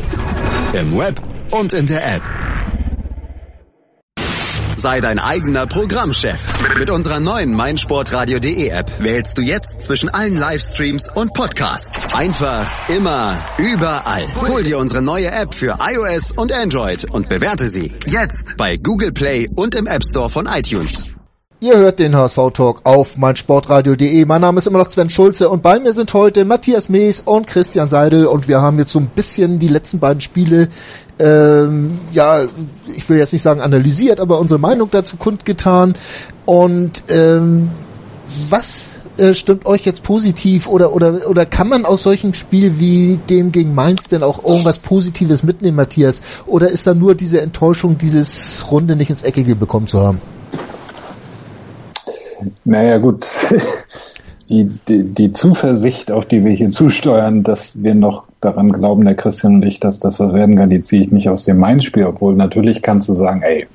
Im 0.75 0.99
Web 0.99 1.21
und 1.51 1.73
in 1.73 1.87
der 1.87 2.17
App. 2.17 2.23
Sei 4.77 5.01
dein 5.01 5.19
eigener 5.19 5.67
Programmchef. 5.67 6.39
Mit 6.79 6.91
unserer 6.91 7.21
neuen 7.21 7.53
meinsportradio.de 7.53 8.69
App 8.69 8.93
wählst 9.01 9.37
du 9.39 9.43
jetzt 9.43 9.83
zwischen 9.83 10.09
allen 10.09 10.37
Livestreams 10.37 11.11
und 11.15 11.35
Podcasts. 11.35 12.15
Einfach, 12.15 12.89
immer, 12.89 13.45
überall. 13.57 14.27
Hol 14.47 14.63
dir 14.63 14.79
unsere 14.79 15.03
neue 15.03 15.31
App 15.33 15.59
für 15.59 15.79
iOS 15.81 16.33
und 16.33 16.53
Android 16.53 17.11
und 17.11 17.29
bewerte 17.29 17.67
sie 17.67 17.93
jetzt 18.07 18.57
bei 18.57 18.77
Google 18.77 19.13
Play 19.13 19.49
und 19.57 19.75
im 19.75 19.87
App 19.87 20.05
Store 20.05 20.31
von 20.31 20.47
iTunes. 20.47 21.07
Ihr 21.61 21.77
hört 21.77 21.99
den 21.99 22.15
HSV-Talk 22.15 22.83
auf 22.85 23.17
meinsportradio.de. 23.17 24.25
Mein 24.27 24.41
Name 24.43 24.59
ist 24.59 24.69
immer 24.69 24.79
noch 24.79 24.93
Sven 24.93 25.11
Schulze 25.11 25.49
und 25.49 25.61
bei 25.61 25.81
mir 25.81 25.93
sind 25.93 26.15
heute 26.15 26.45
Matthias 26.45 26.89
Mees 26.89 27.21
und 27.21 27.49
Christian 27.49 27.89
Seidel 27.89 28.27
und 28.27 28.47
wir 28.47 28.63
haben 28.63 28.79
jetzt 28.79 28.93
so 28.93 29.01
ein 29.01 29.09
bisschen 29.09 29.59
die 29.59 29.67
letzten 29.67 29.99
beiden 29.99 30.21
Spiele, 30.21 30.69
ähm, 31.19 31.99
ja, 32.13 32.45
ich 32.95 33.09
will 33.09 33.19
jetzt 33.19 33.33
nicht 33.33 33.43
sagen 33.43 33.61
analysiert, 33.61 34.21
aber 34.21 34.39
unsere 34.39 34.61
Meinung 34.61 34.89
dazu 34.93 35.17
kundgetan. 35.17 35.95
Und 36.47 37.03
ähm, 37.09 37.73
was 38.51 38.93
äh, 39.17 39.35
stimmt 39.35 39.67
euch 39.67 39.85
jetzt 39.85 40.05
positiv 40.05 40.69
oder 40.69 40.93
oder 40.93 41.29
oder 41.29 41.45
kann 41.45 41.69
man 41.69 41.87
aus 41.87 42.05
solchen 42.05 42.35
Spiel 42.35 42.79
wie 42.79 43.19
dem 43.29 43.51
gegen 43.51 43.75
Mainz 43.75 44.05
denn 44.05 44.23
auch 44.23 44.45
irgendwas 44.45 44.79
Positives 44.79 45.43
mitnehmen, 45.43 45.77
Matthias? 45.77 46.23
Oder 46.47 46.69
ist 46.69 46.87
da 46.87 46.95
nur 46.95 47.17
diese 47.17 47.41
Enttäuschung, 47.41 47.99
dieses 47.99 48.65
Runde 48.71 48.95
nicht 48.95 49.11
ins 49.11 49.25
Eckige 49.25 49.57
bekommen 49.57 49.89
zu 49.89 49.99
haben? 49.99 50.21
Naja, 52.65 52.99
gut. 52.99 53.27
Die, 54.51 54.65
die, 54.89 55.03
die 55.05 55.33
Zuversicht, 55.33 56.11
auf 56.11 56.25
die 56.25 56.43
wir 56.43 56.53
hier 56.53 56.71
zusteuern, 56.71 57.43
dass 57.43 57.83
wir 57.83 57.95
noch 57.95 58.25
daran 58.41 58.73
glauben, 58.73 59.05
der 59.05 59.15
Christian 59.15 59.57
und 59.57 59.67
ich, 59.67 59.79
dass 59.79 59.99
das 59.99 60.19
was 60.21 60.33
werden 60.33 60.57
kann, 60.57 60.71
die 60.71 60.83
ziehe 60.83 61.03
ich 61.03 61.13
nicht 61.13 61.29
aus 61.29 61.45
dem 61.45 61.59
Main-Spiel, 61.59 62.07
obwohl 62.07 62.35
natürlich 62.35 62.81
kannst 62.81 63.11
du 63.11 63.15
sagen, 63.15 63.43
ey, 63.43 63.67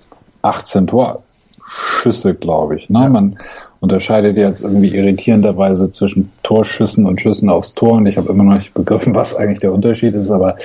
18 0.41 0.87
Torschüsse, 0.87 2.33
glaube 2.33 2.77
ich. 2.77 2.89
Ne? 2.89 3.03
Ja. 3.03 3.09
Man 3.09 3.37
unterscheidet 3.83 4.37
jetzt 4.37 4.61
irgendwie 4.61 4.95
irritierenderweise 4.95 5.91
zwischen 5.91 6.31
Torschüssen 6.41 7.05
und 7.05 7.19
Schüssen 7.19 7.49
aufs 7.49 7.73
Tor 7.73 7.93
und 7.97 8.05
ich 8.05 8.15
habe 8.15 8.31
immer 8.31 8.45
noch 8.45 8.55
nicht 8.55 8.73
begriffen, 8.73 9.13
was 9.13 9.35
eigentlich 9.35 9.59
der 9.59 9.73
Unterschied 9.73 10.13
ist, 10.13 10.31
aber 10.31 10.55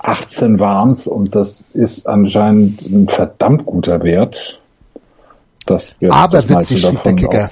18 0.00 0.60
waren's 0.60 1.06
und 1.06 1.34
das 1.34 1.64
ist 1.72 2.06
anscheinend 2.06 2.82
ein 2.82 3.08
verdammt 3.08 3.64
guter 3.64 4.02
Wert. 4.02 4.60
Das 5.68 5.94
wird 6.00 6.12
Aberwitzig 6.12 6.80
schrieb 6.80 7.02
der 7.02 7.14
Kicker. 7.14 7.50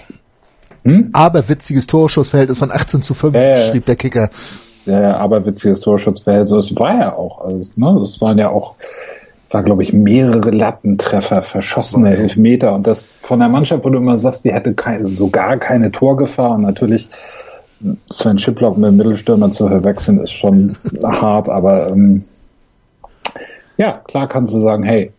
Hm? 0.85 1.11
Aberwitziges 1.13 1.87
Torschussverhältnis 1.87 2.59
von 2.59 2.71
18 2.71 3.03
zu 3.03 3.13
5, 3.13 3.35
äh, 3.35 3.71
schrieb 3.71 3.87
der 3.87 3.97
Kicker. 3.97 4.31
Ja, 4.87 5.17
aberwitziges 5.17 5.81
Torschussverhältnis. 5.81 6.51
Das 6.51 6.77
war 6.77 6.99
ja 6.99 7.15
auch, 7.15 7.41
also, 7.41 7.71
ne, 7.77 7.99
das 8.01 8.21
waren 8.21 8.39
ja 8.39 8.51
auch, 8.51 8.77
war 9.51 9.63
glaube 9.65 9.83
ich 9.83 9.93
mehrere 9.93 10.51
Lattentreffer, 10.51 11.43
verschossene 11.43 12.17
Elfmeter 12.17 12.73
und 12.73 12.87
das 12.87 13.05
von 13.05 13.41
der 13.41 13.49
Mannschaft, 13.49 13.85
wo 13.85 13.91
du 13.91 13.99
immer 13.99 14.17
sagst, 14.17 14.45
die 14.45 14.55
hatte 14.55 14.75
keine, 14.75 15.09
so 15.09 15.29
gar 15.29 15.57
keine 15.57 15.91
Torgefahr 15.91 16.53
und 16.53 16.63
natürlich 16.63 17.09
Sven 18.11 18.39
Schiplock 18.39 18.79
mit 18.79 18.89
dem 18.89 18.97
Mittelstürmer 18.97 19.51
zu 19.51 19.69
verwechseln 19.69 20.21
ist 20.21 20.33
schon 20.33 20.77
hart, 21.03 21.49
aber 21.49 21.89
ähm, 21.89 22.25
ja, 23.77 24.01
klar 24.07 24.29
kannst 24.29 24.55
du 24.55 24.61
sagen, 24.61 24.85
hey, 24.85 25.13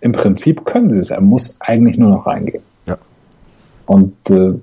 im 0.00 0.12
Prinzip 0.12 0.64
können 0.64 0.90
sie 0.90 0.98
es. 0.98 1.10
Er 1.10 1.20
muss 1.20 1.56
eigentlich 1.60 1.98
nur 1.98 2.10
noch 2.10 2.26
reingehen. 2.26 2.62
Ja. 2.86 2.96
Und 3.86 4.14
äh, 4.30 4.54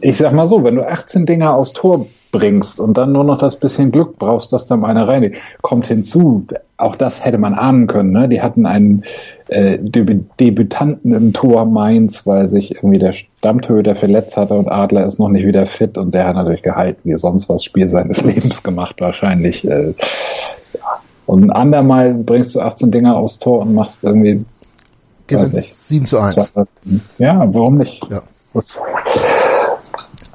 ich 0.00 0.16
sag 0.16 0.32
mal 0.32 0.48
so, 0.48 0.64
wenn 0.64 0.76
du 0.76 0.88
18 0.88 1.26
Dinger 1.26 1.54
aufs 1.54 1.72
Tor 1.72 2.06
bringst 2.34 2.80
und 2.80 2.98
dann 2.98 3.12
nur 3.12 3.22
noch 3.22 3.38
das 3.38 3.56
bisschen 3.56 3.92
Glück 3.92 4.18
brauchst, 4.18 4.52
dass 4.52 4.66
da 4.66 4.76
mal 4.76 4.88
einer 4.88 5.06
rein 5.06 5.34
kommt 5.62 5.86
hinzu. 5.86 6.46
Auch 6.76 6.96
das 6.96 7.24
hätte 7.24 7.38
man 7.38 7.54
ahnen 7.54 7.86
können. 7.86 8.10
Ne? 8.10 8.28
Die 8.28 8.42
hatten 8.42 8.66
einen 8.66 9.04
äh, 9.48 9.78
Debütanten 9.78 11.14
im 11.14 11.32
Tor 11.32 11.64
Mainz, 11.64 12.26
weil 12.26 12.48
sich 12.48 12.74
irgendwie 12.74 12.98
der 12.98 13.12
Stammtöter 13.12 13.94
verletzt 13.94 14.36
hatte 14.36 14.54
und 14.54 14.68
Adler 14.68 15.06
ist 15.06 15.20
noch 15.20 15.28
nicht 15.28 15.46
wieder 15.46 15.64
fit 15.66 15.96
und 15.96 16.12
der 16.12 16.26
hat 16.26 16.34
natürlich 16.34 16.62
gehalten, 16.62 17.02
wie 17.04 17.16
sonst 17.16 17.48
was 17.48 17.62
Spiel 17.62 17.88
seines 17.88 18.22
Lebens 18.24 18.64
gemacht 18.64 19.00
wahrscheinlich. 19.00 19.64
Äh, 19.64 19.94
und 21.26 21.44
ein 21.44 21.50
andermal 21.50 22.14
bringst 22.14 22.54
du 22.54 22.60
18 22.60 22.90
Dinger 22.90 23.16
aufs 23.16 23.38
Tor 23.38 23.60
und 23.60 23.74
machst 23.74 24.04
irgendwie 24.04 24.44
Gewinnt 25.26 25.54
7 25.54 26.06
zu 26.06 26.18
1. 26.18 26.52
Ja, 27.18 27.48
warum 27.52 27.78
nicht? 27.78 28.02
Ja. 28.10 28.22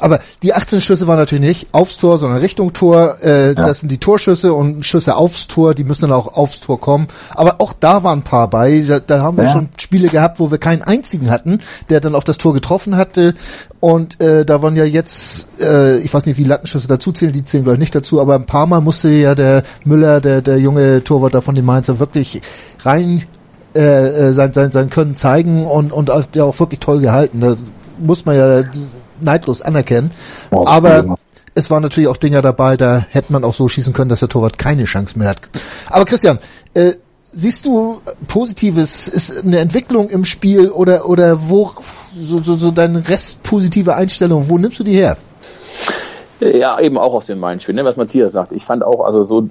Aber 0.01 0.19
die 0.43 0.53
18 0.53 0.81
Schüsse 0.81 1.07
waren 1.07 1.17
natürlich 1.17 1.43
nicht 1.43 1.73
aufs 1.73 1.97
Tor, 1.97 2.17
sondern 2.17 2.39
Richtung 2.39 2.73
Tor. 2.73 3.17
Äh, 3.23 3.47
ja. 3.47 3.53
Das 3.53 3.79
sind 3.79 3.91
die 3.91 3.97
Torschüsse 3.97 4.53
und 4.53 4.85
Schüsse 4.85 5.15
aufs 5.15 5.47
Tor, 5.47 5.73
die 5.73 5.83
müssen 5.83 6.01
dann 6.01 6.11
auch 6.11 6.35
aufs 6.35 6.59
Tor 6.59 6.79
kommen. 6.79 7.07
Aber 7.31 7.55
auch 7.59 7.73
da 7.73 8.03
waren 8.03 8.19
ein 8.19 8.23
paar 8.23 8.49
bei. 8.49 8.83
Da, 8.87 8.99
da 8.99 9.21
haben 9.21 9.37
wir 9.37 9.45
ja. 9.45 9.51
schon 9.51 9.69
Spiele 9.77 10.09
gehabt, 10.09 10.39
wo 10.39 10.49
wir 10.49 10.57
keinen 10.57 10.81
einzigen 10.81 11.29
hatten, 11.29 11.59
der 11.89 11.99
dann 11.99 12.15
auf 12.15 12.23
das 12.23 12.37
Tor 12.37 12.53
getroffen 12.53 12.95
hatte. 12.95 13.33
Und 13.79 14.21
äh, 14.21 14.45
da 14.45 14.61
waren 14.61 14.75
ja 14.75 14.83
jetzt, 14.83 15.61
äh, 15.61 15.99
ich 15.99 16.13
weiß 16.13 16.25
nicht, 16.25 16.37
wie 16.37 16.43
Lattenschüsse 16.43 16.87
dazu 16.87 17.11
zählen, 17.11 17.31
die 17.31 17.45
zählen 17.45 17.63
glaube 17.63 17.75
ich 17.75 17.79
nicht 17.79 17.95
dazu, 17.95 18.19
aber 18.19 18.35
ein 18.35 18.45
paar 18.45 18.65
Mal 18.65 18.81
musste 18.81 19.09
ja 19.09 19.35
der 19.35 19.63
Müller, 19.85 20.19
der, 20.19 20.41
der 20.41 20.57
junge 20.57 21.03
Torwart 21.03 21.33
da 21.33 21.41
von 21.41 21.55
den 21.55 21.65
Mainzer, 21.65 21.99
wirklich 21.99 22.41
rein 22.81 23.23
äh, 23.75 24.29
äh 24.29 24.31
sein, 24.33 24.51
sein, 24.53 24.71
sein 24.71 24.89
Können 24.89 25.15
zeigen 25.15 25.65
und, 25.65 25.91
und 25.91 26.11
ja 26.35 26.43
auch 26.43 26.59
wirklich 26.59 26.79
toll 26.79 26.99
gehalten. 26.99 27.39
Da 27.39 27.55
muss 27.99 28.25
man 28.25 28.35
ja 28.35 28.63
neidlos 29.21 29.61
anerkennen. 29.61 30.11
Oh, 30.51 30.65
aber 30.67 31.17
es 31.55 31.69
waren 31.69 31.83
natürlich 31.83 32.07
auch 32.07 32.17
Dinger 32.17 32.41
dabei, 32.41 32.77
da 32.77 33.05
hätte 33.09 33.33
man 33.33 33.43
auch 33.43 33.53
so 33.53 33.67
schießen 33.67 33.93
können, 33.93 34.09
dass 34.09 34.19
der 34.19 34.29
Torwart 34.29 34.57
keine 34.57 34.85
Chance 34.85 35.17
mehr 35.17 35.29
hat. 35.29 35.41
Aber 35.89 36.05
Christian, 36.05 36.39
äh, 36.73 36.93
siehst 37.31 37.65
du 37.65 38.01
Positives? 38.27 39.07
Ist 39.07 39.43
eine 39.43 39.59
Entwicklung 39.59 40.09
im 40.09 40.25
Spiel 40.25 40.69
oder 40.69 41.07
oder 41.07 41.49
wo 41.49 41.71
so, 42.15 42.39
so, 42.39 42.55
so 42.55 42.71
deine 42.71 43.07
Rest 43.07 43.43
positive 43.43 43.95
Einstellung? 43.95 44.49
Wo 44.49 44.57
nimmst 44.57 44.79
du 44.79 44.83
die 44.83 44.93
her? 44.93 45.17
Ja, 46.39 46.79
eben 46.79 46.97
auch 46.97 47.13
aus 47.13 47.25
dem 47.25 47.39
Mainz-Spiel, 47.39 47.75
ne, 47.75 47.83
was 47.83 47.97
Matthias 47.97 48.31
sagt. 48.31 48.53
Ich 48.53 48.63
fand 48.63 48.83
auch, 48.83 49.03
also 49.05 49.23
so, 49.23 49.49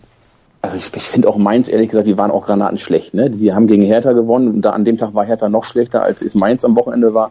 also 0.60 0.76
ich, 0.76 0.94
ich 0.94 1.02
finde 1.02 1.28
auch 1.28 1.36
Mainz, 1.36 1.68
ehrlich 1.68 1.88
gesagt, 1.88 2.06
die 2.06 2.18
waren 2.18 2.30
auch 2.30 2.46
Granaten 2.46 2.78
schlecht, 2.78 3.14
ne? 3.14 3.30
Die 3.30 3.52
haben 3.52 3.66
gegen 3.66 3.82
Hertha 3.82 4.12
gewonnen 4.12 4.48
und 4.48 4.62
da 4.62 4.70
an 4.70 4.84
dem 4.84 4.98
Tag 4.98 5.14
war 5.14 5.24
Hertha 5.24 5.48
noch 5.48 5.64
schlechter, 5.64 6.02
als 6.02 6.22
es 6.22 6.34
Mainz 6.34 6.64
am 6.64 6.76
Wochenende 6.76 7.14
war. 7.14 7.30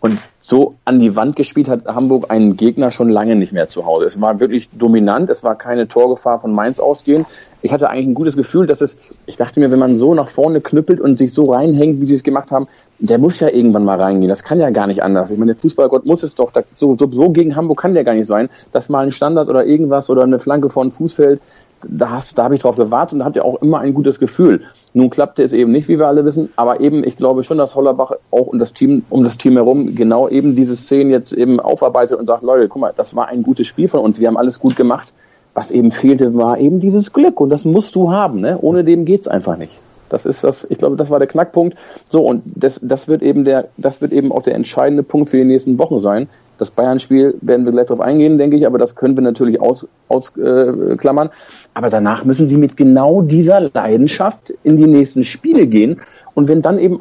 Und 0.00 0.18
so 0.40 0.76
an 0.84 1.00
die 1.00 1.16
Wand 1.16 1.34
gespielt 1.34 1.68
hat 1.68 1.86
Hamburg 1.86 2.30
einen 2.30 2.56
Gegner 2.56 2.92
schon 2.92 3.10
lange 3.10 3.34
nicht 3.34 3.52
mehr 3.52 3.68
zu 3.68 3.84
Hause. 3.84 4.06
Es 4.06 4.20
war 4.20 4.38
wirklich 4.38 4.68
dominant, 4.72 5.28
es 5.28 5.42
war 5.42 5.56
keine 5.56 5.88
Torgefahr 5.88 6.40
von 6.40 6.54
Mainz 6.54 6.78
ausgehend. 6.78 7.26
Ich 7.62 7.72
hatte 7.72 7.90
eigentlich 7.90 8.06
ein 8.06 8.14
gutes 8.14 8.36
Gefühl, 8.36 8.68
dass 8.68 8.80
es, 8.80 8.96
ich 9.26 9.36
dachte 9.36 9.58
mir, 9.58 9.72
wenn 9.72 9.80
man 9.80 9.98
so 9.98 10.14
nach 10.14 10.28
vorne 10.28 10.60
knüppelt 10.60 11.00
und 11.00 11.18
sich 11.18 11.34
so 11.34 11.52
reinhängt, 11.52 12.00
wie 12.00 12.06
sie 12.06 12.14
es 12.14 12.22
gemacht 12.22 12.52
haben, 12.52 12.68
der 13.00 13.18
muss 13.18 13.40
ja 13.40 13.48
irgendwann 13.48 13.84
mal 13.84 14.00
reingehen. 14.00 14.28
Das 14.28 14.44
kann 14.44 14.60
ja 14.60 14.70
gar 14.70 14.86
nicht 14.86 15.02
anders. 15.02 15.30
Ich 15.30 15.38
meine, 15.38 15.52
der 15.52 15.60
Fußballgott 15.60 16.06
muss 16.06 16.22
es 16.22 16.36
doch, 16.36 16.52
so, 16.74 16.94
so, 16.96 17.10
so 17.10 17.30
gegen 17.30 17.56
Hamburg 17.56 17.80
kann 17.80 17.94
der 17.94 18.04
gar 18.04 18.14
nicht 18.14 18.26
sein, 18.26 18.48
dass 18.72 18.88
mal 18.88 19.04
ein 19.04 19.12
Standard 19.12 19.48
oder 19.48 19.66
irgendwas 19.66 20.08
oder 20.08 20.22
eine 20.22 20.38
Flanke 20.38 20.70
von 20.70 20.92
Fuß 20.92 21.14
fällt, 21.14 21.40
da, 21.86 22.10
hast, 22.10 22.36
da 22.38 22.44
habe 22.44 22.54
ich 22.54 22.60
drauf 22.60 22.76
gewartet 22.76 23.14
und 23.14 23.18
da 23.20 23.24
habt 23.24 23.36
ihr 23.36 23.44
auch 23.44 23.60
immer 23.62 23.78
ein 23.80 23.94
gutes 23.94 24.18
Gefühl. 24.18 24.62
Nun 24.94 25.10
klappte 25.10 25.42
es 25.42 25.52
eben 25.52 25.72
nicht, 25.72 25.88
wie 25.88 25.98
wir 25.98 26.06
alle 26.06 26.24
wissen, 26.24 26.50
aber 26.56 26.80
eben, 26.80 27.04
ich 27.04 27.16
glaube 27.16 27.44
schon, 27.44 27.58
dass 27.58 27.74
Hollerbach 27.74 28.12
auch 28.30 28.46
um 28.46 28.58
das 28.58 28.72
Team, 28.72 29.04
um 29.10 29.24
das 29.24 29.38
Team 29.38 29.54
herum 29.54 29.94
genau 29.94 30.28
eben 30.28 30.56
diese 30.56 30.76
Szenen 30.76 31.10
jetzt 31.10 31.32
eben 31.32 31.60
aufarbeitet 31.60 32.18
und 32.18 32.26
sagt, 32.26 32.42
Leute, 32.42 32.68
guck 32.68 32.80
mal, 32.80 32.92
das 32.96 33.14
war 33.14 33.28
ein 33.28 33.42
gutes 33.42 33.66
Spiel 33.66 33.88
von 33.88 34.00
uns, 34.00 34.18
wir 34.18 34.28
haben 34.28 34.36
alles 34.36 34.58
gut 34.58 34.76
gemacht. 34.76 35.12
Was 35.54 35.72
eben 35.72 35.90
fehlte, 35.90 36.36
war 36.36 36.58
eben 36.58 36.78
dieses 36.78 37.12
Glück 37.12 37.40
und 37.40 37.50
das 37.50 37.64
musst 37.64 37.96
du 37.96 38.12
haben, 38.12 38.40
ne? 38.40 38.58
Ohne 38.60 38.84
dem 38.84 39.04
geht's 39.04 39.26
einfach 39.26 39.56
nicht. 39.56 39.80
Das 40.08 40.24
ist 40.24 40.44
das, 40.44 40.66
ich 40.68 40.78
glaube, 40.78 40.96
das 40.96 41.10
war 41.10 41.18
der 41.18 41.28
Knackpunkt. 41.28 41.76
So, 42.08 42.24
und 42.24 42.42
das, 42.46 42.78
das 42.82 43.08
wird 43.08 43.22
eben 43.22 43.44
der, 43.44 43.68
das 43.76 44.00
wird 44.00 44.12
eben 44.12 44.32
auch 44.32 44.42
der 44.42 44.54
entscheidende 44.54 45.02
Punkt 45.02 45.30
für 45.30 45.36
die 45.36 45.44
nächsten 45.44 45.78
Wochen 45.78 45.98
sein. 45.98 46.28
Das 46.58 46.70
Bayern-Spiel 46.70 47.36
werden 47.40 47.64
wir 47.64 47.72
gleich 47.72 47.86
drauf 47.86 48.00
eingehen, 48.00 48.36
denke 48.36 48.56
ich, 48.56 48.66
aber 48.66 48.78
das 48.78 48.96
können 48.96 49.16
wir 49.16 49.22
natürlich 49.22 49.60
ausklammern. 49.60 49.90
Aus, 50.08 50.36
äh, 50.36 50.96
klammern. 50.96 51.30
Aber 51.78 51.90
danach 51.90 52.24
müssen 52.24 52.48
sie 52.48 52.56
mit 52.56 52.76
genau 52.76 53.22
dieser 53.22 53.60
Leidenschaft 53.60 54.52
in 54.64 54.76
die 54.78 54.88
nächsten 54.88 55.22
Spiele 55.22 55.68
gehen. 55.68 56.00
Und 56.34 56.48
wenn 56.48 56.60
dann 56.60 56.76
eben 56.76 56.98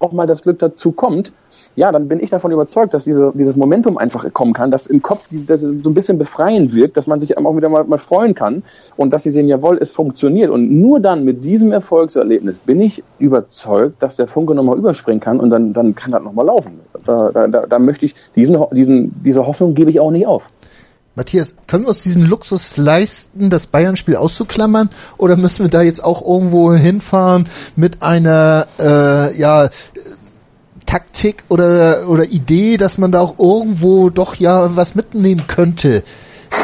auch 0.00 0.10
mal 0.10 0.26
das 0.26 0.42
Glück 0.42 0.58
dazu 0.58 0.90
kommt, 0.90 1.30
ja, 1.76 1.92
dann 1.92 2.08
bin 2.08 2.18
ich 2.18 2.30
davon 2.30 2.50
überzeugt, 2.50 2.94
dass 2.94 3.04
diese, 3.04 3.30
dieses 3.36 3.54
Momentum 3.54 3.96
einfach 3.96 4.26
kommen 4.32 4.54
kann, 4.54 4.72
dass 4.72 4.88
im 4.88 5.02
Kopf 5.02 5.28
dass 5.30 5.62
es 5.62 5.84
so 5.84 5.90
ein 5.90 5.94
bisschen 5.94 6.18
befreiend 6.18 6.74
wirkt, 6.74 6.96
dass 6.96 7.06
man 7.06 7.20
sich 7.20 7.38
auch 7.38 7.56
wieder 7.56 7.68
mal, 7.68 7.84
mal 7.84 7.98
freuen 7.98 8.34
kann 8.34 8.64
und 8.96 9.12
dass 9.12 9.22
sie 9.22 9.30
sehen, 9.30 9.46
jawohl, 9.46 9.78
es 9.80 9.92
funktioniert. 9.92 10.50
Und 10.50 10.68
nur 10.68 10.98
dann 10.98 11.24
mit 11.24 11.44
diesem 11.44 11.70
Erfolgserlebnis 11.70 12.58
bin 12.58 12.80
ich 12.80 13.04
überzeugt, 13.20 14.02
dass 14.02 14.16
der 14.16 14.26
Funke 14.26 14.56
nochmal 14.56 14.78
überspringen 14.78 15.20
kann 15.20 15.38
und 15.38 15.50
dann, 15.50 15.72
dann 15.72 15.94
kann 15.94 16.10
das 16.10 16.24
nochmal 16.24 16.46
laufen. 16.46 16.80
Da, 17.04 17.30
da, 17.32 17.46
da, 17.46 17.66
da 17.66 17.78
möchte 17.78 18.06
ich, 18.06 18.16
diesen, 18.34 18.58
diesen, 18.72 19.22
diese 19.22 19.46
Hoffnung 19.46 19.74
gebe 19.74 19.90
ich 19.90 20.00
auch 20.00 20.10
nicht 20.10 20.26
auf. 20.26 20.50
Matthias, 21.16 21.56
können 21.66 21.84
wir 21.84 21.88
uns 21.88 22.02
diesen 22.02 22.26
Luxus 22.26 22.76
leisten, 22.76 23.48
das 23.48 23.66
Bayern-Spiel 23.66 24.16
auszuklammern? 24.16 24.90
Oder 25.16 25.36
müssen 25.36 25.64
wir 25.64 25.70
da 25.70 25.80
jetzt 25.80 26.04
auch 26.04 26.24
irgendwo 26.24 26.74
hinfahren 26.74 27.48
mit 27.74 28.02
einer, 28.02 28.66
äh, 28.78 29.36
ja, 29.38 29.70
Taktik 30.84 31.42
oder, 31.48 32.08
oder 32.08 32.24
Idee, 32.24 32.76
dass 32.76 32.98
man 32.98 33.10
da 33.10 33.20
auch 33.20 33.38
irgendwo 33.38 34.10
doch 34.10 34.36
ja 34.36 34.76
was 34.76 34.94
mitnehmen 34.94 35.46
könnte? 35.48 36.04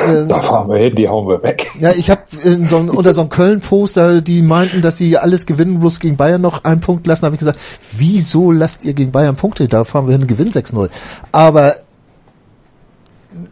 Ähm, 0.09 0.29
da 0.29 0.41
fahren 0.41 0.69
wir 0.69 0.79
hin, 0.79 0.95
die 0.95 1.09
hauen 1.09 1.27
wir 1.27 1.43
weg. 1.43 1.71
Ja, 1.81 1.91
ich 1.91 2.09
habe 2.09 2.23
so 2.31 2.77
unter 2.77 3.15
so 3.15 3.21
einem 3.21 3.31
Köln-Poster, 3.31 4.21
die 4.21 4.43
meinten, 4.43 4.81
dass 4.81 4.97
sie 4.97 5.19
alles 5.19 5.45
gewinnen, 5.47 5.81
bloß 5.81 5.99
gegen 5.99 6.17
Bayern 6.17 6.41
noch 6.41 6.65
einen 6.65 6.81
Punkt 6.81 7.07
lassen, 7.07 7.25
habe 7.25 7.35
ich 7.35 7.41
gesagt, 7.41 7.59
wieso 7.93 8.53
lasst 8.53 8.85
ihr 8.85 8.95
gegen 8.95 9.13
Bayern 9.13 9.35
Punkte? 9.35 9.67
Da 9.67 9.85
fahren 9.85 10.07
wir 10.07 10.17
hin, 10.17 10.27
gewinnen 10.27 10.53
6-0. 10.53 10.89
Aber 11.33 11.75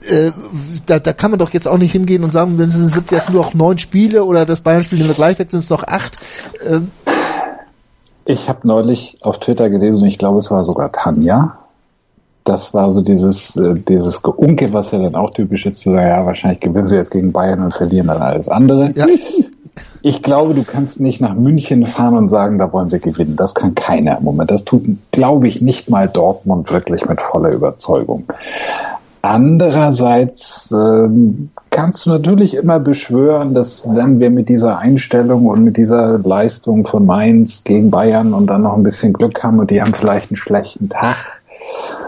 äh, 0.08 0.30
da, 0.86 0.98
da 0.98 1.12
kann 1.12 1.30
man 1.30 1.38
doch 1.38 1.50
jetzt 1.50 1.68
auch 1.68 1.78
nicht 1.78 1.92
hingehen 1.92 2.24
und 2.24 2.32
sagen, 2.32 2.58
wenn 2.58 2.68
es 2.68 2.74
sind 2.74 3.10
jetzt 3.10 3.30
nur 3.30 3.42
noch 3.42 3.54
neun 3.54 3.78
Spiele 3.78 4.24
oder 4.24 4.46
das 4.46 4.60
Bayern-Spiel 4.60 4.98
nehmen 4.98 5.10
wir 5.10 5.14
gleich 5.14 5.38
weg, 5.38 5.50
sind 5.50 5.60
es 5.60 5.70
noch 5.70 5.84
acht. 5.84 6.18
Ähm. 6.68 6.90
Ich 8.24 8.48
habe 8.48 8.66
neulich 8.66 9.16
auf 9.22 9.40
Twitter 9.40 9.70
gelesen, 9.70 10.06
ich 10.06 10.18
glaube, 10.18 10.38
es 10.38 10.50
war 10.50 10.64
sogar 10.64 10.92
Tanja. 10.92 11.56
Das 12.44 12.72
war 12.72 12.90
so 12.90 13.02
dieses, 13.02 13.56
äh, 13.56 13.74
dieses 13.74 14.22
Geunke, 14.22 14.72
was 14.72 14.92
ja 14.92 14.98
dann 14.98 15.14
auch 15.14 15.30
typisch 15.30 15.66
ist, 15.66 15.80
zu 15.80 15.90
sagen, 15.90 16.08
ja, 16.08 16.24
wahrscheinlich 16.24 16.60
gewinnen 16.60 16.86
sie 16.86 16.96
jetzt 16.96 17.10
gegen 17.10 17.32
Bayern 17.32 17.62
und 17.62 17.74
verlieren 17.74 18.06
dann 18.06 18.22
alles 18.22 18.48
andere. 18.48 18.92
Ja. 18.96 19.06
Ich 20.02 20.22
glaube, 20.22 20.54
du 20.54 20.64
kannst 20.64 20.98
nicht 20.98 21.20
nach 21.20 21.34
München 21.34 21.84
fahren 21.84 22.16
und 22.16 22.28
sagen, 22.28 22.58
da 22.58 22.72
wollen 22.72 22.90
wir 22.90 23.00
gewinnen. 23.00 23.36
Das 23.36 23.54
kann 23.54 23.74
keiner 23.74 24.16
im 24.18 24.24
Moment. 24.24 24.50
Das 24.50 24.64
tut, 24.64 24.82
glaube 25.10 25.46
ich, 25.46 25.60
nicht 25.60 25.90
mal 25.90 26.08
Dortmund 26.08 26.72
wirklich 26.72 27.06
mit 27.06 27.20
voller 27.20 27.52
Überzeugung. 27.52 28.24
Andererseits 29.22 30.72
ähm, 30.72 31.50
kannst 31.68 32.06
du 32.06 32.10
natürlich 32.10 32.54
immer 32.54 32.78
beschwören, 32.78 33.52
dass 33.52 33.86
wenn 33.86 34.18
wir 34.18 34.30
mit 34.30 34.48
dieser 34.48 34.78
Einstellung 34.78 35.46
und 35.46 35.62
mit 35.62 35.76
dieser 35.76 36.18
Leistung 36.18 36.86
von 36.86 37.04
Mainz 37.04 37.62
gegen 37.64 37.90
Bayern 37.90 38.32
und 38.32 38.46
dann 38.46 38.62
noch 38.62 38.76
ein 38.76 38.82
bisschen 38.82 39.12
Glück 39.12 39.42
haben 39.44 39.58
und 39.58 39.70
die 39.70 39.80
haben 39.80 39.92
vielleicht 39.92 40.30
einen 40.30 40.38
schlechten 40.38 40.88
Tag, 40.88 41.16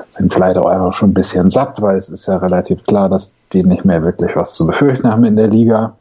sind 0.09 0.33
vielleicht 0.33 0.57
auch 0.57 0.66
einfach 0.66 0.94
schon 0.94 1.11
ein 1.11 1.14
bisschen 1.14 1.51
satt, 1.51 1.83
weil 1.83 1.98
es 1.98 2.09
ist 2.09 2.27
ja 2.27 2.38
relativ 2.38 2.83
klar, 2.85 3.11
dass 3.11 3.35
die 3.53 3.62
nicht 3.62 3.85
mehr 3.85 4.03
wirklich 4.03 4.35
was 4.35 4.55
zu 4.55 4.66
befürchten 4.66 5.11
haben 5.11 5.25
in 5.25 5.37
der 5.37 5.48
Liga. 5.48 5.94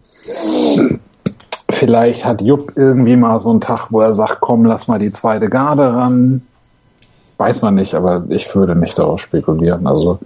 Vielleicht 1.70 2.24
hat 2.24 2.42
Jupp 2.42 2.72
irgendwie 2.76 3.18
mal 3.18 3.40
so 3.42 3.50
einen 3.50 3.62
Tag, 3.62 3.88
wo 3.90 4.00
er 4.00 4.16
sagt, 4.16 4.40
komm, 4.40 4.66
lass 4.66 4.88
mal 4.88 5.00
die 5.00 5.12
zweite 5.12 5.50
Garde 5.50 5.94
ran. 5.94 6.42
Weiß 7.38 7.62
man 7.62 7.76
nicht, 7.76 7.96
aber 7.96 8.24
ich 8.30 8.54
würde 8.56 8.76
nicht 8.76 9.00
darauf 9.00 9.20
spekulieren. 9.20 9.88
Also 9.88 10.20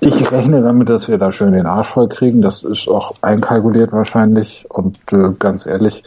ich 0.00 0.32
rechne 0.32 0.62
damit, 0.62 0.88
dass 0.88 1.08
wir 1.08 1.18
da 1.18 1.30
schön 1.32 1.52
den 1.52 1.66
Arsch 1.66 1.88
voll 1.88 2.08
kriegen. 2.08 2.42
Das 2.42 2.62
ist 2.62 2.88
auch 2.88 3.14
einkalkuliert 3.20 3.92
wahrscheinlich. 3.92 4.66
Und 4.68 4.98
äh, 5.12 5.30
ganz 5.38 5.66
ehrlich, 5.66 6.02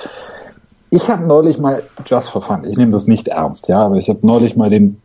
ich 0.89 1.09
habe 1.09 1.25
neulich 1.25 1.57
mal, 1.57 1.83
just 2.05 2.29
for 2.29 2.41
fun, 2.41 2.65
ich 2.67 2.77
nehme 2.77 2.91
das 2.91 3.07
nicht 3.07 3.27
ernst, 3.27 3.67
ja, 3.67 3.81
aber 3.81 3.95
ich 3.95 4.09
habe 4.09 4.19
neulich 4.25 4.55
mal 4.55 4.69
den 4.69 5.01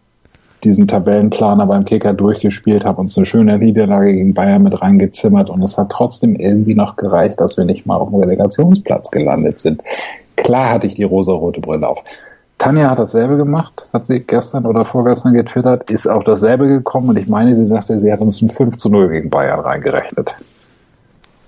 diesen 0.65 0.89
Tabellenplaner 0.89 1.67
beim 1.67 1.85
Kicker 1.85 2.13
durchgespielt, 2.13 2.85
habe 2.85 3.01
uns 3.01 3.17
eine 3.17 3.27
schöne 3.27 3.59
Niederlage 3.59 4.13
gegen 4.13 4.35
Bayern 4.35 4.63
mit 4.65 4.81
reingezimmert 4.81 5.51
und 5.51 5.63
es 5.63 5.79
hat 5.79 5.91
trotzdem 5.91 6.35
irgendwie 6.35 6.75
noch 6.75 6.97
gereicht, 6.97 7.41
dass 7.41 7.57
wir 7.57 7.65
nicht 7.65 7.87
mal 7.87 7.97
auf 7.97 8.11
dem 8.11 8.19
Relegationsplatz 8.19 9.11
gelandet 9.11 9.61
sind. 9.61 9.83
Klar 10.37 10.71
hatte 10.71 10.87
ich 10.87 10.95
die 10.95 11.05
rosa-rote 11.05 11.61
Brille 11.61 11.89
auf. 11.89 12.03
Tanja 12.59 12.91
hat 12.91 12.99
dasselbe 12.99 13.37
gemacht, 13.37 13.85
hat 13.93 14.09
sie 14.09 14.19
gestern 14.21 14.67
oder 14.67 14.83
vorgestern 14.83 15.33
getwittert, 15.33 15.91
ist 15.91 16.09
auch 16.09 16.25
dasselbe 16.25 16.67
gekommen 16.67 17.11
und 17.11 17.17
ich 17.17 17.29
meine, 17.29 17.55
sie 17.55 17.65
sagte, 17.65 17.99
sie 18.01 18.13
hat 18.13 18.21
uns 18.21 18.43
ein 18.43 18.51
5 18.51 18.77
zu 18.77 18.91
0 18.91 19.09
gegen 19.09 19.31
Bayern 19.31 19.61
reingerechnet. 19.61 20.35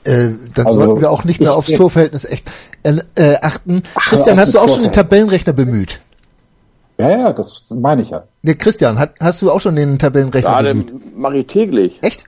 Äh, 0.05 0.31
dann 0.55 0.67
also, 0.67 0.79
sollten 0.79 1.01
wir 1.01 1.11
auch 1.11 1.25
nicht 1.25 1.41
mehr 1.41 1.55
aufs 1.55 1.73
Torverhältnis 1.73 2.25
echt 2.25 2.49
äh, 2.85 2.95
äh, 3.17 3.37
achten. 3.43 3.83
Christian, 3.97 4.39
hast 4.39 4.55
du 4.55 4.59
auch 4.59 4.69
schon 4.69 4.85
den 4.85 4.93
Tabellenrechner 4.93 5.53
bemüht? 5.53 6.01
Ja, 6.97 7.11
ja, 7.11 7.33
das 7.33 7.65
meine 7.71 8.03
ich 8.03 8.11
ja. 8.11 8.25
Ja, 8.43 8.55
Christian, 8.55 8.99
hat, 8.99 9.15
hast 9.21 9.43
du 9.43 9.51
auch 9.51 9.61
schon 9.61 9.77
den 9.77 9.99
Tabellenrechner 9.99 10.51
Gerade 10.51 10.75
bemüht? 10.75 11.17
mache 11.17 11.39
ich 11.39 11.47
täglich. 11.47 11.99
Echt? 12.03 12.25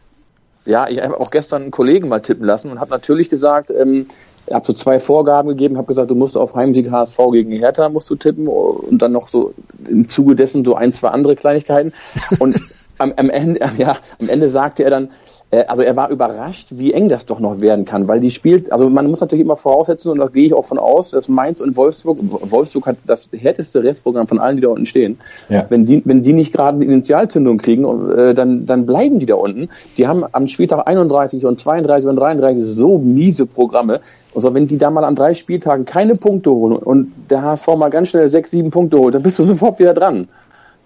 Ja, 0.64 0.88
ich 0.88 1.01
habe 1.01 1.18
auch 1.18 1.31
gestern 1.31 1.62
einen 1.62 1.71
Kollegen 1.71 2.09
mal 2.09 2.21
tippen 2.21 2.47
lassen 2.47 2.71
und 2.71 2.81
habe 2.81 2.90
natürlich 2.90 3.29
gesagt, 3.29 3.71
ähm, 3.71 4.07
habe 4.51 4.67
so 4.67 4.73
zwei 4.73 4.99
Vorgaben 4.99 5.51
gegeben, 5.51 5.77
habe 5.77 5.87
gesagt, 5.87 6.11
du 6.11 6.15
musst 6.15 6.37
auf 6.37 6.55
Heimsieg 6.55 6.91
HSV 6.91 7.19
gegen 7.33 7.53
Hertha 7.53 7.89
musst 7.89 8.11
du 8.11 8.17
tippen 8.17 8.49
und 8.49 9.01
dann 9.01 9.13
noch 9.13 9.29
so 9.29 9.55
im 9.89 10.09
Zuge 10.09 10.35
dessen 10.35 10.65
so 10.65 10.75
ein, 10.75 10.93
zwei 10.93 11.09
andere 11.09 11.37
Kleinigkeiten. 11.37 11.93
Und 12.39 12.61
am, 12.99 13.13
am 13.17 13.31
Ende, 13.31 13.61
ja, 13.79 13.99
am 14.21 14.29
Ende 14.29 14.49
sagte 14.49 14.85
er 14.85 14.91
dann, 14.91 15.11
äh, 15.53 15.65
also 15.67 15.83
er 15.83 15.95
war 15.95 16.11
überrascht, 16.11 16.69
wie 16.71 16.93
eng 16.93 17.09
das 17.09 17.27
doch 17.27 17.39
noch 17.39 17.61
werden 17.61 17.85
kann, 17.85 18.09
weil 18.09 18.19
die 18.19 18.31
spielt, 18.31 18.73
also 18.73 18.89
man 18.89 19.07
muss 19.07 19.21
natürlich 19.21 19.45
immer 19.45 19.57
voraussetzen 19.57 20.11
und 20.11 20.19
da 20.19 20.27
gehe 20.27 20.47
ich 20.47 20.55
auch 20.55 20.65
von 20.65 20.79
aus, 20.79 21.11
dass 21.11 21.29
Mainz 21.29 21.61
und 21.61 21.77
Wolfsburg, 21.77 22.19
Wolfsburg 22.23 22.87
hat 22.87 22.97
das 23.07 23.29
härteste 23.33 23.85
Restprogramm 23.85 24.27
von 24.27 24.41
allen, 24.41 24.57
die 24.57 24.63
da 24.63 24.69
unten 24.69 24.87
stehen. 24.87 25.19
Ja. 25.49 25.67
Wenn 25.69 25.87
die, 25.87 26.03
wenn 26.05 26.23
die 26.23 26.33
nicht 26.33 26.53
gerade 26.53 26.77
eine 26.77 26.87
Initialzündung 26.87 27.59
kriegen, 27.59 27.85
äh, 28.11 28.35
dann, 28.35 28.67
dann 28.67 28.87
bleiben 28.87 29.21
die 29.21 29.27
da 29.27 29.35
unten. 29.35 29.69
Die 29.97 30.09
haben 30.09 30.25
am 30.33 30.49
Spieltag 30.49 30.87
31 30.87 31.45
und 31.45 31.61
32 31.61 32.09
und 32.09 32.17
33 32.17 32.65
so 32.65 32.99
miese 32.99 33.47
Programme. 33.47 34.01
Also 34.35 34.55
wenn 34.55 34.66
die 34.66 34.79
da 34.79 34.90
mal 34.90 35.05
an 35.05 35.14
drei 35.14 35.35
Spieltagen 35.35 35.85
keine 35.85 36.14
Punkte 36.14 36.51
holen 36.51 36.77
und 36.77 37.12
der 37.31 37.42
HSV 37.42 37.66
mal 37.77 37.90
ganz 37.90 38.09
schnell 38.09 38.29
sechs, 38.29 38.51
sieben 38.51 38.71
Punkte 38.71 38.99
holt, 38.99 39.14
dann 39.14 39.23
bist 39.23 39.38
du 39.38 39.45
sofort 39.47 39.79
wieder 39.79 39.95
dran. 39.95 40.29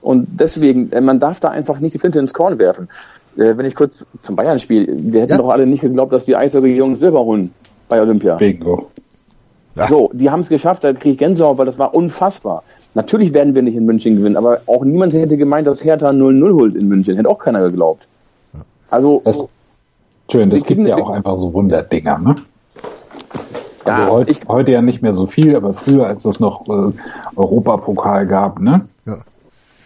Und 0.02 0.26
deswegen, 0.38 0.92
äh, 0.92 1.00
man 1.00 1.20
darf 1.20 1.40
da 1.40 1.50
einfach 1.50 1.80
nicht 1.80 1.94
die 1.94 1.98
Flinte 1.98 2.18
ins 2.18 2.34
Korn 2.34 2.58
werfen. 2.58 2.88
Äh, 3.36 3.56
wenn 3.56 3.66
ich 3.66 3.74
kurz 3.74 4.06
zum 4.22 4.36
Bayern-Spiel, 4.36 4.86
wir 4.88 5.22
hätten 5.22 5.32
ja. 5.32 5.38
doch 5.38 5.48
alle 5.48 5.66
nicht 5.66 5.80
geglaubt, 5.80 6.12
dass 6.12 6.24
die 6.24 6.36
Eishockey-Jungs 6.36 7.00
Silber 7.00 7.24
holen 7.24 7.52
bei 7.88 8.00
Olympia. 8.00 8.36
Bingo. 8.36 8.86
Ja. 9.74 9.86
So, 9.88 10.10
die 10.12 10.30
haben 10.30 10.40
es 10.40 10.48
geschafft, 10.48 10.84
da 10.84 10.92
kriege 10.92 11.10
ich 11.10 11.18
Gänsehaut, 11.18 11.58
weil 11.58 11.66
das 11.66 11.78
war 11.78 11.94
unfassbar. 11.94 12.62
Natürlich 12.94 13.34
werden 13.34 13.54
wir 13.54 13.60
nicht 13.60 13.76
in 13.76 13.84
München 13.84 14.16
gewinnen, 14.16 14.36
aber 14.36 14.62
auch 14.66 14.84
niemand 14.84 15.12
hätte 15.12 15.36
gemeint, 15.36 15.66
dass 15.66 15.84
Hertha 15.84 16.08
0-0 16.08 16.54
holt 16.54 16.76
in 16.76 16.88
München. 16.88 17.16
Hätte 17.16 17.28
auch 17.28 17.38
keiner 17.38 17.60
geglaubt. 17.60 18.08
Also. 18.90 19.20
Das, 19.24 19.46
schön, 20.32 20.48
das 20.48 20.64
gibt 20.64 20.86
ja 20.86 20.96
auch 20.96 21.10
einfach 21.10 21.36
so 21.36 21.52
Wunderdinger, 21.52 22.18
ne? 22.18 22.36
Also 23.84 24.02
ja, 24.02 24.08
heute, 24.10 24.30
ich, 24.32 24.40
heute 24.48 24.72
ja 24.72 24.82
nicht 24.82 25.02
mehr 25.02 25.14
so 25.14 25.26
viel, 25.26 25.54
aber 25.54 25.72
früher, 25.72 26.06
als 26.06 26.24
es 26.24 26.40
noch 26.40 26.66
äh, 26.68 26.92
Europapokal 27.36 28.26
gab, 28.26 28.60
ne? 28.60 28.88
Ja. 29.04 29.18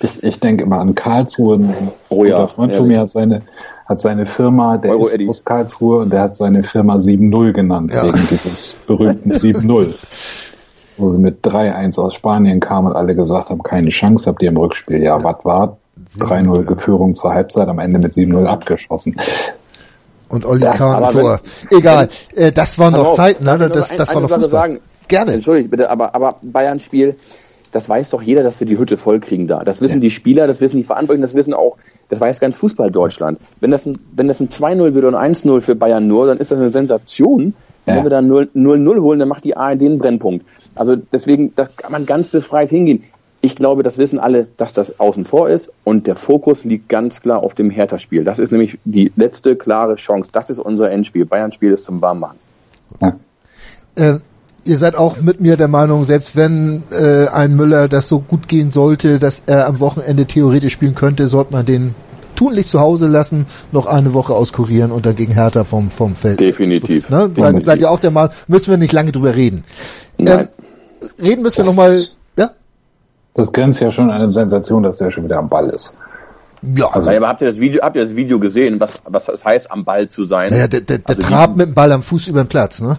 Ich, 0.00 0.22
ich 0.24 0.40
denke 0.40 0.64
immer 0.64 0.78
an 0.78 0.94
Karlsruhe. 0.94 1.74
Oh 2.08 2.24
ja. 2.24 2.40
Ein 2.40 2.48
Freund 2.48 2.74
von 2.74 2.88
mir 2.88 3.00
hat 3.00 3.10
seine, 3.10 3.40
hat 3.86 4.00
seine 4.00 4.24
Firma, 4.24 4.78
der 4.78 4.92
Euro 4.92 5.06
ist 5.06 5.14
Eddie. 5.14 5.28
aus 5.28 5.44
Karlsruhe 5.44 5.98
und 5.98 6.10
der 6.10 6.22
hat 6.22 6.36
seine 6.36 6.62
Firma 6.62 6.96
7-0 6.96 7.52
genannt, 7.52 7.92
ja. 7.92 8.04
wegen 8.04 8.26
dieses 8.30 8.74
berühmten 8.86 9.32
7-0. 9.32 9.94
Wo 10.96 11.08
sie 11.08 11.18
mit 11.18 11.44
3-1 11.44 11.98
aus 12.00 12.14
Spanien 12.14 12.60
kamen 12.60 12.88
und 12.88 12.96
alle 12.96 13.14
gesagt 13.14 13.50
haben, 13.50 13.62
keine 13.62 13.90
Chance 13.90 14.26
habt 14.26 14.42
ihr 14.42 14.48
im 14.48 14.56
Rückspiel. 14.56 15.02
Ja, 15.02 15.22
was 15.22 15.44
war? 15.44 15.76
3-0 16.18 16.76
Führung 16.78 17.14
zur 17.14 17.32
Halbzeit, 17.32 17.68
am 17.68 17.78
Ende 17.78 17.98
mit 17.98 18.12
7-0 18.12 18.46
abgeschossen 18.46 19.16
und 20.30 20.46
Olli 20.46 20.66
Kahn 20.66 21.10
vor. 21.12 21.40
Egal, 21.70 22.08
äh, 22.34 22.52
das 22.52 22.78
waren 22.78 22.94
doch 22.94 23.14
Zeiten, 23.14 23.44
ne? 23.44 23.58
Das, 23.70 23.88
das 23.90 24.14
war 24.14 24.22
doch 24.22 24.30
Fußball. 24.30 24.50
Sagen. 24.50 24.80
Gerne. 25.08 25.32
Entschuldigt 25.32 25.70
bitte, 25.70 25.90
aber, 25.90 26.14
aber 26.14 26.36
Bayern-Spiel, 26.40 27.16
das 27.72 27.88
weiß 27.88 28.10
doch 28.10 28.22
jeder, 28.22 28.42
dass 28.42 28.60
wir 28.60 28.66
die 28.66 28.78
Hütte 28.78 28.96
voll 28.96 29.20
kriegen 29.20 29.46
da. 29.46 29.60
Das 29.64 29.80
wissen 29.80 29.94
ja. 29.94 30.00
die 30.00 30.10
Spieler, 30.10 30.46
das 30.46 30.60
wissen 30.60 30.76
die 30.76 30.84
Verantwortlichen, 30.84 31.22
das 31.22 31.34
wissen 31.34 31.52
auch, 31.52 31.76
das 32.08 32.20
weiß 32.20 32.40
ganz 32.40 32.56
Fußball 32.56 32.90
Deutschland. 32.90 33.40
Wenn 33.60 33.70
das 33.70 33.86
ein, 33.86 33.98
wenn 34.14 34.28
das 34.28 34.40
ein 34.40 34.48
2-0 34.48 34.94
wird 34.94 35.04
und 35.04 35.14
1-0 35.14 35.60
für 35.60 35.74
Bayern 35.74 36.06
nur, 36.06 36.26
dann 36.26 36.38
ist 36.38 36.52
das 36.52 36.58
eine 36.58 36.72
Sensation. 36.72 37.54
Ja. 37.86 37.96
Wenn 37.96 38.04
wir 38.04 38.10
dann 38.10 38.30
0-0 38.30 39.00
holen, 39.00 39.18
dann 39.18 39.28
macht 39.28 39.44
die 39.44 39.56
ARD 39.56 39.82
einen 39.82 39.98
Brennpunkt. 39.98 40.46
Also 40.74 40.96
deswegen, 40.96 41.54
da 41.56 41.64
kann 41.64 41.90
man 41.90 42.06
ganz 42.06 42.28
befreit 42.28 42.70
hingehen. 42.70 43.02
Ich 43.42 43.56
glaube, 43.56 43.82
das 43.82 43.96
wissen 43.96 44.18
alle, 44.18 44.48
dass 44.58 44.74
das 44.74 45.00
außen 45.00 45.24
vor 45.24 45.48
ist 45.48 45.70
und 45.84 46.06
der 46.06 46.14
Fokus 46.14 46.64
liegt 46.64 46.90
ganz 46.90 47.20
klar 47.20 47.42
auf 47.42 47.54
dem 47.54 47.70
Hertha-Spiel. 47.70 48.22
Das 48.22 48.38
ist 48.38 48.52
nämlich 48.52 48.78
die 48.84 49.12
letzte 49.16 49.56
klare 49.56 49.94
Chance. 49.94 50.28
Das 50.32 50.50
ist 50.50 50.58
unser 50.58 50.90
Endspiel. 50.90 51.24
Bayern-Spiel 51.24 51.72
ist 51.72 51.84
zum 51.84 52.02
Warmmachen. 52.02 52.36
Ja. 53.00 53.16
Äh, 53.96 54.18
ihr 54.64 54.76
seid 54.76 54.94
auch 54.94 55.16
mit 55.22 55.40
mir 55.40 55.56
der 55.56 55.68
Meinung, 55.68 56.04
selbst 56.04 56.36
wenn 56.36 56.82
äh, 56.90 57.28
ein 57.28 57.56
Müller 57.56 57.88
das 57.88 58.08
so 58.08 58.20
gut 58.20 58.46
gehen 58.46 58.70
sollte, 58.70 59.18
dass 59.18 59.42
er 59.46 59.66
am 59.66 59.80
Wochenende 59.80 60.26
theoretisch 60.26 60.74
spielen 60.74 60.94
könnte, 60.94 61.28
sollte 61.28 61.52
man 61.52 61.64
den 61.64 61.94
tunlich 62.36 62.66
zu 62.66 62.80
Hause 62.80 63.06
lassen, 63.06 63.46
noch 63.72 63.86
eine 63.86 64.12
Woche 64.14 64.34
auskurieren 64.34 64.92
und 64.92 65.06
dann 65.06 65.14
gegen 65.14 65.32
Hertha 65.32 65.64
vom, 65.64 65.90
vom 65.90 66.14
Feld. 66.14 66.40
Definitiv. 66.40 67.08
Ne? 67.08 67.28
Definitiv. 67.28 67.42
Seid, 67.42 67.64
seid 67.64 67.80
ihr 67.80 67.90
auch 67.90 68.00
der 68.00 68.10
Meinung, 68.10 68.32
müssen 68.48 68.70
wir 68.70 68.78
nicht 68.78 68.92
lange 68.92 69.12
drüber 69.12 69.34
reden. 69.34 69.64
Nein. 70.18 70.48
Ähm, 71.00 71.08
reden 71.22 71.42
müssen 71.42 71.58
wir 71.58 71.64
nochmal 71.64 72.06
das 73.34 73.52
grenzt 73.52 73.80
ja 73.80 73.92
schon 73.92 74.10
an 74.10 74.20
eine 74.20 74.30
Sensation, 74.30 74.82
dass 74.82 74.98
der 74.98 75.10
schon 75.10 75.24
wieder 75.24 75.38
am 75.38 75.48
Ball 75.48 75.70
ist. 75.70 75.96
Ja, 76.62 76.88
also, 76.90 77.10
aber 77.10 77.28
habt 77.28 77.40
ihr 77.40 77.48
das 77.48 77.58
Video, 77.58 77.82
habt 77.82 77.96
ihr 77.96 78.02
das 78.02 78.14
Video 78.14 78.38
gesehen, 78.38 78.80
was, 78.80 79.00
was 79.06 79.28
es 79.28 79.44
heißt, 79.44 79.70
am 79.70 79.84
Ball 79.84 80.08
zu 80.10 80.24
sein? 80.24 80.48
Ja, 80.50 80.68
der, 80.68 80.80
der, 80.80 80.98
der 80.98 81.08
also 81.08 81.22
trabt 81.22 81.56
mit 81.56 81.68
dem 81.68 81.74
Ball 81.74 81.90
am 81.92 82.02
Fuß 82.02 82.28
über 82.28 82.42
den 82.44 82.48
Platz, 82.48 82.82
ne? 82.82 82.98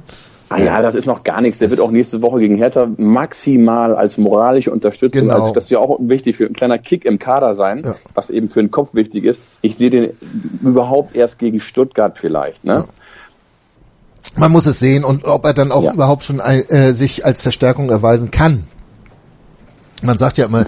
Ah 0.50 0.60
ja, 0.60 0.82
das 0.82 0.96
ist 0.96 1.06
noch 1.06 1.24
gar 1.24 1.39
nichts. 1.39 1.60
Der 1.60 1.70
das 1.70 1.78
wird 1.78 1.88
auch 1.88 1.91
nächste 1.91 2.22
Woche 2.22 2.39
gegen 2.39 2.58
Hertha 2.58 2.88
maximal 2.98 3.96
als 3.96 4.17
moralische 4.17 4.72
Unterstützung, 4.72 5.22
genau. 5.22 5.36
also 5.36 5.54
das 5.54 5.65
ist 5.65 5.70
ja 5.70 5.80
auch 5.80 5.98
wichtig 6.02 6.36
für 6.36 6.46
ein 6.46 6.54
kleiner 6.54 6.78
Kick 6.78 7.06
im 7.06 7.20
Kader 7.20 7.56
sein, 7.56 7.84
ja. 7.86 7.96
was 8.15 8.30
eben 8.30 8.50
für 8.50 8.62
den 8.62 8.72
Kopf 8.72 8.94
wichtig 8.94 9.24
ist. 9.24 9.39
Ich 9.62 9.78
sehe 9.78 9.89
den 9.89 10.10
überhaupt 10.62 11.15
erst 11.15 11.39
gegen 11.39 11.62
Stuttgart 11.62 12.17
vielleicht, 12.17 12.65
ne? 12.65 12.74
Ja. 12.74 12.86
Man 14.38 14.52
muss 14.52 14.65
es 14.65 14.80
sehen 14.80 15.04
und 15.04 15.26
ob 15.26 15.46
er 15.46 15.54
dann 15.54 15.72
auch 15.72 15.84
ja. 15.84 15.94
überhaupt 15.94 16.24
schon 16.24 16.39
äh, 16.39 16.94
sich 16.94 17.26
als 17.26 17.41
Verstärkung 17.41 17.89
erweisen 17.89 18.32
kann. 18.32 18.65
Man 20.02 20.18
sagt 20.18 20.38
ja 20.38 20.46
immer, 20.46 20.62
äh, 20.62 20.66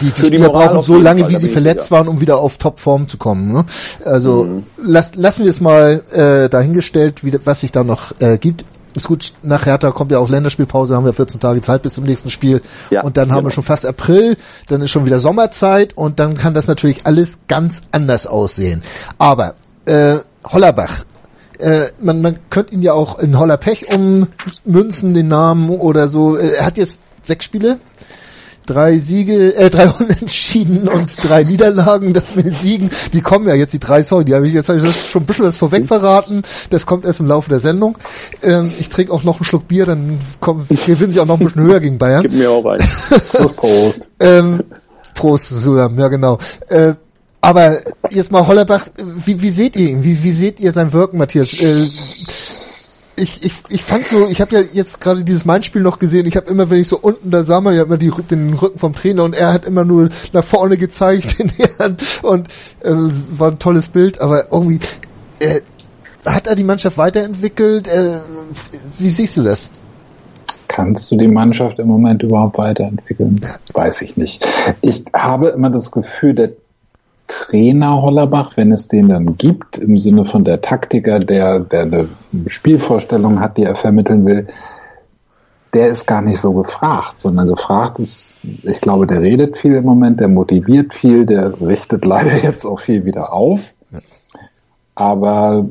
die, 0.00 0.10
die 0.10 0.24
Spieler 0.26 0.48
die 0.48 0.52
brauchen 0.52 0.82
so 0.82 0.98
lange, 0.98 1.28
wie 1.28 1.36
sie 1.36 1.48
verletzt 1.48 1.90
waren, 1.90 2.08
um 2.08 2.20
wieder 2.20 2.38
auf 2.38 2.58
Topform 2.58 3.08
zu 3.08 3.16
kommen. 3.16 3.52
Ne? 3.52 3.64
Also 4.04 4.44
mhm. 4.44 4.64
las, 4.82 5.14
lassen 5.14 5.44
wir 5.44 5.50
es 5.50 5.60
mal 5.60 6.02
äh, 6.12 6.48
dahingestellt, 6.48 7.24
wie, 7.24 7.32
was 7.44 7.60
sich 7.60 7.72
da 7.72 7.84
noch 7.84 8.12
äh, 8.20 8.38
gibt. 8.38 8.64
Ist 8.94 9.08
gut, 9.08 9.32
nach 9.42 9.64
Hertha 9.64 9.90
kommt 9.90 10.12
ja 10.12 10.18
auch 10.18 10.28
Länderspielpause, 10.28 10.94
haben 10.94 11.06
wir 11.06 11.14
14 11.14 11.40
Tage 11.40 11.62
Zeit 11.62 11.82
bis 11.82 11.94
zum 11.94 12.04
nächsten 12.04 12.28
Spiel. 12.28 12.60
Ja, 12.90 13.02
und 13.02 13.16
dann 13.16 13.30
haben 13.30 13.38
wir 13.38 13.42
genau. 13.42 13.54
schon 13.54 13.64
fast 13.64 13.86
April, 13.86 14.36
dann 14.68 14.82
ist 14.82 14.90
schon 14.90 15.06
wieder 15.06 15.18
Sommerzeit 15.18 15.96
und 15.96 16.18
dann 16.20 16.36
kann 16.36 16.52
das 16.52 16.66
natürlich 16.66 17.06
alles 17.06 17.38
ganz 17.48 17.80
anders 17.90 18.26
aussehen. 18.26 18.82
Aber 19.16 19.54
äh, 19.86 20.18
Hollerbach, 20.44 21.06
äh, 21.58 21.86
man, 22.00 22.20
man 22.20 22.38
könnte 22.50 22.74
ihn 22.74 22.82
ja 22.82 22.92
auch 22.92 23.18
in 23.18 23.38
Hollerpech 23.38 23.86
ummünzen, 23.94 25.14
den 25.14 25.28
Namen 25.28 25.70
oder 25.70 26.08
so. 26.08 26.36
Äh, 26.36 26.56
er 26.58 26.66
hat 26.66 26.76
jetzt 26.76 27.00
sechs 27.22 27.44
Spiele 27.44 27.78
drei 28.66 28.98
Siege, 28.98 29.54
äh, 29.54 29.70
drei 29.70 29.88
Unentschieden 29.98 30.88
und 30.88 31.08
drei 31.28 31.42
Niederlagen. 31.42 32.12
Das 32.12 32.34
mit 32.34 32.46
den 32.46 32.54
Siegen, 32.54 32.90
die 33.12 33.20
kommen 33.20 33.48
ja 33.48 33.54
jetzt, 33.54 33.72
die 33.72 33.80
drei, 33.80 34.02
sorry, 34.02 34.24
die 34.24 34.34
habe 34.34 34.46
ich 34.46 34.54
jetzt 34.54 34.68
hab 34.68 34.76
ich 34.76 34.82
das 34.82 35.08
schon 35.08 35.22
ein 35.22 35.26
bisschen 35.26 35.46
was 35.46 35.56
vorweg 35.56 35.86
verraten. 35.86 36.42
Das 36.70 36.86
kommt 36.86 37.04
erst 37.04 37.20
im 37.20 37.26
Laufe 37.26 37.48
der 37.48 37.60
Sendung. 37.60 37.98
Ähm, 38.42 38.72
ich 38.78 38.88
trinke 38.88 39.12
auch 39.12 39.24
noch 39.24 39.36
einen 39.36 39.44
Schluck 39.44 39.68
Bier, 39.68 39.86
dann 39.86 40.18
kommen, 40.40 40.66
gewinnen 40.86 41.12
sie 41.12 41.20
auch 41.20 41.26
noch 41.26 41.38
ein 41.40 41.46
bisschen 41.46 41.62
höher 41.62 41.80
gegen 41.80 41.98
Bayern. 41.98 42.22
Gib 42.22 42.32
mir 42.32 42.50
auch 42.50 42.64
ein. 42.66 42.80
Prost. 43.56 44.00
ähm, 44.20 44.62
Prost 45.14 45.48
zusammen, 45.48 45.98
ja 45.98 46.08
genau. 46.08 46.38
Äh, 46.68 46.94
aber 47.40 47.78
jetzt 48.10 48.30
mal 48.30 48.46
Hollerbach, 48.46 48.86
wie, 49.24 49.42
wie 49.42 49.50
seht 49.50 49.74
ihr 49.76 49.90
ihn? 49.90 50.04
Wie, 50.04 50.22
wie 50.22 50.30
seht 50.30 50.60
ihr 50.60 50.72
sein 50.72 50.92
Wirken, 50.92 51.18
Matthias? 51.18 51.52
Äh, 51.54 51.88
ich, 53.16 53.44
ich, 53.44 53.52
ich 53.68 53.82
fand 53.82 54.06
so, 54.06 54.28
ich 54.28 54.40
habe 54.40 54.54
ja 54.54 54.62
jetzt 54.72 55.00
gerade 55.00 55.24
dieses 55.24 55.44
Main-Spiel 55.44 55.82
noch 55.82 55.98
gesehen, 55.98 56.26
ich 56.26 56.36
habe 56.36 56.50
immer, 56.50 56.70
wenn 56.70 56.78
ich 56.78 56.88
so 56.88 56.98
unten 56.98 57.30
da 57.30 57.44
sah, 57.44 57.60
man 57.60 57.76
ja 57.76 57.82
immer 57.82 57.98
die, 57.98 58.10
den 58.30 58.54
Rücken 58.54 58.78
vom 58.78 58.94
Trainer 58.94 59.24
und 59.24 59.34
er 59.34 59.52
hat 59.52 59.64
immer 59.64 59.84
nur 59.84 60.08
nach 60.32 60.44
vorne 60.44 60.76
gezeigt 60.76 61.38
in 61.40 61.48
die 61.48 61.64
Hand 61.78 62.20
und 62.22 62.48
äh, 62.80 62.90
war 62.90 63.50
ein 63.50 63.58
tolles 63.58 63.88
Bild, 63.88 64.20
aber 64.20 64.50
irgendwie 64.50 64.80
äh, 65.40 65.60
hat 66.24 66.46
er 66.46 66.54
die 66.54 66.64
Mannschaft 66.64 66.98
weiterentwickelt? 66.98 67.88
Äh, 67.88 68.18
wie 68.98 69.08
siehst 69.08 69.36
du 69.36 69.42
das? 69.42 69.68
Kannst 70.68 71.10
du 71.12 71.16
die 71.16 71.28
Mannschaft 71.28 71.78
im 71.78 71.88
Moment 71.88 72.22
überhaupt 72.22 72.56
weiterentwickeln? 72.56 73.40
Weiß 73.74 74.00
ich 74.00 74.16
nicht. 74.16 74.46
Ich 74.80 75.04
habe 75.12 75.48
immer 75.48 75.68
das 75.68 75.90
Gefühl, 75.90 76.34
der 76.34 76.52
Trainer 77.32 78.02
Hollerbach, 78.02 78.56
wenn 78.56 78.72
es 78.72 78.88
den 78.88 79.08
dann 79.08 79.36
gibt, 79.36 79.78
im 79.78 79.96
Sinne 79.98 80.24
von 80.24 80.44
der 80.44 80.60
Taktiker, 80.60 81.18
der, 81.18 81.60
der 81.60 81.82
eine 81.82 82.08
Spielvorstellung 82.46 83.40
hat, 83.40 83.56
die 83.56 83.64
er 83.64 83.74
vermitteln 83.74 84.26
will, 84.26 84.48
der 85.72 85.88
ist 85.88 86.06
gar 86.06 86.20
nicht 86.20 86.38
so 86.38 86.52
gefragt, 86.52 87.20
sondern 87.20 87.48
gefragt 87.48 87.98
ist, 87.98 88.38
ich 88.62 88.80
glaube, 88.80 89.06
der 89.06 89.22
redet 89.22 89.56
viel 89.56 89.76
im 89.76 89.84
Moment, 89.84 90.20
der 90.20 90.28
motiviert 90.28 90.92
viel, 90.92 91.24
der 91.24 91.58
richtet 91.60 92.04
leider 92.12 92.36
jetzt 92.36 92.66
auch 92.66 92.80
viel 92.80 93.04
wieder 93.04 93.32
auf. 93.32 93.72
Aber 94.94 95.66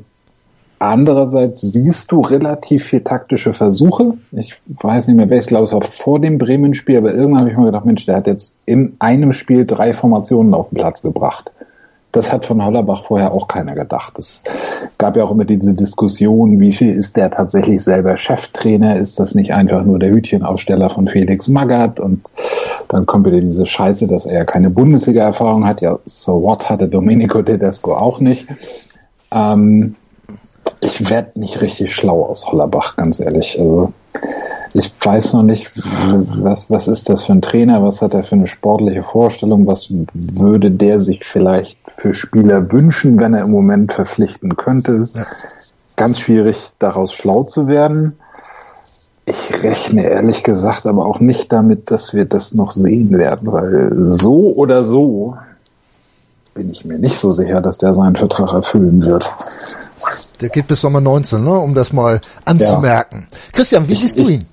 Andererseits 0.82 1.62
siehst 1.62 2.12
du 2.12 2.22
relativ 2.22 2.86
viel 2.86 3.02
taktische 3.02 3.54
Versuche. 3.54 4.18
Ich 4.32 4.60
weiß 4.66 5.08
nicht 5.08 5.16
mehr, 5.16 5.30
welches, 5.30 5.50
glaube 5.50 5.66
es 5.66 5.74
war 5.74 5.84
vor 5.84 6.20
dem 6.20 6.40
Bremen-Spiel, 6.40 6.98
aber 6.98 7.14
irgendwann 7.14 7.42
habe 7.42 7.52
ich 7.52 7.58
mir 7.58 7.66
gedacht, 7.66 7.86
Mensch, 7.86 8.08
der 8.08 8.16
hat 8.16 8.26
jetzt 8.26 8.58
in 8.66 8.96
einem 8.98 9.32
Spiel 9.32 9.68
drei 9.68 9.94
Formationen 9.94 10.56
auf 10.56 10.70
den 10.70 10.80
Platz 10.80 11.04
gebracht. 11.04 11.52
Das 12.14 12.34
hat 12.34 12.48
von 12.48 12.66
Hollerbach 12.66 13.04
vorher 13.04 13.32
auch 13.32 13.48
keiner 13.48 13.76
gedacht. 13.76 14.18
Es 14.18 14.44
gab 14.98 15.16
ja 15.18 15.24
auch 15.24 15.30
immer 15.30 15.46
diese 15.46 15.76
Diskussion, 15.76 16.60
wie 16.60 16.72
viel 16.72 16.90
ist 16.90 17.16
der 17.16 17.30
tatsächlich 17.30 17.84
selber 17.84 18.18
Cheftrainer? 18.18 18.96
Ist 18.96 19.20
das 19.20 19.36
nicht 19.36 19.54
einfach 19.54 19.84
nur 19.84 20.00
der 20.00 20.10
Hütchenaufsteller 20.10 20.90
von 20.90 21.08
Felix 21.08 21.48
Magath? 21.48 22.00
Und 22.00 22.24
dann 22.88 23.06
kommt 23.06 23.28
wieder 23.28 23.40
diese 23.40 23.68
Scheiße, 23.68 24.08
dass 24.08 24.26
er 24.26 24.34
ja 24.34 24.46
keine 24.46 24.72
Bundesliga-Erfahrung 24.72 25.64
hat. 25.68 25.82
Ja, 25.82 26.00
so 26.08 26.42
what 26.42 26.72
hatte 26.72 26.88
Domenico 26.88 27.44
Tedesco 27.44 27.94
auch 27.94 28.20
nicht. 28.20 28.48
Ähm, 29.32 29.96
ich 30.80 31.10
werde 31.10 31.40
nicht 31.40 31.62
richtig 31.62 31.94
schlau 31.94 32.26
aus 32.26 32.48
Hollerbach, 32.48 32.96
ganz 32.96 33.20
ehrlich. 33.20 33.58
Also 33.60 33.94
ich 34.74 34.92
weiß 35.00 35.34
noch 35.34 35.44
nicht, 35.44 35.70
was, 35.76 36.70
was 36.70 36.88
ist 36.88 37.10
das 37.10 37.26
für 37.26 37.34
ein 37.34 37.42
Trainer, 37.42 37.84
was 37.84 38.02
hat 38.02 38.14
er 38.14 38.24
für 38.24 38.36
eine 38.36 38.48
sportliche 38.48 39.04
Vorstellung, 39.04 39.68
was 39.68 39.94
würde 40.14 40.72
der 40.72 41.00
sich 41.00 41.26
vielleicht 41.26 41.78
für 41.98 42.14
Spieler 42.14 42.72
wünschen, 42.72 43.20
wenn 43.20 43.34
er 43.34 43.44
im 43.44 43.52
Moment 43.52 43.92
verpflichten 43.92 44.56
könnte. 44.56 45.08
Ganz 45.98 46.20
schwierig, 46.20 46.58
daraus 46.80 47.14
schlau 47.14 47.44
zu 47.44 47.68
werden. 47.68 48.18
Ich 49.26 49.64
rechne 49.64 50.04
ehrlich 50.04 50.44
gesagt 50.44 50.86
aber 50.86 51.06
auch 51.06 51.20
nicht 51.20 51.52
damit, 51.52 51.92
dass 51.92 52.14
wir 52.14 52.26
das 52.26 52.54
noch 52.54 52.72
sehen 52.72 53.18
werden, 53.18 53.52
weil 53.52 53.92
so 54.16 54.54
oder 54.56 54.84
so 54.84 55.38
bin 56.54 56.72
ich 56.72 56.86
mir 56.86 56.98
nicht 56.98 57.20
so 57.20 57.32
sicher, 57.32 57.62
dass 57.62 57.78
der 57.78 57.94
seinen 57.94 58.16
Vertrag 58.16 58.52
erfüllen 58.52 59.06
wird. 59.06 59.32
Der 60.42 60.50
geht 60.50 60.68
bis 60.68 60.82
Sommer 60.82 61.02
19, 61.02 61.44
ne? 61.44 61.52
um 61.52 61.74
das 61.74 61.94
mal 61.94 62.20
anzumerken. 62.46 63.28
Ja. 63.32 63.38
Christian, 63.54 63.88
wie 63.88 63.94
ich, 63.94 64.00
siehst 64.00 64.20
du 64.20 64.28
ihn? 64.28 64.46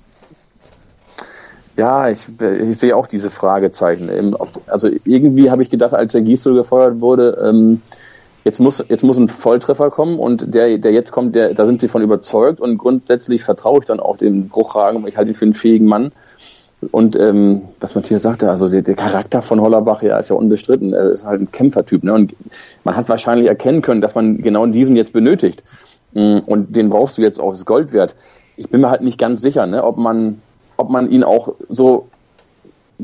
Ja, 1.75 2.09
ich, 2.09 2.27
ich 2.39 2.77
sehe 2.77 2.95
auch 2.95 3.07
diese 3.07 3.29
Fragezeichen. 3.29 4.35
Also 4.67 4.89
irgendwie 5.05 5.49
habe 5.49 5.63
ich 5.63 5.69
gedacht, 5.69 5.93
als 5.93 6.11
der 6.11 6.21
Gisdol 6.21 6.55
gefeuert 6.55 7.01
wurde, 7.01 7.41
ähm, 7.43 7.81
jetzt 8.43 8.59
muss 8.59 8.83
jetzt 8.87 9.03
muss 9.03 9.17
ein 9.17 9.29
Volltreffer 9.29 9.89
kommen 9.89 10.19
und 10.19 10.53
der 10.53 10.77
der 10.77 10.91
jetzt 10.91 11.11
kommt, 11.11 11.35
der 11.35 11.53
da 11.53 11.65
sind 11.65 11.81
sie 11.81 11.87
von 11.87 12.01
überzeugt 12.01 12.59
und 12.59 12.77
grundsätzlich 12.77 13.43
vertraue 13.43 13.79
ich 13.79 13.85
dann 13.85 13.99
auch 13.99 14.17
dem 14.17 14.49
Bruchhagen, 14.49 15.07
ich 15.07 15.17
halte 15.17 15.31
ihn 15.31 15.35
für 15.35 15.45
einen 15.45 15.53
fähigen 15.53 15.87
Mann. 15.87 16.11
Und 16.91 17.17
ähm, 17.17 17.63
was 17.81 17.95
Matthias 17.95 18.21
sagte, 18.21 18.49
also 18.49 18.69
der, 18.69 18.81
der 18.81 18.95
Charakter 18.95 19.41
von 19.41 19.59
Hollerbach 19.59 20.01
ja 20.01 20.17
ist 20.17 20.29
ja 20.29 20.35
unbestritten. 20.35 20.93
Er 20.93 21.09
ist 21.09 21.25
halt 21.25 21.41
ein 21.41 21.51
Kämpfertyp. 21.51 22.03
Ne? 22.03 22.13
Und 22.13 22.35
man 22.85 22.95
hat 22.95 23.09
wahrscheinlich 23.09 23.49
erkennen 23.49 23.81
können, 23.81 23.99
dass 23.99 24.15
man 24.15 24.37
genau 24.37 24.65
diesen 24.65 24.95
jetzt 24.95 25.11
benötigt. 25.11 25.61
Mm, 26.13 26.39
und 26.45 26.75
den 26.75 26.89
brauchst 26.89 27.17
du 27.17 27.21
jetzt 27.21 27.39
auch, 27.39 27.53
ist 27.53 27.65
Gold 27.65 27.93
wert. 27.93 28.15
Ich 28.57 28.69
bin 28.69 28.81
mir 28.81 28.89
halt 28.89 29.01
nicht 29.01 29.17
ganz 29.17 29.41
sicher, 29.41 29.65
ne, 29.65 29.83
ob 29.83 29.97
man, 29.97 30.41
ob 30.77 30.89
man 30.89 31.09
ihn 31.11 31.23
auch 31.23 31.53
so 31.69 32.07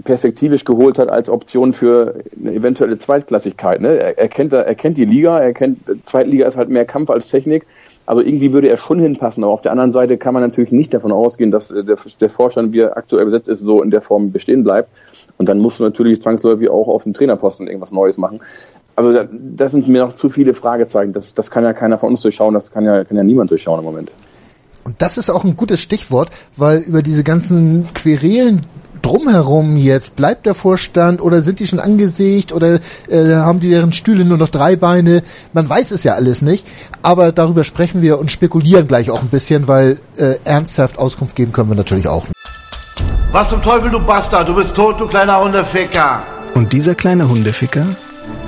perspektivisch 0.04 0.66
geholt 0.66 1.00
hat 1.00 1.10
als 1.10 1.30
Option 1.30 1.72
für 1.72 2.16
eine 2.38 2.54
eventuelle 2.54 2.98
Zweitklassigkeit. 2.98 3.80
Ne? 3.80 3.98
Er, 3.98 4.18
er, 4.18 4.28
kennt, 4.28 4.52
er 4.52 4.76
kennt 4.76 4.98
die 4.98 5.06
Liga, 5.06 5.40
er 5.40 5.54
kennt, 5.54 5.80
Zweitliga 6.06 6.48
ist 6.48 6.58
halt 6.58 6.70
mehr 6.70 6.86
Kampf 6.86 7.10
als 7.10 7.30
Technik. 7.30 7.66
Also 8.06 8.22
irgendwie 8.22 8.54
würde 8.54 8.70
er 8.70 8.78
schon 8.78 9.00
hinpassen, 9.00 9.44
aber 9.44 9.54
auf 9.54 9.62
der 9.62 9.72
anderen 9.72 9.94
Seite 9.94 10.18
kann 10.18 10.34
man 10.34 10.44
natürlich 10.44 10.72
nicht 10.72 10.94
davon 10.94 11.12
ausgehen, 11.12 11.50
dass 11.50 11.72
äh, 11.72 11.84
der, 11.84 11.98
der 12.20 12.30
Vorstand, 12.30 12.74
wie 12.74 12.82
er 12.82 12.98
aktuell 12.98 13.26
besetzt 13.26 13.50
ist, 13.50 13.62
so 13.62 13.82
in 13.82 13.90
der 13.90 14.02
Form 14.02 14.32
bestehen 14.32 14.64
bleibt. 14.64 14.90
Und 15.38 15.50
dann 15.50 15.60
musst 15.60 15.80
du 15.80 15.84
natürlich 15.84 16.22
zwangsläufig 16.22 16.70
auch 16.70 16.88
auf 16.88 17.04
dem 17.04 17.14
Trainerposten 17.14 17.68
irgendwas 17.68 17.92
Neues 17.92 18.18
machen. 18.18 18.42
Also 18.96 19.28
das 19.32 19.72
sind 19.72 19.88
mir 19.88 20.06
noch 20.06 20.16
zu 20.16 20.30
viele 20.30 20.54
Fragezeichen. 20.54 21.14
Das, 21.14 21.34
das 21.34 21.52
kann 21.52 21.64
ja 21.64 21.74
keiner 21.74 21.98
von 21.98 22.10
uns 22.10 22.22
durchschauen, 22.22 22.54
das 22.54 22.72
kann 22.72 22.86
ja, 22.86 23.04
kann 23.04 23.18
ja 23.18 23.24
niemand 23.24 23.52
durchschauen 23.52 23.80
im 23.80 23.86
Moment. 23.86 24.12
Und 24.86 24.96
das 25.00 25.18
ist 25.18 25.30
auch 25.30 25.44
ein 25.44 25.58
gutes 25.58 25.82
Stichwort, 25.82 26.30
weil 26.58 26.80
über 26.80 27.02
diese 27.02 27.24
ganzen 27.24 27.88
Querelen 27.94 28.62
drumherum 29.06 29.78
jetzt? 29.78 30.16
Bleibt 30.16 30.46
der 30.46 30.56
Vorstand 30.56 31.22
oder 31.22 31.42
sind 31.42 31.60
die 31.60 31.68
schon 31.68 31.80
angesägt 31.80 32.52
oder 32.52 32.80
äh, 33.10 33.36
haben 33.36 33.60
die 33.60 33.70
deren 33.70 33.94
Stühle 33.94 34.26
nur 34.26 34.38
noch 34.38 34.50
drei 34.50 34.76
Beine? 34.76 35.22
Man 35.54 35.70
weiß 35.70 35.92
es 35.92 36.04
ja 36.04 36.16
alles 36.16 36.42
nicht, 36.42 36.66
aber 37.04 37.32
darüber 37.32 37.64
sprechen 37.64 38.02
wir 38.02 38.20
und 38.20 38.32
spekulieren 38.32 38.88
gleich 38.88 39.12
auch 39.12 39.22
ein 39.22 39.30
bisschen, 39.30 39.68
weil 39.68 40.00
äh, 40.18 40.36
ernsthaft 40.44 40.98
Auskunft 40.98 41.36
geben 41.36 41.52
können 41.52 41.70
wir 41.70 41.76
natürlich 41.76 42.08
auch. 42.08 42.26
Was 43.32 43.50
zum 43.50 43.62
Teufel, 43.62 43.92
du 43.92 44.00
Bastard, 44.00 44.50
du 44.50 44.56
bist 44.56 44.74
tot, 44.74 45.00
du 45.00 45.08
kleiner 45.08 45.44
Hundeficker. 45.44 46.24
Und 46.54 46.72
dieser 46.74 46.96
kleine 46.96 47.30
Hundeficker, 47.30 47.86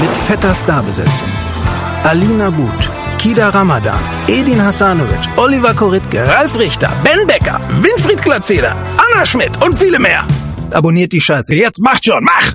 Mit 0.00 0.16
fetter 0.28 0.54
Starbesetzung. 0.54 1.32
Alina 2.04 2.50
But, 2.50 2.90
Kida 3.18 3.48
Ramadan, 3.48 3.98
Edin 4.28 4.60
Hasanovic, 4.60 5.24
Oliver 5.36 5.74
Koritke, 5.74 6.26
Ralf 6.26 6.58
Richter, 6.58 6.90
Ben 7.02 7.26
Becker, 7.26 7.60
Winfried 7.82 8.22
Glatzeder, 8.22 8.76
Anna 8.96 9.24
Schmidt 9.24 9.62
und 9.64 9.78
viele 9.78 9.98
mehr. 9.98 10.24
Abonniert 10.70 11.12
die 11.12 11.20
Scheiße. 11.20 11.54
Jetzt 11.54 11.80
macht 11.80 12.04
schon, 12.04 12.24
mach! 12.24 12.54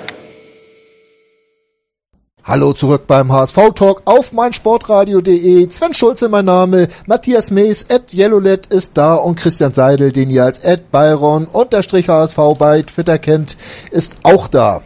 Hallo 2.43 2.73
zurück 2.73 3.03
beim 3.05 3.31
HSV 3.31 3.71
Talk 3.75 4.01
auf 4.05 4.33
meinsportradio.de. 4.33 5.69
Sven 5.69 5.93
Schulze 5.93 6.27
mein 6.27 6.45
Name, 6.45 6.87
Matthias 7.05 7.51
Mees, 7.51 7.83
Ed 7.83 8.15
Yellowlet 8.15 8.65
ist 8.65 8.97
da 8.97 9.13
und 9.13 9.35
Christian 9.35 9.71
Seidel, 9.71 10.11
den 10.11 10.31
ihr 10.31 10.43
als 10.43 10.65
Ed 10.65 10.91
Byron 10.91 11.45
unterstrich 11.45 12.09
HSV 12.09 12.39
bei 12.57 12.81
Twitter 12.81 13.19
kennt, 13.19 13.57
ist 13.91 14.13
auch 14.23 14.47
da. 14.47 14.81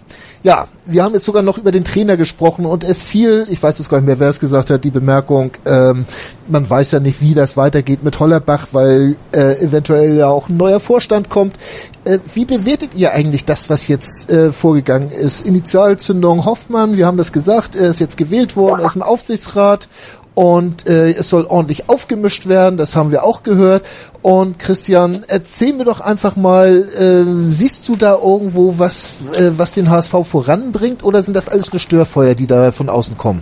Ja, 0.45 0.67
wir 0.85 1.03
haben 1.03 1.15
jetzt 1.15 1.25
sogar 1.25 1.41
noch 1.41 1.57
über 1.57 1.71
den 1.71 1.83
Trainer 1.83 2.17
gesprochen 2.17 2.67
und 2.67 2.83
es 2.83 3.01
fiel, 3.01 3.47
ich 3.49 3.63
weiß 3.63 3.79
jetzt 3.79 3.89
gar 3.89 3.97
nicht 3.97 4.05
mehr, 4.05 4.19
wer 4.19 4.29
es 4.29 4.39
gesagt 4.39 4.69
hat, 4.69 4.83
die 4.83 4.91
Bemerkung, 4.91 5.49
ähm, 5.65 6.05
man 6.47 6.69
weiß 6.69 6.91
ja 6.91 6.99
nicht, 6.99 7.19
wie 7.19 7.33
das 7.33 7.57
weitergeht 7.57 8.03
mit 8.03 8.19
Hollerbach, 8.19 8.67
weil 8.71 9.15
äh, 9.31 9.59
eventuell 9.59 10.15
ja 10.15 10.27
auch 10.27 10.47
ein 10.47 10.55
neuer 10.55 10.79
Vorstand 10.79 11.31
kommt. 11.31 11.55
Äh, 12.03 12.19
wie 12.35 12.45
bewertet 12.45 12.91
ihr 12.93 13.11
eigentlich 13.11 13.45
das, 13.45 13.71
was 13.71 13.87
jetzt 13.87 14.29
äh, 14.29 14.51
vorgegangen 14.51 15.09
ist? 15.09 15.47
Initialzündung 15.47 16.45
Hoffmann, 16.45 16.95
wir 16.95 17.07
haben 17.07 17.17
das 17.17 17.31
gesagt, 17.31 17.75
er 17.75 17.89
ist 17.89 17.99
jetzt 17.99 18.15
gewählt 18.15 18.55
worden, 18.55 18.81
er 18.81 18.85
ist 18.85 18.95
im 18.95 19.01
Aufsichtsrat 19.01 19.89
und 20.35 20.87
äh, 20.87 21.11
es 21.11 21.29
soll 21.29 21.45
ordentlich 21.45 21.89
aufgemischt 21.89 22.47
werden, 22.47 22.77
das 22.77 22.95
haben 22.95 23.11
wir 23.11 23.23
auch 23.23 23.41
gehört. 23.41 23.83
Und 24.21 24.59
Christian, 24.59 25.23
erzähl 25.27 25.73
mir 25.73 25.85
doch 25.85 26.01
einfach 26.01 26.35
mal, 26.35 26.87
äh, 26.97 27.23
siehst 27.41 27.87
du 27.87 27.95
da 27.95 28.17
irgendwo 28.21 28.77
was, 28.77 29.31
äh, 29.31 29.51
was 29.57 29.71
den 29.71 29.89
HSV 29.89 30.13
voranbringt 30.23 31.03
oder 31.03 31.23
sind 31.23 31.35
das 31.35 31.47
alles 31.47 31.71
nur 31.71 31.79
Störfeuer, 31.79 32.35
die 32.35 32.47
da 32.47 32.71
von 32.71 32.89
außen 32.89 33.17
kommen? 33.17 33.41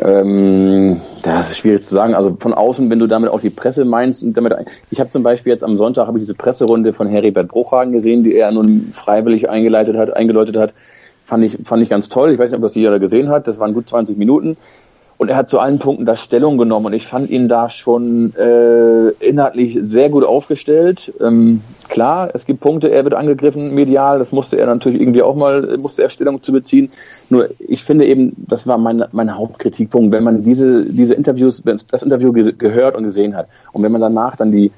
Ähm, 0.00 1.00
das 1.22 1.50
ist 1.50 1.58
schwierig 1.58 1.84
zu 1.84 1.94
sagen. 1.94 2.14
Also 2.14 2.36
von 2.40 2.52
außen, 2.52 2.90
wenn 2.90 2.98
du 2.98 3.06
damit 3.06 3.30
auch 3.30 3.40
die 3.40 3.50
Presse 3.50 3.84
meinst 3.84 4.22
und 4.22 4.36
damit, 4.36 4.54
ich 4.90 4.98
habe 4.98 5.10
zum 5.10 5.22
Beispiel 5.22 5.52
jetzt 5.52 5.62
am 5.62 5.76
Sonntag 5.76 6.08
habe 6.08 6.18
ich 6.18 6.24
diese 6.24 6.34
Presserunde 6.34 6.92
von 6.92 7.06
Heribert 7.06 7.48
Bruchhagen 7.48 7.92
gesehen, 7.92 8.24
die 8.24 8.34
er 8.34 8.50
nun 8.50 8.88
freiwillig 8.92 9.48
eingeleitet 9.48 9.96
hat, 9.96 10.16
eingeläutet 10.16 10.56
hat 10.56 10.72
Fand 11.24 11.44
ich, 11.44 11.58
fand 11.64 11.82
ich 11.82 11.88
ganz 11.88 12.08
toll. 12.08 12.32
Ich 12.32 12.38
weiß 12.38 12.50
nicht, 12.50 12.58
ob 12.58 12.62
das 12.62 12.74
jeder 12.74 12.98
gesehen 12.98 13.28
hat. 13.28 13.46
Das 13.46 13.58
waren 13.58 13.74
gut 13.74 13.88
20 13.88 14.16
Minuten. 14.16 14.56
Und 15.22 15.28
er 15.28 15.36
hat 15.36 15.48
zu 15.48 15.60
allen 15.60 15.78
Punkten 15.78 16.04
da 16.04 16.16
Stellung 16.16 16.58
genommen 16.58 16.86
und 16.86 16.94
ich 16.94 17.06
fand 17.06 17.30
ihn 17.30 17.46
da 17.46 17.68
schon 17.70 18.34
äh, 18.34 19.10
inhaltlich 19.24 19.78
sehr 19.80 20.10
gut 20.10 20.24
aufgestellt. 20.24 21.12
Ähm, 21.20 21.60
klar, 21.88 22.30
es 22.34 22.44
gibt 22.44 22.58
Punkte, 22.58 22.90
er 22.90 23.04
wird 23.04 23.14
angegriffen 23.14 23.72
medial, 23.72 24.18
das 24.18 24.32
musste 24.32 24.56
er 24.56 24.66
natürlich 24.66 25.00
irgendwie 25.00 25.22
auch 25.22 25.36
mal, 25.36 25.78
musste 25.78 26.02
er 26.02 26.08
Stellung 26.08 26.42
zu 26.42 26.50
beziehen. 26.50 26.90
Nur 27.30 27.50
ich 27.60 27.84
finde 27.84 28.04
eben, 28.06 28.34
das 28.36 28.66
war 28.66 28.78
mein, 28.78 29.04
mein 29.12 29.36
Hauptkritikpunkt, 29.36 30.12
wenn 30.12 30.24
man 30.24 30.42
diese, 30.42 30.86
diese 30.86 31.14
Interviews, 31.14 31.62
das 31.64 32.02
Interview 32.02 32.32
ge 32.32 32.52
gehört 32.58 32.96
und 32.96 33.04
gesehen 33.04 33.36
hat 33.36 33.46
und 33.70 33.84
wenn 33.84 33.92
man 33.92 34.00
danach 34.00 34.34
dann 34.34 34.50
die, 34.50 34.72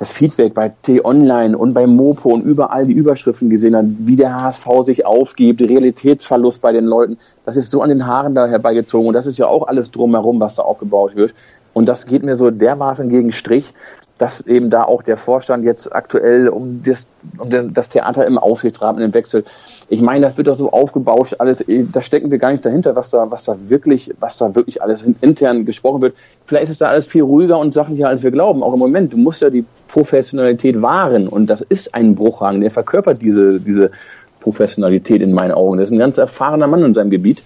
das 0.00 0.10
Feedback 0.10 0.54
bei 0.54 0.72
T-Online 0.82 1.56
und 1.56 1.74
bei 1.74 1.86
Mopo 1.86 2.30
und 2.30 2.42
überall 2.42 2.86
die 2.86 2.94
Überschriften 2.94 3.50
gesehen 3.50 3.76
hat, 3.76 3.84
wie 3.98 4.16
der 4.16 4.34
HSV 4.34 4.66
sich 4.86 5.04
aufgibt, 5.04 5.60
Realitätsverlust 5.60 6.62
bei 6.62 6.72
den 6.72 6.86
Leuten, 6.86 7.18
das 7.44 7.58
ist 7.58 7.70
so 7.70 7.82
an 7.82 7.90
den 7.90 8.06
Haaren 8.06 8.34
da 8.34 8.46
herbeigezogen 8.46 9.08
und 9.08 9.12
das 9.12 9.26
ist 9.26 9.36
ja 9.36 9.46
auch 9.46 9.68
alles 9.68 9.90
drumherum, 9.90 10.40
was 10.40 10.54
da 10.54 10.62
aufgebaut 10.62 11.16
wird. 11.16 11.34
Und 11.74 11.84
das 11.86 12.06
geht 12.06 12.22
mir 12.22 12.34
so 12.34 12.50
dermaßen 12.50 13.10
gegen 13.10 13.30
Strich, 13.30 13.74
dass 14.16 14.40
eben 14.40 14.70
da 14.70 14.84
auch 14.84 15.02
der 15.02 15.18
Vorstand 15.18 15.64
jetzt 15.64 15.94
aktuell 15.94 16.48
um 16.48 16.82
das, 16.82 17.04
um 17.36 17.74
das 17.74 17.90
Theater 17.90 18.26
im 18.26 18.38
Aufsichtsrat 18.38 18.98
im 18.98 19.12
Wechsel. 19.12 19.44
Ich 19.92 20.00
meine, 20.00 20.24
das 20.24 20.36
wird 20.36 20.46
doch 20.46 20.54
so 20.54 20.70
aufgebauscht, 20.70 21.34
alles, 21.40 21.66
eh, 21.68 21.84
da 21.90 22.00
stecken 22.00 22.30
wir 22.30 22.38
gar 22.38 22.52
nicht 22.52 22.64
dahinter, 22.64 22.94
was 22.94 23.10
da, 23.10 23.28
was 23.28 23.42
da 23.42 23.56
wirklich, 23.66 24.14
was 24.20 24.36
da 24.36 24.54
wirklich 24.54 24.80
alles 24.80 25.04
intern 25.20 25.66
gesprochen 25.66 26.00
wird. 26.00 26.14
Vielleicht 26.46 26.70
ist 26.70 26.80
da 26.80 26.86
alles 26.86 27.08
viel 27.08 27.22
ruhiger 27.22 27.58
und 27.58 27.74
sachlicher, 27.74 28.08
als 28.08 28.22
wir 28.22 28.30
glauben. 28.30 28.62
Auch 28.62 28.72
im 28.72 28.78
Moment, 28.78 29.12
du 29.12 29.16
musst 29.16 29.42
ja 29.42 29.50
die 29.50 29.64
Professionalität 29.88 30.80
wahren 30.80 31.26
und 31.26 31.48
das 31.48 31.60
ist 31.60 31.92
ein 31.92 32.14
Bruchhagen, 32.14 32.60
der 32.60 32.70
verkörpert 32.70 33.20
diese, 33.20 33.58
diese 33.58 33.90
Professionalität 34.38 35.22
in 35.22 35.32
meinen 35.32 35.50
Augen. 35.50 35.78
Das 35.78 35.88
ist 35.88 35.92
ein 35.92 35.98
ganz 35.98 36.18
erfahrener 36.18 36.68
Mann 36.68 36.84
in 36.84 36.94
seinem 36.94 37.10
Gebiet. 37.10 37.42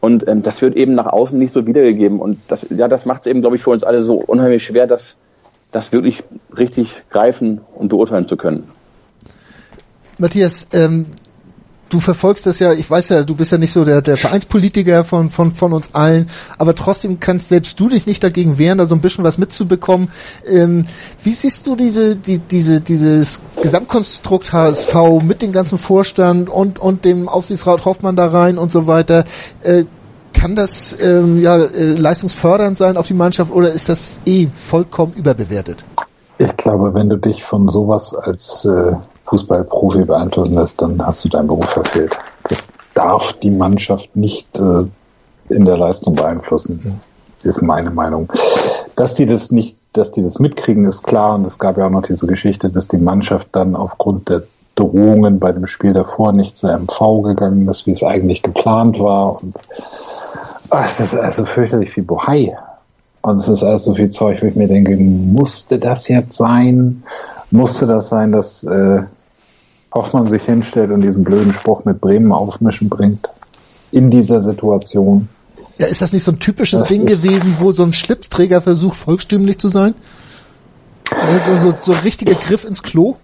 Und 0.00 0.28
ähm, 0.28 0.42
das 0.42 0.62
wird 0.62 0.76
eben 0.76 0.94
nach 0.94 1.06
außen 1.06 1.36
nicht 1.36 1.52
so 1.52 1.66
wiedergegeben. 1.66 2.20
Und 2.20 2.38
das, 2.46 2.64
ja, 2.70 2.86
das 2.86 3.06
macht 3.06 3.22
es 3.22 3.26
eben, 3.26 3.40
glaube 3.40 3.56
ich, 3.56 3.62
für 3.62 3.70
uns 3.70 3.82
alle 3.82 4.04
so 4.04 4.14
unheimlich 4.14 4.64
schwer, 4.64 4.86
dass 4.86 5.16
das 5.72 5.92
wirklich 5.92 6.22
richtig 6.56 7.02
greifen 7.10 7.60
und 7.74 7.88
beurteilen 7.88 8.28
zu 8.28 8.36
können. 8.36 8.68
Matthias, 10.18 10.68
ähm, 10.72 11.06
du 11.88 12.00
verfolgst 12.00 12.46
das 12.46 12.58
ja, 12.58 12.72
ich 12.72 12.90
weiß 12.90 13.10
ja, 13.10 13.22
du 13.22 13.34
bist 13.34 13.52
ja 13.52 13.58
nicht 13.58 13.72
so 13.72 13.84
der, 13.84 14.02
der 14.02 14.16
Vereinspolitiker 14.16 15.04
von, 15.04 15.30
von, 15.30 15.52
von 15.52 15.72
uns 15.72 15.94
allen, 15.94 16.28
aber 16.58 16.74
trotzdem 16.74 17.20
kannst 17.20 17.48
selbst 17.48 17.78
du 17.80 17.88
dich 17.88 18.06
nicht 18.06 18.22
dagegen 18.22 18.58
wehren, 18.58 18.78
da 18.78 18.86
so 18.86 18.94
ein 18.94 19.00
bisschen 19.00 19.24
was 19.24 19.38
mitzubekommen. 19.38 20.10
Ähm, 20.46 20.86
wie 21.22 21.32
siehst 21.32 21.66
du 21.66 21.76
diese, 21.76 22.16
die, 22.16 22.38
diese, 22.38 22.80
dieses 22.80 23.40
Gesamtkonstrukt 23.60 24.52
HSV 24.52 24.94
mit 25.22 25.42
dem 25.42 25.52
ganzen 25.52 25.78
Vorstand 25.78 26.50
und, 26.50 26.78
und 26.78 27.04
dem 27.04 27.28
Aufsichtsrat 27.28 27.84
Hoffmann 27.84 28.16
da 28.16 28.28
rein 28.28 28.58
und 28.58 28.72
so 28.72 28.86
weiter? 28.86 29.24
Äh, 29.62 29.84
kann 30.32 30.54
das 30.54 30.96
ähm, 31.02 31.40
ja, 31.42 31.56
äh, 31.56 31.94
leistungsfördernd 31.94 32.78
sein 32.78 32.96
auf 32.96 33.06
die 33.06 33.14
Mannschaft 33.14 33.50
oder 33.50 33.72
ist 33.72 33.88
das 33.88 34.20
eh 34.24 34.48
vollkommen 34.54 35.14
überbewertet? 35.14 35.84
Ich 36.38 36.56
glaube, 36.56 36.94
wenn 36.94 37.08
du 37.08 37.16
dich 37.16 37.42
von 37.42 37.66
sowas 37.66 38.14
als 38.14 38.64
äh, 38.64 38.92
Fußballprofi 39.28 40.04
beeinflussen 40.04 40.54
lässt, 40.54 40.80
dann 40.80 41.04
hast 41.04 41.24
du 41.24 41.28
deinen 41.28 41.48
Beruf 41.48 41.66
verfehlt. 41.66 42.18
Das 42.48 42.68
darf 42.94 43.34
die 43.34 43.50
Mannschaft 43.50 44.14
nicht 44.16 44.58
äh, 44.58 44.84
in 45.48 45.64
der 45.64 45.76
Leistung 45.76 46.14
beeinflussen, 46.14 47.00
ist 47.42 47.62
meine 47.62 47.90
Meinung. 47.90 48.30
Dass 48.96 49.14
die 49.14 49.26
das 49.26 49.50
nicht, 49.50 49.76
dass 49.92 50.12
die 50.12 50.22
das 50.22 50.38
mitkriegen, 50.38 50.86
ist 50.86 51.04
klar. 51.04 51.34
Und 51.34 51.44
es 51.44 51.58
gab 51.58 51.78
ja 51.78 51.86
auch 51.86 51.90
noch 51.90 52.02
diese 52.02 52.26
Geschichte, 52.26 52.70
dass 52.70 52.88
die 52.88 52.98
Mannschaft 52.98 53.48
dann 53.52 53.76
aufgrund 53.76 54.28
der 54.28 54.42
Drohungen 54.74 55.38
bei 55.38 55.52
dem 55.52 55.66
Spiel 55.66 55.92
davor 55.92 56.32
nicht 56.32 56.56
zur 56.56 56.76
MV 56.76 57.22
gegangen 57.22 57.66
ist, 57.68 57.86
wie 57.86 57.92
es 57.92 58.02
eigentlich 58.02 58.42
geplant 58.42 58.98
war. 59.00 59.42
Und 59.42 59.54
Ach, 60.70 60.96
das 60.96 61.12
ist 61.12 61.16
also 61.16 61.44
fürchterlich 61.44 61.90
viel 61.90 62.04
Bohai. 62.04 62.56
Und 63.22 63.40
es 63.40 63.48
ist 63.48 63.62
alles 63.62 63.84
so 63.84 63.94
viel 63.94 64.10
Zeug, 64.10 64.40
wo 64.42 64.46
ich 64.46 64.54
mir 64.54 64.68
denke, 64.68 64.96
musste 64.96 65.78
das 65.78 66.08
jetzt 66.08 66.36
sein? 66.36 67.02
Musste 67.50 67.86
das 67.86 68.08
sein, 68.08 68.32
dass 68.32 68.62
äh, 68.64 69.02
Hoffmann 69.92 70.26
sich 70.26 70.42
hinstellt 70.42 70.90
und 70.90 71.00
diesen 71.00 71.24
blöden 71.24 71.52
Spruch 71.52 71.84
mit 71.84 72.00
Bremen 72.00 72.32
aufmischen 72.32 72.88
bringt? 72.88 73.30
In 73.90 74.10
dieser 74.10 74.40
Situation. 74.40 75.28
Ja, 75.78 75.86
ist 75.86 76.02
das 76.02 76.12
nicht 76.12 76.24
so 76.24 76.32
ein 76.32 76.40
typisches 76.40 76.80
das 76.80 76.88
Ding 76.88 77.06
gewesen, 77.06 77.56
wo 77.60 77.72
so 77.72 77.84
ein 77.84 77.92
Schlipsträger 77.92 78.60
versucht, 78.60 78.96
volkstümlich 78.96 79.58
zu 79.58 79.68
sein? 79.68 79.94
Also 81.10 81.70
so, 81.70 81.74
so 81.76 81.92
ein 81.92 82.00
richtiger 82.00 82.34
Griff 82.34 82.64
ins 82.64 82.82
Klo? 82.82 83.16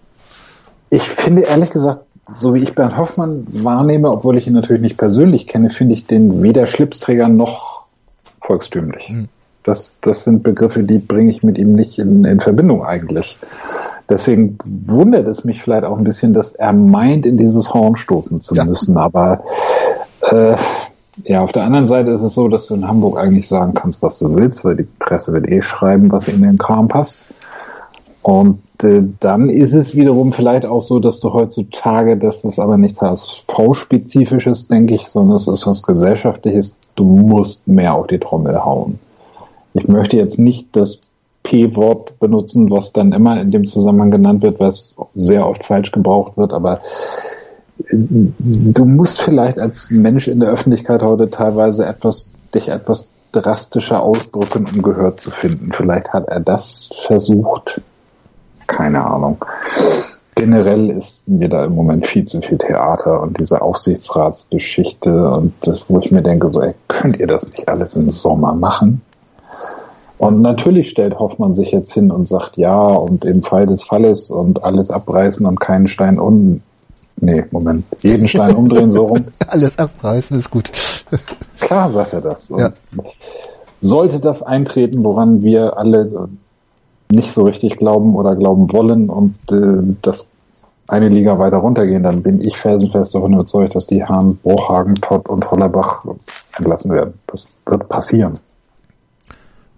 Ich 0.91 1.03
finde 1.03 1.43
ehrlich 1.43 1.71
gesagt, 1.71 2.05
so 2.35 2.55
wie 2.55 2.61
ich 2.61 2.75
Bernd 2.75 2.97
Hoffmann 2.97 3.47
wahrnehme, 3.51 4.11
obwohl 4.11 4.39
ich 4.39 4.47
ihn 4.47 4.55
natürlich 4.55 4.81
nicht 4.81 4.97
persönlich 4.97 5.47
kenne, 5.47 5.69
finde 5.69 5.95
ich 5.95 6.07
den 6.07 6.43
weder 6.43 6.67
Schlipsträger 6.67 7.29
noch 7.29 7.85
volkstümlich. 8.41 9.09
Hm. 9.09 9.29
Das, 9.65 9.95
das 10.03 10.25
sind 10.25 10.43
Begriffe, 10.43 10.85
die 10.85 10.99
bringe 10.99 11.31
ich 11.31 11.43
mit 11.43 11.59
ihm 11.59 11.75
nicht 11.75 11.99
in, 11.99 12.25
in 12.25 12.41
Verbindung 12.41 12.85
eigentlich. 12.85 13.37
Deswegen 14.09 14.59
wundert 14.65 15.27
es 15.29 15.45
mich 15.45 15.63
vielleicht 15.63 15.85
auch 15.85 15.97
ein 15.97 16.05
bisschen, 16.05 16.35
dass 16.35 16.53
er 16.53 16.73
meint, 16.73 17.25
in 17.25 17.37
dieses 17.37 17.73
Horn 17.73 17.97
stoßen 17.97 18.41
zu 18.41 18.55
ja. 18.55 18.65
müssen. 18.65 18.99
Aber 18.99 19.43
äh, 20.31 20.57
ja, 21.25 21.41
auf 21.41 21.53
der 21.53 21.63
anderen 21.63 21.87
Seite 21.87 22.11
ist 22.11 22.23
es 22.23 22.35
so, 22.35 22.49
dass 22.49 22.67
du 22.67 22.75
in 22.75 22.87
Hamburg 22.87 23.19
eigentlich 23.19 23.49
sagen 23.49 23.75
kannst, 23.75 24.03
was 24.03 24.19
du 24.19 24.35
willst, 24.35 24.65
weil 24.65 24.77
die 24.77 24.89
Presse 24.99 25.33
wird 25.33 25.49
eh 25.49 25.63
schreiben, 25.63 26.13
was 26.13 26.29
in 26.29 26.43
den 26.43 26.59
Kram 26.59 26.89
passt. 26.89 27.23
Und 28.23 28.61
äh, 28.83 29.03
dann 29.21 29.49
ist 29.49 29.75
es 29.75 29.95
wiederum 29.95 30.33
vielleicht 30.33 30.67
auch 30.67 30.81
so, 30.81 30.99
dass 30.99 31.21
du 31.21 31.33
heutzutage, 31.33 32.17
dass 32.17 32.43
das 32.43 32.59
aber 32.59 32.77
nicht 32.77 33.01
HSV-spezifisch 33.01 34.47
ist, 34.47 34.71
denke 34.71 34.95
ich, 34.97 35.09
sondern 35.09 35.37
es 35.37 35.47
ist 35.47 35.67
was 35.67 35.83
Gesellschaftliches. 35.83 36.77
Du 36.95 37.05
musst 37.05 37.69
mehr 37.69 37.95
auf 37.95 38.07
die 38.07 38.19
Trommel 38.19 38.65
hauen. 38.65 38.99
Ich 39.75 39.89
möchte 39.89 40.17
jetzt 40.17 40.39
nicht 40.39 40.69
das 40.73 41.01
P-Wort 41.45 42.19
benutzen, 42.19 42.71
was 42.71 42.93
dann 42.93 43.13
immer 43.13 43.41
in 43.41 43.53
dem 43.53 43.65
Zusammenhang 43.65 44.11
genannt 44.11 44.43
wird, 44.43 44.59
was 44.59 44.95
sehr 45.15 45.47
oft 45.47 45.63
falsch 45.63 45.93
gebraucht 45.93 46.37
wird, 46.37 46.53
aber 46.53 46.81
äh, 47.79 47.97
du 47.97 48.85
musst 48.85 49.23
vielleicht 49.23 49.59
als 49.59 49.91
Mensch 49.91 50.27
in 50.27 50.41
der 50.41 50.51
Öffentlichkeit 50.51 51.03
heute 51.03 51.31
teilweise 51.31 51.87
etwas 51.87 52.31
dich 52.55 52.69
etwas 52.69 53.09
drastischer 53.33 54.01
ausdrücken, 54.01 54.67
um 54.75 54.83
Gehör 54.83 55.17
zu 55.17 55.31
finden. 55.31 55.73
Vielleicht 55.73 56.13
hat 56.13 56.29
er 56.29 56.41
das 56.41 56.91
versucht. 57.07 57.81
Keine 58.67 59.05
Ahnung. 59.05 59.45
Generell 60.37 60.91
ist 60.91 61.29
mir 61.29 61.49
da 61.49 61.65
im 61.65 61.75
Moment 61.75 62.07
viel 62.07 62.25
zu 62.25 62.41
viel 62.41 62.59
Theater 62.59 63.21
und 63.21 63.39
diese 63.39 63.61
Aufsichtsratsgeschichte 63.61 65.31
und 65.31 65.53
das, 65.63 65.89
wo 65.91 65.99
ich 65.99 66.11
mir 66.11 66.23
denke, 66.23 66.51
so, 66.53 66.63
ey, 66.63 66.75
könnt 66.89 67.21
ihr 67.21 67.27
das 67.27 67.53
nicht 67.53 67.69
alles 67.69 67.95
im 67.97 68.11
Sommer 68.11 68.55
machen? 68.55 69.03
Und 70.19 70.41
natürlich 70.41 70.91
stellt 70.91 71.19
Hoffmann 71.19 71.55
sich 71.55 71.73
jetzt 71.73 71.93
hin 71.93 72.11
und 72.11 72.29
sagt 72.29 72.57
ja 72.57 72.77
und 72.77 73.25
im 73.25 73.43
Fall 73.43 73.67
des 73.67 73.83
Falles 73.85 74.31
und 74.31 74.63
alles 74.63 74.91
abreißen 74.91 75.45
und 75.47 75.59
keinen 75.59 75.89
Stein 75.89 76.19
um. 76.19 76.61
Nee, 77.21 77.45
Moment. 77.51 77.85
Jeden 78.03 78.29
Stein 78.29 78.55
umdrehen, 78.57 78.91
so 78.91 79.07
rum. 79.07 79.25
alles 79.49 79.79
abreißen 79.79 80.39
ist 80.39 80.51
gut. 80.51 80.71
Klar 81.61 81.91
sagt 81.91 82.13
er 82.13 82.21
das. 82.21 82.49
Ja. 82.51 82.73
Sollte 83.81 84.21
das 84.21 84.43
eintreten, 84.43 85.05
woran 85.05 85.43
wir 85.43 85.77
alle 85.77 86.29
nicht 87.11 87.33
so 87.33 87.43
richtig 87.43 87.77
glauben 87.77 88.15
oder 88.17 88.35
glauben 88.35 88.73
wollen 88.73 89.11
und 89.11 89.35
äh, 89.51 89.97
das 90.03 90.27
eine 90.87 91.09
Liga 91.09 91.39
weiter 91.39 91.59
runtergehen, 91.59 92.03
dann 92.03 92.23
bin 92.23 92.41
ich 92.41 92.59
felsenfest 92.59 93.15
davon 93.15 93.33
überzeugt, 93.33 93.75
dass 93.75 93.87
die 93.87 94.05
Hahn, 94.05 94.37
Bruchhagen, 94.37 94.97
Todd 94.97 95.29
und 95.29 95.51
Hollerbach 95.51 96.05
entlassen 96.59 96.91
werden. 96.93 97.15
Das 97.27 97.57
wird 97.67 97.89
passieren. 97.89 98.35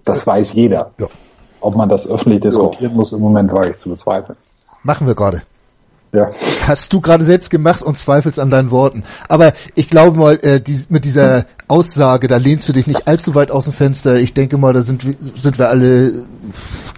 Das 0.07 0.27
weiß 0.27 0.55
jeder. 0.55 0.93
Ja. 0.99 1.07
Ob 1.61 1.77
man 1.77 1.89
das 1.89 2.07
öffentlich 2.07 2.41
diskutieren 2.43 2.95
muss, 2.95 3.13
im 3.13 3.21
Moment 3.21 3.53
wage 3.53 3.71
ich 3.71 3.77
zu 3.79 3.89
bezweifeln. 3.91 4.39
Machen 4.83 5.07
wir 5.07 5.15
gerade. 5.15 5.43
Ja. 6.13 6.29
Hast 6.67 6.93
du 6.93 7.01
gerade 7.01 7.25
selbst 7.25 7.51
gemacht 7.51 7.83
und 7.83 7.99
zweifelst 7.99 8.39
an 8.39 8.49
deinen 8.49 8.71
Worten. 8.71 9.03
Aber 9.29 9.53
ich 9.75 9.89
glaube 9.89 10.17
mal, 10.17 10.39
äh, 10.43 10.61
die, 10.61 10.81
mit 10.89 11.05
dieser 11.05 11.45
Aussage, 11.69 12.29
da 12.29 12.37
lehnst 12.37 12.69
du 12.69 12.73
dich 12.73 12.87
nicht 12.87 13.09
allzu 13.09 13.35
weit 13.35 13.51
aus 13.51 13.65
dem 13.65 13.73
Fenster. 13.73 14.15
Ich 14.15 14.33
denke 14.33 14.57
mal, 14.57 14.73
da 14.73 14.83
sind, 14.83 15.05
wir- 15.05 15.17
sind 15.35 15.59
wir 15.59 15.69
alle, 15.69 16.25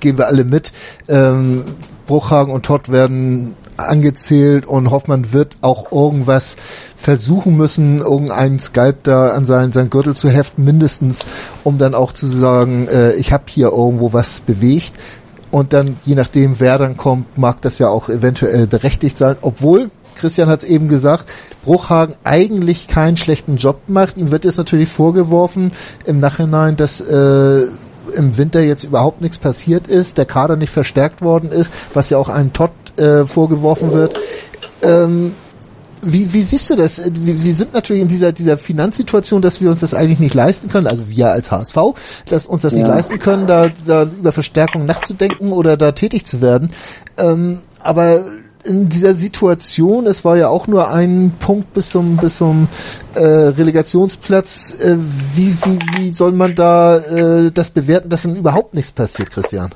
gehen 0.00 0.18
wir 0.18 0.26
alle 0.26 0.44
mit. 0.44 0.72
Ähm, 1.08 1.64
Bruchhagen 2.06 2.52
und 2.52 2.64
Todd 2.66 2.92
werden 2.92 3.54
angezählt 3.78 4.66
und 4.66 4.90
Hoffmann 4.90 5.32
wird 5.32 5.56
auch 5.60 5.92
irgendwas 5.92 6.56
versuchen 6.96 7.56
müssen, 7.56 8.00
irgendeinen 8.00 8.58
Skalp 8.58 9.04
da 9.04 9.28
an 9.28 9.46
seinen, 9.46 9.72
seinen 9.72 9.90
Gürtel 9.90 10.16
zu 10.16 10.28
heften, 10.28 10.64
mindestens, 10.64 11.26
um 11.64 11.78
dann 11.78 11.94
auch 11.94 12.12
zu 12.12 12.26
sagen, 12.26 12.88
äh, 12.88 13.12
ich 13.14 13.32
habe 13.32 13.44
hier 13.46 13.68
irgendwo 13.68 14.12
was 14.12 14.40
bewegt. 14.40 14.94
Und 15.50 15.72
dann, 15.72 15.96
je 16.04 16.14
nachdem, 16.14 16.60
wer 16.60 16.76
dann 16.76 16.96
kommt, 16.96 17.38
mag 17.38 17.62
das 17.62 17.78
ja 17.78 17.88
auch 17.88 18.08
eventuell 18.08 18.66
berechtigt 18.66 19.16
sein. 19.16 19.36
Obwohl, 19.40 19.90
Christian 20.14 20.48
hat 20.48 20.62
es 20.62 20.68
eben 20.68 20.88
gesagt, 20.88 21.26
Bruchhagen 21.64 22.16
eigentlich 22.24 22.86
keinen 22.86 23.16
schlechten 23.16 23.56
Job 23.56 23.80
macht. 23.86 24.16
Ihm 24.18 24.30
wird 24.30 24.44
jetzt 24.44 24.58
natürlich 24.58 24.88
vorgeworfen 24.88 25.72
im 26.04 26.20
Nachhinein, 26.20 26.76
dass 26.76 27.00
äh, 27.00 27.66
im 28.14 28.36
Winter 28.36 28.60
jetzt 28.60 28.84
überhaupt 28.84 29.20
nichts 29.20 29.38
passiert 29.38 29.86
ist, 29.86 30.18
der 30.18 30.26
Kader 30.26 30.56
nicht 30.56 30.72
verstärkt 30.72 31.22
worden 31.22 31.52
ist, 31.52 31.72
was 31.94 32.10
ja 32.10 32.18
auch 32.18 32.28
einem 32.28 32.52
Todd 32.52 32.72
äh, 32.98 33.26
vorgeworfen 33.26 33.92
wird. 33.92 34.18
Ähm, 34.82 35.32
wie, 36.02 36.32
wie 36.32 36.42
siehst 36.42 36.70
du 36.70 36.76
das? 36.76 37.02
Wir, 37.04 37.42
wir 37.42 37.54
sind 37.54 37.74
natürlich 37.74 38.02
in 38.02 38.08
dieser, 38.08 38.32
dieser 38.32 38.56
Finanzsituation, 38.56 39.42
dass 39.42 39.60
wir 39.60 39.70
uns 39.70 39.80
das 39.80 39.94
eigentlich 39.94 40.20
nicht 40.20 40.34
leisten 40.34 40.68
können, 40.68 40.86
also 40.86 41.08
wir 41.08 41.30
als 41.32 41.50
HSV, 41.50 41.76
dass 42.28 42.46
uns 42.46 42.62
das 42.62 42.72
nicht 42.72 42.86
Ja. 42.86 42.94
leisten 42.94 43.18
können, 43.18 43.46
da, 43.46 43.68
da 43.86 44.02
über 44.04 44.32
Verstärkung 44.32 44.86
nachzudenken 44.86 45.50
oder 45.52 45.76
da 45.76 45.92
tätig 45.92 46.24
zu 46.24 46.40
werden. 46.40 46.70
Ähm, 47.16 47.58
aber 47.80 48.24
in 48.64 48.88
dieser 48.88 49.14
Situation, 49.14 50.06
es 50.06 50.24
war 50.24 50.36
ja 50.36 50.48
auch 50.48 50.66
nur 50.66 50.90
ein 50.90 51.32
Punkt 51.38 51.72
bis 51.72 51.90
zum, 51.90 52.16
bis 52.16 52.36
zum 52.38 52.68
äh, 53.14 53.24
Relegationsplatz, 53.24 54.76
äh, 54.80 54.96
wie, 55.34 55.52
wie, 55.64 55.78
wie 55.96 56.10
soll 56.10 56.32
man 56.32 56.54
da 56.54 56.98
äh, 56.98 57.50
das 57.52 57.70
bewerten, 57.70 58.08
dass 58.08 58.22
dann 58.22 58.36
überhaupt 58.36 58.74
nichts 58.74 58.92
passiert, 58.92 59.30
Christian? 59.30 59.70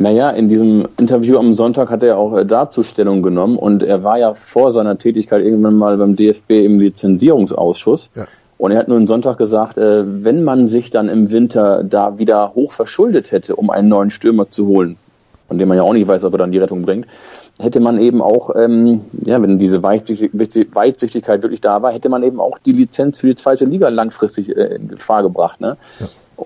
Naja, 0.00 0.30
in 0.30 0.48
diesem 0.48 0.88
Interview 0.96 1.36
am 1.36 1.52
Sonntag 1.52 1.90
hat 1.90 2.02
er 2.02 2.16
auch 2.16 2.34
äh, 2.34 2.46
dazu 2.46 2.82
Stellung 2.82 3.20
genommen 3.20 3.58
und 3.58 3.82
er 3.82 4.02
war 4.02 4.18
ja 4.18 4.32
vor 4.32 4.72
seiner 4.72 4.96
Tätigkeit 4.96 5.44
irgendwann 5.44 5.76
mal 5.76 5.98
beim 5.98 6.16
DFB 6.16 6.52
im 6.64 6.80
Lizenzierungsausschuss. 6.80 8.10
Ja. 8.14 8.26
Und 8.56 8.70
er 8.70 8.78
hat 8.78 8.88
nur 8.88 8.96
am 8.96 9.06
Sonntag 9.06 9.36
gesagt, 9.36 9.76
äh, 9.76 10.02
wenn 10.24 10.42
man 10.42 10.66
sich 10.66 10.88
dann 10.88 11.10
im 11.10 11.30
Winter 11.30 11.84
da 11.84 12.18
wieder 12.18 12.54
hoch 12.54 12.72
verschuldet 12.72 13.30
hätte, 13.30 13.56
um 13.56 13.68
einen 13.68 13.88
neuen 13.88 14.08
Stürmer 14.08 14.50
zu 14.50 14.68
holen, 14.68 14.96
von 15.48 15.58
dem 15.58 15.68
man 15.68 15.76
ja 15.76 15.82
auch 15.82 15.92
nicht 15.92 16.08
weiß, 16.08 16.24
ob 16.24 16.32
er 16.32 16.38
dann 16.38 16.52
die 16.52 16.58
Rettung 16.58 16.80
bringt, 16.80 17.06
hätte 17.58 17.80
man 17.80 17.98
eben 17.98 18.22
auch, 18.22 18.56
ähm, 18.56 19.02
ja, 19.12 19.42
wenn 19.42 19.58
diese 19.58 19.82
Weitsichtig- 19.82 20.30
Weitsichtigkeit 20.74 21.42
wirklich 21.42 21.60
da 21.60 21.82
war, 21.82 21.92
hätte 21.92 22.08
man 22.08 22.22
eben 22.22 22.40
auch 22.40 22.58
die 22.58 22.72
Lizenz 22.72 23.18
für 23.18 23.26
die 23.26 23.34
zweite 23.34 23.66
Liga 23.66 23.90
langfristig 23.90 24.56
äh, 24.56 24.76
in 24.76 24.88
Gefahr 24.88 25.22
gebracht. 25.22 25.60
Ne? 25.60 25.76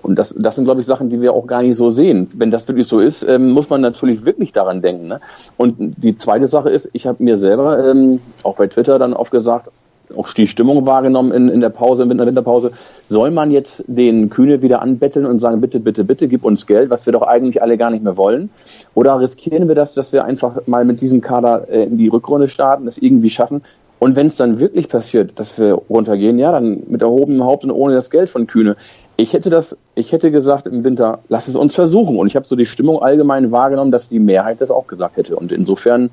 Und 0.03 0.17
das, 0.19 0.35
das 0.37 0.55
sind, 0.55 0.65
glaube 0.65 0.81
ich, 0.81 0.85
Sachen, 0.85 1.09
die 1.09 1.21
wir 1.21 1.33
auch 1.33 1.47
gar 1.47 1.61
nicht 1.61 1.75
so 1.75 1.89
sehen. 1.89 2.27
Wenn 2.35 2.51
das 2.51 2.67
wirklich 2.67 2.87
so 2.87 2.99
ist, 2.99 3.23
ähm, 3.23 3.51
muss 3.51 3.69
man 3.69 3.81
natürlich 3.81 4.25
wirklich 4.25 4.51
daran 4.51 4.81
denken. 4.81 5.07
Ne? 5.07 5.19
Und 5.57 5.75
die 5.79 6.17
zweite 6.17 6.47
Sache 6.47 6.69
ist, 6.69 6.89
ich 6.93 7.07
habe 7.07 7.23
mir 7.23 7.37
selber 7.37 7.89
ähm, 7.89 8.19
auch 8.43 8.55
bei 8.55 8.67
Twitter 8.67 8.99
dann 8.99 9.13
oft 9.13 9.31
gesagt, 9.31 9.69
auch 10.15 10.33
die 10.33 10.47
Stimmung 10.47 10.85
wahrgenommen 10.85 11.31
in, 11.31 11.49
in 11.49 11.61
der 11.61 11.69
Pause, 11.69 12.03
in 12.03 12.17
der 12.17 12.27
Winterpause. 12.27 12.71
Soll 13.07 13.31
man 13.31 13.51
jetzt 13.51 13.83
den 13.87 14.29
Kühne 14.29 14.61
wieder 14.61 14.81
anbetteln 14.81 15.25
und 15.25 15.39
sagen, 15.39 15.61
bitte, 15.61 15.79
bitte, 15.79 16.03
bitte, 16.03 16.27
gib 16.27 16.45
uns 16.45 16.67
Geld, 16.67 16.89
was 16.89 17.05
wir 17.05 17.13
doch 17.13 17.23
eigentlich 17.23 17.61
alle 17.61 17.77
gar 17.77 17.89
nicht 17.89 18.03
mehr 18.03 18.17
wollen? 18.17 18.49
Oder 18.93 19.19
riskieren 19.19 19.67
wir 19.67 19.75
das, 19.75 19.93
dass 19.93 20.13
wir 20.13 20.25
einfach 20.25 20.67
mal 20.67 20.85
mit 20.85 21.01
diesem 21.01 21.21
Kader 21.21 21.67
äh, 21.69 21.83
in 21.83 21.97
die 21.97 22.07
Rückrunde 22.07 22.47
starten, 22.47 22.85
das 22.85 22.97
irgendwie 22.97 23.29
schaffen? 23.29 23.63
Und 23.97 24.15
wenn 24.15 24.27
es 24.27 24.35
dann 24.35 24.59
wirklich 24.59 24.89
passiert, 24.89 25.39
dass 25.39 25.57
wir 25.57 25.73
runtergehen, 25.73 26.37
ja, 26.37 26.51
dann 26.51 26.83
mit 26.87 27.01
erhobenem 27.01 27.43
Haupt 27.43 27.63
und 27.63 27.71
ohne 27.71 27.95
das 27.95 28.09
Geld 28.09 28.29
von 28.29 28.45
Kühne. 28.45 28.75
Ich 29.17 29.33
hätte 29.33 29.49
das, 29.49 29.77
ich 29.95 30.11
hätte 30.11 30.29
gesagt 30.29 30.67
im 30.67 30.83
Winter, 30.83 31.19
lass 31.29 31.47
es 31.47 31.55
uns 31.55 31.73
versuchen. 31.73 32.17
Und 32.17 32.27
ich 32.27 32.35
habe 32.35 32.45
so 32.45 32.55
die 32.55 32.65
Stimmung 32.65 33.01
allgemein 33.01 33.51
wahrgenommen, 33.51 33.91
dass 33.91 34.09
die 34.09 34.19
Mehrheit 34.19 34.59
das 34.59 34.71
auch 34.71 34.87
gesagt 34.87 35.17
hätte. 35.17 35.37
Und 35.37 35.51
insofern, 35.51 36.09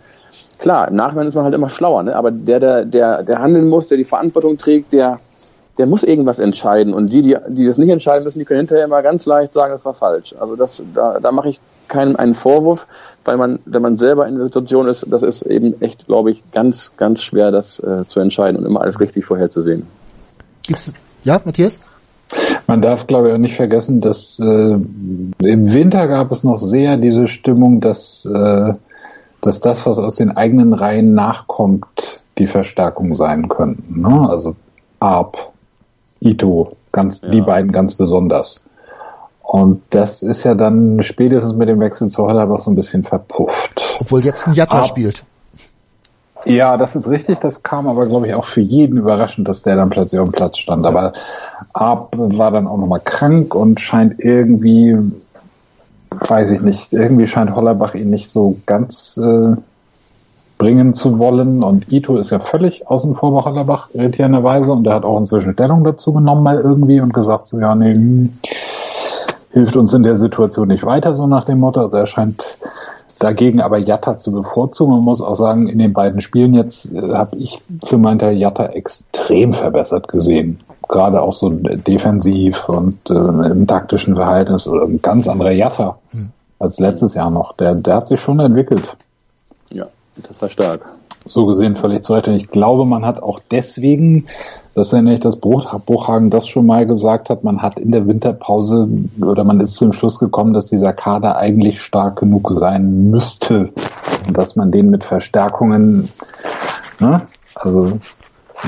klar, 0.59 0.89
im 0.89 0.97
Nachhinein 0.97 1.27
ist 1.27 1.35
man 1.35 1.45
halt 1.45 1.55
immer 1.55 1.69
schlauer, 1.69 2.05
ne? 2.05 2.15
Aber 2.15 2.31
der, 2.31 2.61
der, 2.61 2.85
der, 2.85 3.23
der 3.25 3.41
handeln 3.41 3.69
muss, 3.69 3.89
der 3.89 3.99
die 3.99 4.05
Verantwortung 4.05 4.57
trägt, 4.57 4.93
der, 4.93 5.19
der 5.79 5.87
muss 5.87 6.05
irgendwas 6.05 6.39
entscheiden. 6.39 6.95
Und 6.95 7.13
die, 7.13 7.23
die, 7.23 7.37
die 7.49 7.67
das 7.67 7.77
nicht 7.77 7.89
entscheiden 7.89 8.23
müssen, 8.23 8.39
die 8.39 8.45
können 8.45 8.61
hinterher 8.61 8.85
immer 8.85 9.03
ganz 9.03 9.27
leicht 9.27 9.53
sagen, 9.53 9.73
das 9.73 9.85
war 9.85 9.95
falsch. 9.95 10.35
Also 10.39 10.55
das, 10.55 10.81
da, 10.95 11.19
da 11.19 11.33
mache 11.33 11.49
ich 11.49 11.61
keinen 11.89 12.15
einen 12.15 12.35
Vorwurf, 12.35 12.87
weil 13.25 13.37
man, 13.37 13.59
wenn 13.65 13.83
man 13.83 13.99
selber 13.99 14.29
in 14.29 14.37
der 14.37 14.45
Situation 14.45 14.87
ist, 14.87 15.07
das 15.11 15.23
ist 15.23 15.43
eben 15.43 15.81
echt, 15.81 16.07
glaube 16.07 16.31
ich, 16.31 16.43
ganz, 16.53 16.93
ganz 16.97 17.23
schwer, 17.23 17.51
das 17.51 17.81
äh, 17.81 18.07
zu 18.07 18.21
entscheiden 18.21 18.57
und 18.59 18.65
immer 18.65 18.81
alles 18.81 19.01
richtig 19.01 19.25
vorherzusehen. 19.25 19.87
Gibt's, 20.63 20.93
ja, 21.25 21.41
Matthias? 21.45 21.81
Man 22.67 22.81
darf, 22.83 23.07
glaube 23.07 23.29
ich, 23.29 23.35
auch 23.35 23.39
nicht 23.39 23.57
vergessen, 23.57 24.01
dass 24.01 24.39
äh, 24.39 24.45
im 24.45 25.73
Winter 25.73 26.09
gab 26.09 26.33
es 26.33 26.45
noch 26.45 26.57
sehr 26.57 26.97
diese 26.97 27.27
Stimmung, 27.27 27.81
dass, 27.81 28.25
äh, 28.25 28.73
dass 29.41 29.61
das, 29.61 29.87
was 29.87 29.99
aus 29.99 30.15
den 30.15 30.37
eigenen 30.37 30.73
Reihen 30.73 31.15
nachkommt, 31.15 32.23
die 32.39 32.47
Verstärkung 32.47 33.15
sein 33.15 33.49
könnten. 33.49 34.01
Ne? 34.01 34.29
Also 34.29 34.57
Arp, 35.01 35.53
Ito, 36.21 36.77
ganz, 36.93 37.21
die 37.21 37.41
beiden 37.41 37.73
ganz 37.73 37.95
besonders. 37.95 38.65
Und 39.43 39.83
das 39.91 40.23
ist 40.23 40.45
ja 40.45 40.55
dann 40.55 41.03
spätestens 41.03 41.53
mit 41.55 41.69
dem 41.69 41.81
Wechsel 41.81 42.09
zu 42.09 42.23
Hollerbach 42.23 42.61
so 42.61 42.71
ein 42.71 42.77
bisschen 42.77 43.03
verpufft. 43.03 43.99
Obwohl 44.01 44.25
jetzt 44.25 44.47
ein 44.47 44.55
Jatta 44.55 44.79
Ab- 44.79 44.87
spielt. 44.87 45.25
Ja, 46.45 46.77
das 46.77 46.97
ist 46.97 47.09
richtig. 47.09 47.41
Das 47.41 47.63
kam 47.63 47.87
aber, 47.87 48.07
glaube 48.07 48.27
ich, 48.27 48.35
auch 48.35 48.47
für 48.47 48.63
jeden 48.63 48.97
überraschend, 48.97 49.47
dass 49.47 49.63
der 49.63 49.77
dann 49.77 49.91
plötzlich 49.91 50.21
auf 50.21 50.29
dem 50.29 50.33
Platz 50.33 50.59
stand. 50.59 50.87
Aber 50.87 51.13
Ab 51.73 52.15
war 52.17 52.51
dann 52.51 52.67
auch 52.67 52.79
nochmal 52.79 53.01
krank 53.01 53.55
und 53.55 53.81
scheint 53.81 54.19
irgendwie, 54.19 54.97
weiß 56.11 56.53
ich 56.53 56.63
nicht, 56.63 56.93
irgendwie 56.93 57.27
scheint 57.27 57.55
Hollerbach 57.55 57.95
ihn 57.95 58.11
nicht 58.11 58.31
so 58.31 58.57
ganz 58.67 59.19
äh, 59.23 59.57
bringen 60.59 60.95
zu 60.95 61.19
wollen. 61.19 61.63
Und 61.63 61.91
Ito 61.91 62.17
ist 62.17 62.31
ja 62.31 62.39
völlig 62.39 62.87
außen 62.87 63.15
vor 63.15 63.33
bei 63.33 63.51
Hollerbach, 63.51 63.89
irritierenderweise. 63.95 64.73
Und 64.73 64.85
der 64.85 64.95
hat 64.95 65.05
auch 65.05 65.19
inzwischen 65.19 65.55
Stellung 65.55 65.85
dazu 65.85 66.13
genommen 66.13 66.43
mal 66.43 66.59
irgendwie 66.59 67.01
und 67.01 67.13
gesagt 67.13 67.49
so, 67.49 67.59
ja, 67.59 67.75
nee, 67.75 67.95
hm, 67.95 68.33
hilft 69.51 69.77
uns 69.77 69.93
in 69.93 70.03
der 70.03 70.17
Situation 70.17 70.69
nicht 70.69 70.85
weiter, 70.85 71.15
so 71.15 71.27
nach 71.27 71.45
dem 71.45 71.61
Motto. 71.61 71.81
Also 71.81 71.97
er 71.97 72.07
scheint 72.07 72.59
dagegen 73.19 73.61
aber 73.61 73.79
Jatta 73.79 74.19
zu 74.19 74.33
bevorzugen. 74.33 74.95
Man 74.95 75.05
muss 75.05 75.21
auch 75.21 75.37
sagen, 75.37 75.69
in 75.69 75.79
den 75.79 75.93
beiden 75.93 76.21
Spielen 76.21 76.55
jetzt 76.55 76.93
äh, 76.93 77.15
habe 77.15 77.37
ich 77.37 77.61
für 77.85 77.99
meinen 77.99 78.19
Teil 78.19 78.37
Jatta 78.37 78.67
extrem 78.67 79.53
verbessert 79.53 80.09
gesehen. 80.09 80.61
Gerade 80.93 81.23
auch 81.23 81.33
so 81.33 81.49
defensiv 81.49 82.69
und 82.69 83.11
äh, 83.11 83.15
im 83.15 83.67
taktischen 83.67 84.15
Verhalten 84.15 84.55
ist 84.55 84.69
ein 84.69 85.01
ganz 85.01 85.27
anderer 85.27 85.51
Jatta 85.51 85.99
als 86.59 86.79
letztes 86.79 87.15
Jahr 87.15 87.31
noch. 87.31 87.57
Der, 87.57 87.75
der 87.75 87.97
hat 87.97 88.09
sich 88.09 88.21
schon 88.21 88.39
entwickelt. 88.39 88.97
Ja, 89.73 89.87
das 90.15 90.41
war 90.41 90.51
stark. 90.51 90.89
So 91.25 91.47
gesehen 91.47 91.77
völlig 91.77 92.03
zu 92.03 92.13
Recht. 92.13 92.29
Und 92.29 92.35
ich 92.35 92.51
glaube, 92.51 92.85
man 92.85 93.07
hat 93.07 93.23
auch 93.23 93.41
deswegen, 93.51 94.27
das 94.75 94.93
erinnere 94.93 95.15
ich, 95.15 95.21
dass 95.21 95.37
Bruch, 95.37 95.73
Bruchhagen 95.87 96.31
das 96.31 96.47
schon 96.47 96.67
mal 96.67 96.87
gesagt 96.87 97.31
hat, 97.31 97.43
man 97.43 97.63
hat 97.63 97.79
in 97.79 97.91
der 97.91 98.07
Winterpause 98.07 98.89
oder 99.21 99.45
man 99.45 99.61
ist 99.61 99.75
zu 99.75 99.87
dem 99.87 99.93
Schluss 99.93 100.19
gekommen, 100.19 100.53
dass 100.53 100.67
dieser 100.67 100.93
Kader 100.93 101.37
eigentlich 101.37 101.81
stark 101.81 102.21
genug 102.21 102.51
sein 102.51 103.11
müsste 103.11 103.71
und 104.27 104.37
dass 104.37 104.57
man 104.57 104.71
den 104.71 104.91
mit 104.91 105.05
Verstärkungen, 105.05 106.09
ne, 107.01 107.23
also 107.55 107.99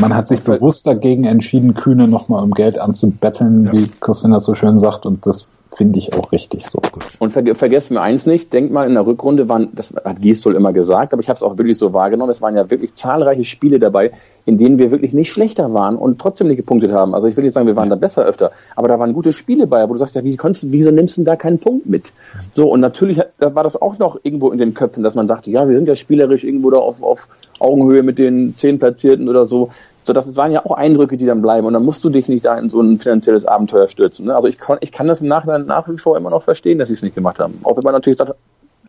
Man 0.01 0.15
hat 0.15 0.27
sich 0.27 0.41
bewusst 0.43 0.87
dagegen 0.87 1.25
entschieden, 1.25 1.75
Kühne 1.75 2.09
nochmal 2.09 2.43
um 2.43 2.51
Geld 2.51 2.79
anzubetteln, 2.79 3.65
ja. 3.65 3.73
wie 3.73 3.87
Christian 4.01 4.33
das 4.33 4.45
so 4.45 4.55
schön 4.55 4.79
sagt, 4.79 5.07
und 5.07 5.27
das 5.27 5.49
finde 5.75 5.99
ich 5.99 6.15
auch 6.15 6.33
richtig 6.33 6.67
so. 6.67 6.81
Und 7.19 7.33
ver 7.33 7.55
vergesst 7.55 7.91
mir 7.91 8.01
eins 8.01 8.27
nicht, 8.27 8.53
denkt 8.53 8.73
mal, 8.73 8.87
in 8.87 8.95
der 8.95 9.07
Rückrunde 9.07 9.49
waren, 9.49 9.71
das 9.75 9.93
hat 10.05 10.21
Gisdol 10.21 10.55
immer 10.55 10.73
gesagt, 10.73 11.13
aber 11.13 11.21
ich 11.21 11.29
habe 11.29 11.37
es 11.37 11.43
auch 11.43 11.59
wirklich 11.59 11.79
so 11.79 11.93
wahrgenommen, 11.93 12.31
es 12.31 12.41
waren 12.41 12.57
ja 12.57 12.71
wirklich 12.71 12.95
zahlreiche 12.95 13.45
Spiele 13.45 13.79
dabei, 13.79 14.13
in 14.47 14.59
denen 14.59 14.79
wir 14.79 14.91
wirklich 14.91 15.13
nicht 15.13 15.33
schlechter 15.33 15.75
waren 15.75 15.97
und 15.97 16.21
trotzdem 16.21 16.49
nicht 16.49 16.59
gepunktet 16.59 16.93
haben. 16.93 17.15
Also 17.15 17.29
ich 17.29 17.37
will 17.37 17.45
nicht 17.45 17.55
sagen, 17.55 17.67
wir 17.67 17.77
waren 17.77 17.91
da 17.91 17.97
besser 17.97 18.25
öfter, 18.25 18.53
aber 18.77 18.89
da 18.89 18.99
waren 18.99 19.13
gute 19.13 19.33
Spiele 19.33 19.67
bei, 19.67 19.89
wo 19.89 19.93
du 19.93 19.99
sagst, 19.99 20.15
ja, 20.15 20.25
wie 20.25 20.37
konntest, 20.37 20.71
wieso 20.71 20.91
nimmst 20.91 21.17
du 21.17 21.23
da 21.25 21.37
keinen 21.37 21.59
Punkt 21.59 21.87
mit? 21.87 22.13
So, 22.53 22.71
und 22.71 22.81
natürlich 22.81 23.21
da 23.39 23.55
war 23.55 23.65
das 23.65 23.81
auch 23.81 23.99
noch 23.99 24.19
irgendwo 24.23 24.51
in 24.51 24.59
den 24.59 24.75
Köpfen, 24.75 25.03
dass 25.03 25.15
man 25.15 25.29
sagte, 25.29 25.51
ja, 25.51 25.69
wir 25.69 25.77
sind 25.77 25.89
ja 25.89 25.97
spielerisch 25.97 26.45
irgendwo 26.45 26.71
da 26.71 26.79
auf, 26.79 27.03
auf 27.03 27.29
Augenhöhe 27.59 28.03
mit 28.03 28.19
den 28.19 28.57
zehn 28.57 28.79
Platzierten 28.79 29.29
oder 29.29 29.47
so. 29.47 29.71
So, 30.05 30.13
das 30.13 30.37
waren 30.37 30.53
ja 30.53 30.65
auch 30.65 30.73
Eindrücke, 30.73 31.17
die 31.17 31.25
dann 31.25 31.43
bleiben. 31.43 31.67
Und 31.67 31.73
dann 31.73 31.85
musst 31.85 32.05
du 32.05 32.11
dich 32.11 32.29
nicht 32.29 32.45
da 32.45 32.59
in 32.59 32.69
so 32.69 32.81
ein 32.81 32.99
finanzielles 32.99 33.47
Abenteuer 33.47 33.89
stürzen. 33.89 34.27
Ne? 34.27 34.37
Also 34.37 34.49
ich 34.49 34.59
kann, 34.59 34.79
ich 34.81 34.93
kann 34.93 35.09
das 35.09 35.21
im 35.21 35.29
Nachhinein 35.29 35.67
nach 35.67 35.89
wie 35.89 35.99
vor 35.99 36.17
immer 36.17 36.31
noch 36.31 36.43
verstehen, 36.43 36.79
dass 36.79 36.89
sie 36.89 36.95
es 36.95 37.03
nicht 37.03 37.15
gemacht 37.15 37.39
haben. 37.39 37.59
Auch 37.63 37.77
wenn 37.77 37.85
man 37.85 37.95
natürlich 37.95 38.19
sagt, 38.19 38.35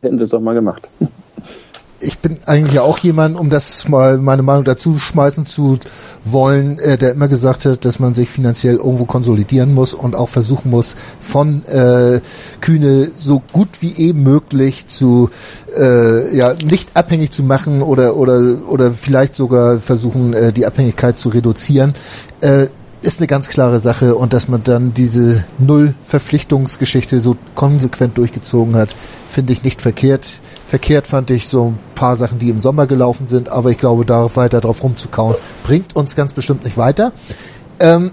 hätten 0.02 0.18
sie 0.18 0.26
es 0.26 0.30
doch 0.30 0.42
mal 0.42 0.54
gemacht. 0.54 0.88
ich 2.00 2.20
bin 2.20 2.38
eigentlich 2.46 2.80
auch 2.80 3.00
jemand, 3.00 3.38
um 3.38 3.50
das 3.50 3.88
mal 3.88 4.18
meine 4.18 4.44
Meinung 4.44 4.64
dazu 4.64 4.98
schmeißen 4.98 5.46
zu 5.46 5.80
wollen, 6.24 6.80
äh, 6.80 6.98
der 6.98 7.12
immer 7.12 7.28
gesagt 7.28 7.66
hat, 7.66 7.86
dass 7.86 8.00
man 8.00 8.14
sich 8.14 8.30
finanziell 8.30 8.76
irgendwo 8.76 9.06
konsolidieren 9.06 9.74
muss 9.74 9.94
und 9.94 10.16
auch 10.16 10.30
versuchen 10.30 10.72
muss, 10.72 10.96
von 11.20 11.66
äh, 11.66 12.20
Kühne 12.62 13.12
so 13.16 13.42
gut 13.52 13.82
wie 13.82 13.96
eben 13.96 14.24
möglich 14.24 14.88
zu 14.88 15.30
äh, 15.78 16.36
ja 16.36 16.54
nicht 16.54 16.90
abhängig 16.96 17.32
zu 17.32 17.44
machen 17.44 17.82
oder 17.82 18.16
oder 18.16 18.58
oder 18.68 18.92
vielleicht 18.92 19.36
sogar 19.36 19.78
versuchen, 19.78 20.34
äh, 20.34 20.52
die 20.52 20.66
Abhängigkeit 20.66 21.18
zu 21.18 21.30
reduzieren. 21.30 21.94
Äh, 22.42 22.68
ist 23.06 23.20
eine 23.20 23.28
ganz 23.28 23.50
klare 23.50 23.80
Sache 23.80 24.16
und 24.16 24.34
dass 24.34 24.48
man 24.48 24.64
dann 24.64 24.94
diese 24.94 25.44
Null-Verpflichtungsgeschichte 25.60 27.22
so 27.22 27.38
konsequent 27.54 28.18
durchgezogen 28.18 28.76
hat, 28.76 28.96
finde 29.30 29.54
ich 29.54 29.64
nicht 29.64 29.82
verkehrt. 29.82 30.26
Verkehrt 30.68 31.06
fand 31.06 31.30
ich 31.30 31.48
so 31.48 31.68
ein 31.68 31.80
paar 31.94 32.18
Sachen, 32.18 32.40
die 32.40 32.50
im 32.50 32.60
Sommer 32.60 32.88
gelaufen 32.88 33.28
sind, 33.28 33.50
aber 33.50 33.70
ich 33.70 33.78
glaube, 33.78 34.06
darauf 34.06 34.36
weiter 34.36 34.60
drauf 34.60 34.84
rumzukauen, 34.84 35.36
bringt 35.64 35.96
uns 35.96 36.16
ganz 36.16 36.34
bestimmt 36.34 36.64
nicht 36.64 36.78
weiter. 36.78 37.12
Ähm, 37.80 38.12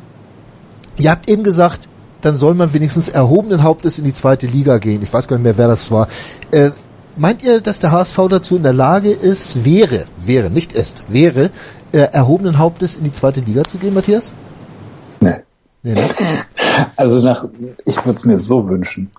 ihr 0.98 1.10
habt 1.10 1.28
eben 1.28 1.42
gesagt, 1.42 1.88
dann 2.20 2.36
soll 2.36 2.54
man 2.54 2.74
wenigstens 2.74 3.08
erhobenen 3.08 3.62
Hauptes 3.62 3.98
in 3.98 4.04
die 4.04 4.12
zweite 4.12 4.46
Liga 4.46 4.76
gehen. 4.76 5.02
Ich 5.02 5.12
weiß 5.12 5.26
gar 5.26 5.36
nicht 5.36 5.44
mehr, 5.44 5.56
wer 5.56 5.68
das 5.68 5.90
war. 5.90 6.06
Äh, 6.50 6.70
meint 7.16 7.42
ihr, 7.42 7.62
dass 7.62 7.80
der 7.80 7.92
HSV 7.92 8.18
dazu 8.28 8.56
in 8.56 8.62
der 8.62 8.74
Lage 8.74 9.10
ist, 9.10 9.64
wäre, 9.64 10.04
wäre, 10.22 10.50
nicht 10.50 10.74
ist, 10.74 11.02
wäre, 11.08 11.50
äh, 11.92 11.98
erhobenen 11.98 12.58
Hauptes 12.58 12.98
in 12.98 13.04
die 13.04 13.12
zweite 13.12 13.40
Liga 13.40 13.64
zu 13.64 13.78
gehen, 13.78 13.94
Matthias? 13.94 14.32
Nee. 15.82 15.94
ne? 15.94 16.00
Also 16.96 17.18
nach, 17.20 17.44
ich 17.84 17.96
würde 18.06 18.16
es 18.16 18.24
mir 18.24 18.38
so 18.38 18.68
wünschen. 18.68 19.10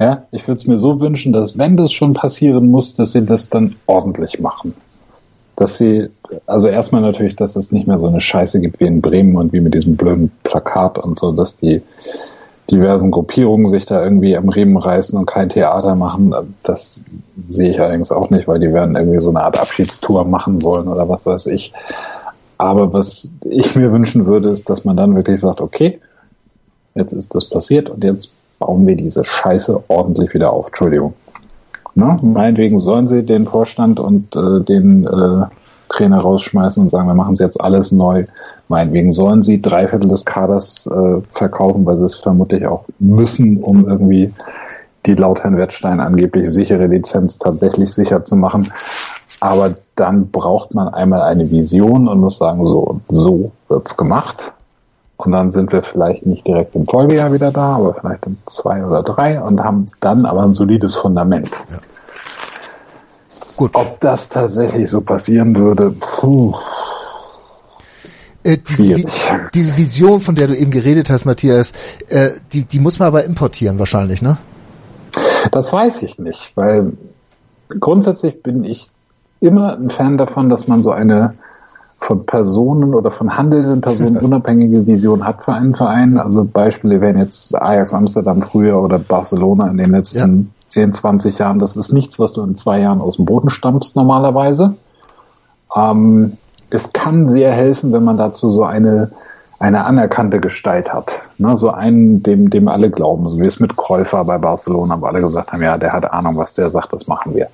Ja, 0.00 0.24
ich 0.32 0.46
würde 0.48 0.58
es 0.58 0.66
mir 0.66 0.78
so 0.78 0.98
wünschen, 0.98 1.32
dass 1.32 1.56
wenn 1.56 1.76
das 1.76 1.92
schon 1.92 2.14
passieren 2.14 2.68
muss, 2.70 2.94
dass 2.94 3.12
sie 3.12 3.24
das 3.24 3.48
dann 3.48 3.76
ordentlich 3.86 4.40
machen. 4.40 4.74
Dass 5.56 5.78
sie, 5.78 6.08
also 6.46 6.66
erstmal 6.66 7.00
natürlich, 7.00 7.36
dass 7.36 7.54
es 7.54 7.70
nicht 7.70 7.86
mehr 7.86 8.00
so 8.00 8.08
eine 8.08 8.20
Scheiße 8.20 8.60
gibt 8.60 8.80
wie 8.80 8.86
in 8.86 9.00
Bremen 9.00 9.36
und 9.36 9.52
wie 9.52 9.60
mit 9.60 9.74
diesem 9.74 9.96
blöden 9.96 10.32
Plakat 10.42 10.98
und 10.98 11.20
so, 11.20 11.30
dass 11.30 11.56
die 11.58 11.80
diversen 12.70 13.10
Gruppierungen 13.10 13.68
sich 13.68 13.86
da 13.86 14.02
irgendwie 14.02 14.36
am 14.36 14.48
Riemen 14.48 14.78
reißen 14.78 15.16
und 15.18 15.26
kein 15.26 15.48
Theater 15.48 15.94
machen. 15.94 16.34
Das 16.62 17.02
sehe 17.50 17.70
ich 17.70 17.80
allerdings 17.80 18.10
auch 18.10 18.30
nicht, 18.30 18.48
weil 18.48 18.58
die 18.58 18.72
werden 18.72 18.96
irgendwie 18.96 19.20
so 19.20 19.30
eine 19.30 19.42
Art 19.42 19.60
Abschiedstour 19.60 20.24
machen 20.24 20.62
wollen 20.62 20.88
oder 20.88 21.08
was 21.08 21.26
weiß 21.26 21.46
ich. 21.48 21.72
Aber 22.58 22.92
was 22.92 23.28
ich 23.42 23.74
mir 23.74 23.92
wünschen 23.92 24.26
würde, 24.26 24.50
ist, 24.50 24.70
dass 24.70 24.84
man 24.84 24.96
dann 24.96 25.14
wirklich 25.14 25.40
sagt, 25.40 25.60
okay, 25.60 26.00
jetzt 26.94 27.12
ist 27.12 27.34
das 27.34 27.48
passiert 27.48 27.90
und 27.90 28.04
jetzt 28.04 28.32
bauen 28.58 28.86
wir 28.86 28.96
diese 28.96 29.24
Scheiße 29.24 29.84
ordentlich 29.88 30.32
wieder 30.34 30.52
auf. 30.52 30.68
Entschuldigung. 30.68 31.14
Ne? 31.94 32.18
Meinetwegen 32.22 32.78
sollen 32.78 33.06
sie 33.06 33.24
den 33.24 33.46
Vorstand 33.46 34.00
und 34.00 34.34
äh, 34.34 34.60
den 34.60 35.06
äh, 35.06 35.44
Trainer 35.88 36.20
rausschmeißen 36.20 36.82
und 36.82 36.88
sagen, 36.88 37.06
wir 37.06 37.14
machen 37.14 37.34
es 37.34 37.38
jetzt 37.38 37.60
alles 37.60 37.92
neu. 37.92 38.24
Meinetwegen 38.68 39.12
sollen 39.12 39.42
sie 39.42 39.60
drei 39.60 39.86
Viertel 39.86 40.08
des 40.08 40.24
Kaders 40.24 40.86
äh, 40.86 41.20
verkaufen, 41.30 41.86
weil 41.86 41.98
sie 41.98 42.04
es 42.04 42.16
vermutlich 42.16 42.66
auch 42.66 42.84
müssen, 42.98 43.62
um 43.62 43.88
irgendwie 43.88 44.32
die 45.06 45.14
laut 45.14 45.42
Herrn 45.42 45.58
Wettstein 45.58 46.00
angeblich 46.00 46.50
sichere 46.50 46.86
Lizenz 46.86 47.38
tatsächlich 47.38 47.92
sicher 47.92 48.24
zu 48.24 48.36
machen. 48.36 48.68
Aber 49.44 49.76
dann 49.94 50.30
braucht 50.30 50.72
man 50.72 50.88
einmal 50.88 51.20
eine 51.20 51.50
Vision 51.50 52.08
und 52.08 52.18
muss 52.18 52.38
sagen, 52.38 52.64
so, 52.64 53.02
so 53.10 53.52
wird's 53.68 53.94
gemacht. 53.94 54.54
Und 55.18 55.32
dann 55.32 55.52
sind 55.52 55.70
wir 55.70 55.82
vielleicht 55.82 56.24
nicht 56.24 56.46
direkt 56.46 56.74
im 56.74 56.86
Folgejahr 56.86 57.30
wieder 57.30 57.50
da, 57.50 57.74
aber 57.74 57.92
vielleicht 57.92 58.24
in 58.24 58.38
zwei 58.46 58.82
oder 58.82 59.02
drei 59.02 59.38
und 59.38 59.62
haben 59.62 59.84
dann 60.00 60.24
aber 60.24 60.44
ein 60.44 60.54
solides 60.54 60.94
Fundament. 60.94 61.50
Ja. 61.70 61.76
Gut. 63.58 63.72
Ob 63.74 64.00
das 64.00 64.30
tatsächlich 64.30 64.88
so 64.88 65.02
passieren 65.02 65.54
würde, 65.54 65.90
puh. 65.90 66.54
Äh, 68.44 68.56
diese, 68.66 69.04
diese, 69.52 69.76
Vision, 69.76 70.20
von 70.20 70.36
der 70.36 70.46
du 70.46 70.56
eben 70.56 70.70
geredet 70.70 71.10
hast, 71.10 71.26
Matthias, 71.26 71.74
äh, 72.08 72.30
die, 72.54 72.62
die 72.62 72.80
muss 72.80 72.98
man 72.98 73.08
aber 73.08 73.24
importieren 73.24 73.78
wahrscheinlich, 73.78 74.22
ne? 74.22 74.38
Das 75.52 75.70
weiß 75.70 76.02
ich 76.02 76.18
nicht, 76.18 76.52
weil 76.54 76.94
grundsätzlich 77.78 78.42
bin 78.42 78.64
ich 78.64 78.88
immer 79.40 79.76
ein 79.76 79.90
Fan 79.90 80.18
davon, 80.18 80.48
dass 80.48 80.68
man 80.68 80.82
so 80.82 80.90
eine 80.90 81.34
von 81.96 82.26
Personen 82.26 82.94
oder 82.94 83.10
von 83.10 83.36
handelnden 83.36 83.80
Personen 83.80 84.16
unabhängige 84.22 84.86
Vision 84.86 85.24
hat 85.24 85.42
für 85.42 85.52
einen 85.52 85.74
Verein. 85.74 86.18
Also 86.18 86.44
Beispiele 86.44 87.00
wären 87.00 87.18
jetzt 87.18 87.54
Ajax 87.54 87.94
Amsterdam 87.94 88.42
früher 88.42 88.80
oder 88.80 88.98
Barcelona 88.98 89.68
in 89.68 89.78
den 89.78 89.90
letzten 89.90 90.40
ja. 90.40 90.68
10, 90.68 90.92
20 90.92 91.38
Jahren. 91.38 91.58
Das 91.58 91.76
ist 91.76 91.92
nichts, 91.92 92.18
was 92.18 92.32
du 92.32 92.42
in 92.42 92.56
zwei 92.56 92.80
Jahren 92.80 93.00
aus 93.00 93.16
dem 93.16 93.24
Boden 93.24 93.48
stampfst 93.48 93.96
normalerweise. 93.96 94.74
Ähm, 95.74 96.36
es 96.70 96.92
kann 96.92 97.28
sehr 97.28 97.52
helfen, 97.52 97.92
wenn 97.92 98.04
man 98.04 98.16
dazu 98.16 98.50
so 98.50 98.64
eine 98.64 99.10
eine 99.58 99.84
anerkannte 99.84 100.40
Gestalt 100.40 100.92
hat. 100.92 101.22
Ne, 101.38 101.56
so 101.56 101.70
einen, 101.70 102.22
dem, 102.22 102.50
dem 102.50 102.68
alle 102.68 102.90
glauben, 102.90 103.28
so 103.28 103.40
wie 103.40 103.46
es 103.46 103.60
mit 103.60 103.76
Käufer 103.76 104.24
bei 104.24 104.36
Barcelona, 104.36 105.00
wo 105.00 105.06
alle 105.06 105.20
gesagt 105.20 105.52
haben, 105.52 105.62
ja, 105.62 105.78
der 105.78 105.92
hat 105.92 106.12
Ahnung, 106.12 106.36
was 106.36 106.54
der 106.54 106.70
sagt, 106.70 106.92
das 106.92 107.06
machen 107.06 107.34
wir. 107.34 107.48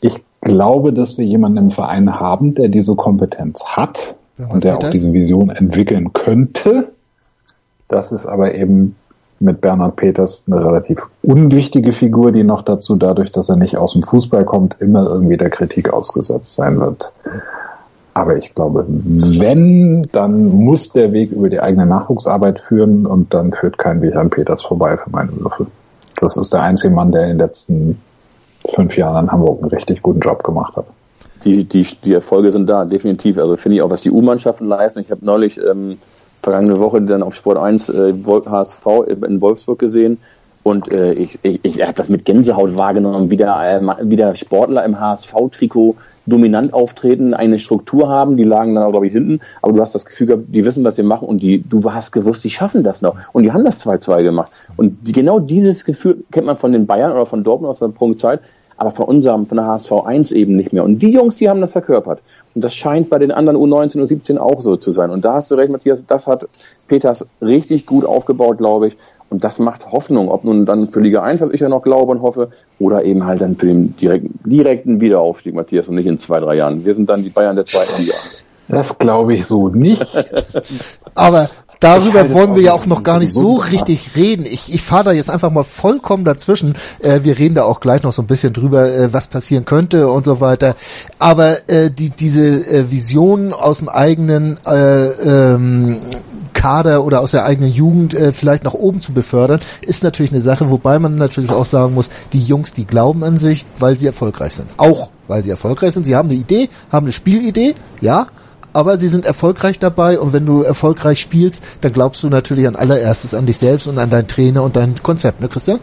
Ich 0.00 0.22
glaube, 0.48 0.92
dass 0.92 1.18
wir 1.18 1.24
jemanden 1.24 1.58
im 1.58 1.68
Verein 1.70 2.18
haben, 2.18 2.54
der 2.54 2.68
diese 2.68 2.94
Kompetenz 2.96 3.64
hat 3.64 4.16
ja, 4.38 4.46
und 4.48 4.64
der 4.64 4.76
auch 4.76 4.90
diese 4.90 5.12
Vision 5.12 5.50
entwickeln 5.50 6.12
könnte. 6.12 6.88
Das 7.88 8.12
ist 8.12 8.26
aber 8.26 8.54
eben 8.54 8.96
mit 9.40 9.60
Bernhard 9.60 9.96
Peters 9.96 10.44
eine 10.46 10.64
relativ 10.64 11.08
unwichtige 11.22 11.92
Figur, 11.92 12.32
die 12.32 12.44
noch 12.44 12.62
dazu, 12.62 12.96
dadurch, 12.96 13.30
dass 13.32 13.48
er 13.48 13.56
nicht 13.56 13.76
aus 13.76 13.92
dem 13.92 14.02
Fußball 14.02 14.44
kommt, 14.44 14.76
immer 14.80 15.08
irgendwie 15.08 15.36
der 15.36 15.50
Kritik 15.50 15.92
ausgesetzt 15.92 16.54
sein 16.54 16.80
wird. 16.80 17.12
Aber 18.14 18.36
ich 18.36 18.54
glaube, 18.54 18.84
wenn, 18.88 20.02
dann 20.10 20.48
muss 20.48 20.92
der 20.92 21.12
Weg 21.12 21.30
über 21.30 21.48
die 21.48 21.60
eigene 21.60 21.86
Nachwuchsarbeit 21.86 22.58
führen 22.58 23.06
und 23.06 23.32
dann 23.32 23.52
führt 23.52 23.78
kein 23.78 24.02
Weg 24.02 24.16
an 24.16 24.30
Peters 24.30 24.62
vorbei 24.62 24.96
für 24.96 25.10
meine 25.10 25.30
Würfel. 25.36 25.66
Das 26.20 26.36
ist 26.36 26.52
der 26.52 26.62
einzige 26.62 26.92
Mann, 26.92 27.12
der 27.12 27.22
in 27.22 27.28
den 27.28 27.38
letzten 27.38 28.00
fünf 28.66 28.96
Jahren 28.96 29.24
in 29.24 29.32
Hamburg 29.32 29.62
einen 29.62 29.70
richtig 29.70 30.02
guten 30.02 30.20
Job 30.20 30.42
gemacht 30.42 30.76
hat. 30.76 30.86
Die, 31.44 31.64
die, 31.64 31.86
die 32.04 32.14
Erfolge 32.14 32.52
sind 32.52 32.66
da, 32.68 32.84
definitiv. 32.84 33.38
Also 33.38 33.56
finde 33.56 33.76
ich 33.76 33.82
auch, 33.82 33.90
was 33.90 34.02
die 34.02 34.10
U-Mannschaften 34.10 34.66
leisten. 34.66 35.00
Ich 35.00 35.10
habe 35.10 35.24
neulich 35.24 35.58
ähm, 35.58 35.98
vergangene 36.42 36.78
Woche 36.78 37.00
dann 37.02 37.22
auf 37.22 37.34
Sport 37.34 37.58
1 37.58 37.88
äh, 37.88 38.14
HSV 38.24 38.86
in 39.06 39.40
Wolfsburg 39.40 39.78
gesehen 39.78 40.18
und 40.68 40.90
äh, 40.90 41.12
ich, 41.14 41.38
ich, 41.42 41.64
ich 41.64 41.82
habe 41.82 41.94
das 41.94 42.08
mit 42.08 42.24
Gänsehaut 42.24 42.76
wahrgenommen, 42.76 43.30
wie 43.30 43.36
der, 43.36 43.80
äh, 43.80 43.80
wie 44.02 44.16
der 44.16 44.34
Sportler 44.34 44.84
im 44.84 45.00
HSV-Trikot 45.00 45.96
dominant 46.28 46.72
auftreten, 46.72 47.34
eine 47.34 47.58
Struktur 47.58 48.08
haben, 48.08 48.36
die 48.36 48.44
lagen 48.44 48.74
dann 48.74 48.84
auch, 48.84 48.90
glaube 48.90 49.06
ich, 49.06 49.12
hinten, 49.12 49.40
aber 49.62 49.72
du 49.72 49.80
hast 49.80 49.94
das 49.94 50.04
Gefühl 50.04 50.26
gehabt, 50.26 50.44
die 50.48 50.64
wissen, 50.64 50.84
was 50.84 50.96
sie 50.96 51.02
machen 51.02 51.28
und 51.28 51.42
die, 51.42 51.62
du 51.62 51.92
hast 51.92 52.12
gewusst, 52.12 52.44
die 52.44 52.50
schaffen 52.50 52.84
das 52.84 53.02
noch. 53.02 53.16
Und 53.32 53.42
die 53.42 53.52
haben 53.52 53.64
das 53.64 53.84
2-2 53.84 54.22
gemacht. 54.22 54.52
Und 54.76 55.06
die, 55.06 55.12
genau 55.12 55.40
dieses 55.40 55.84
Gefühl 55.84 56.24
kennt 56.30 56.46
man 56.46 56.56
von 56.56 56.72
den 56.72 56.86
Bayern 56.86 57.12
oder 57.12 57.26
von 57.26 57.44
Dortmund 57.44 57.70
aus 57.70 57.78
der 57.78 57.88
Prunkzeit, 57.88 58.40
aber 58.76 58.92
von 58.92 59.06
unserem, 59.06 59.46
von 59.46 59.56
der 59.56 59.66
HSV 59.66 59.92
1 59.92 60.32
eben 60.32 60.56
nicht 60.56 60.72
mehr. 60.72 60.84
Und 60.84 61.00
die 61.00 61.10
Jungs, 61.10 61.36
die 61.36 61.48
haben 61.48 61.60
das 61.60 61.72
verkörpert. 61.72 62.20
Und 62.54 62.62
das 62.62 62.74
scheint 62.74 63.10
bei 63.10 63.18
den 63.18 63.32
anderen 63.32 63.58
U19, 63.58 64.00
U17 64.00 64.38
auch 64.38 64.62
so 64.62 64.76
zu 64.76 64.92
sein. 64.92 65.10
Und 65.10 65.24
da 65.24 65.34
hast 65.34 65.50
du 65.50 65.56
recht, 65.56 65.70
Matthias, 65.70 66.04
das 66.06 66.28
hat 66.28 66.46
Peters 66.86 67.26
richtig 67.42 67.86
gut 67.86 68.04
aufgebaut, 68.04 68.58
glaube 68.58 68.88
ich. 68.88 68.96
Und 69.30 69.44
das 69.44 69.58
macht 69.58 69.90
Hoffnung, 69.92 70.30
ob 70.30 70.44
nun 70.44 70.64
dann 70.64 70.90
für 70.90 71.00
Liga 71.00 71.22
1, 71.22 71.40
was 71.42 71.50
ich 71.50 71.60
ja 71.60 71.68
noch 71.68 71.82
glaube 71.82 72.12
und 72.12 72.22
hoffe, 72.22 72.50
oder 72.78 73.04
eben 73.04 73.24
halt 73.24 73.42
dann 73.42 73.56
für 73.56 73.66
den 73.66 73.94
direkten, 73.96 74.38
direkten 74.48 75.00
Wiederaufstieg, 75.00 75.54
Matthias, 75.54 75.88
und 75.88 75.96
nicht 75.96 76.06
in 76.06 76.18
zwei, 76.18 76.40
drei 76.40 76.56
Jahren. 76.56 76.84
Wir 76.84 76.94
sind 76.94 77.10
dann 77.10 77.22
die 77.22 77.28
Bayern 77.28 77.56
der 77.56 77.66
zweiten 77.66 78.00
Liga. 78.00 78.14
Das 78.68 78.96
glaube 78.98 79.34
ich 79.34 79.46
so 79.46 79.68
nicht. 79.68 80.06
Aber 81.14 81.50
darüber 81.80 82.32
wollen 82.32 82.54
wir 82.54 82.62
ja 82.62 82.72
auch 82.72 82.86
noch 82.86 83.02
gar 83.02 83.18
nicht 83.18 83.32
so 83.32 83.56
richtig 83.56 84.14
reden. 84.14 84.44
Ich, 84.44 84.72
ich 84.72 84.82
fahre 84.82 85.04
da 85.04 85.12
jetzt 85.12 85.30
einfach 85.30 85.50
mal 85.50 85.64
vollkommen 85.64 86.24
dazwischen. 86.24 86.74
Äh, 87.00 87.20
wir 87.22 87.38
reden 87.38 87.54
da 87.54 87.64
auch 87.64 87.80
gleich 87.80 88.02
noch 88.02 88.12
so 88.12 88.22
ein 88.22 88.26
bisschen 88.26 88.52
drüber, 88.52 88.90
äh, 88.90 89.12
was 89.12 89.28
passieren 89.28 89.64
könnte 89.64 90.08
und 90.08 90.24
so 90.24 90.40
weiter. 90.40 90.74
Aber 91.18 91.68
äh, 91.68 91.90
die, 91.90 92.10
diese 92.10 92.46
äh, 92.46 92.90
Vision 92.90 93.52
aus 93.54 93.78
dem 93.78 93.88
eigenen 93.88 94.58
äh, 94.66 95.06
ähm, 95.06 96.00
Kader 96.52 97.04
oder 97.04 97.20
aus 97.20 97.32
der 97.32 97.44
eigenen 97.44 97.72
Jugend 97.72 98.14
äh, 98.14 98.32
vielleicht 98.32 98.64
nach 98.64 98.74
oben 98.74 99.00
zu 99.00 99.12
befördern, 99.12 99.60
ist 99.82 100.02
natürlich 100.02 100.32
eine 100.32 100.40
Sache, 100.40 100.70
wobei 100.70 100.98
man 100.98 101.14
natürlich 101.14 101.50
auch 101.50 101.66
sagen 101.66 101.94
muss, 101.94 102.10
die 102.32 102.42
Jungs, 102.42 102.72
die 102.72 102.86
glauben 102.86 103.24
an 103.24 103.38
sich, 103.38 103.66
weil 103.78 103.98
sie 103.98 104.06
erfolgreich 104.06 104.54
sind. 104.54 104.68
Auch 104.76 105.10
weil 105.28 105.42
sie 105.42 105.50
erfolgreich 105.50 105.94
sind. 105.94 106.04
Sie 106.04 106.16
haben 106.16 106.30
eine 106.30 106.38
Idee, 106.38 106.68
haben 106.90 107.06
eine 107.06 107.12
Spielidee, 107.12 107.74
ja, 108.00 108.26
aber 108.72 108.98
sie 108.98 109.08
sind 109.08 109.26
erfolgreich 109.26 109.78
dabei 109.78 110.18
und 110.18 110.32
wenn 110.32 110.46
du 110.46 110.62
erfolgreich 110.62 111.20
spielst, 111.20 111.64
dann 111.80 111.92
glaubst 111.92 112.22
du 112.22 112.28
natürlich 112.28 112.68
an 112.68 112.76
allererstes 112.76 113.34
an 113.34 113.46
dich 113.46 113.58
selbst 113.58 113.86
und 113.86 113.98
an 113.98 114.10
deinen 114.10 114.28
Trainer 114.28 114.62
und 114.62 114.76
dein 114.76 114.94
Konzept, 115.02 115.40
ne 115.40 115.48
Christian? 115.48 115.80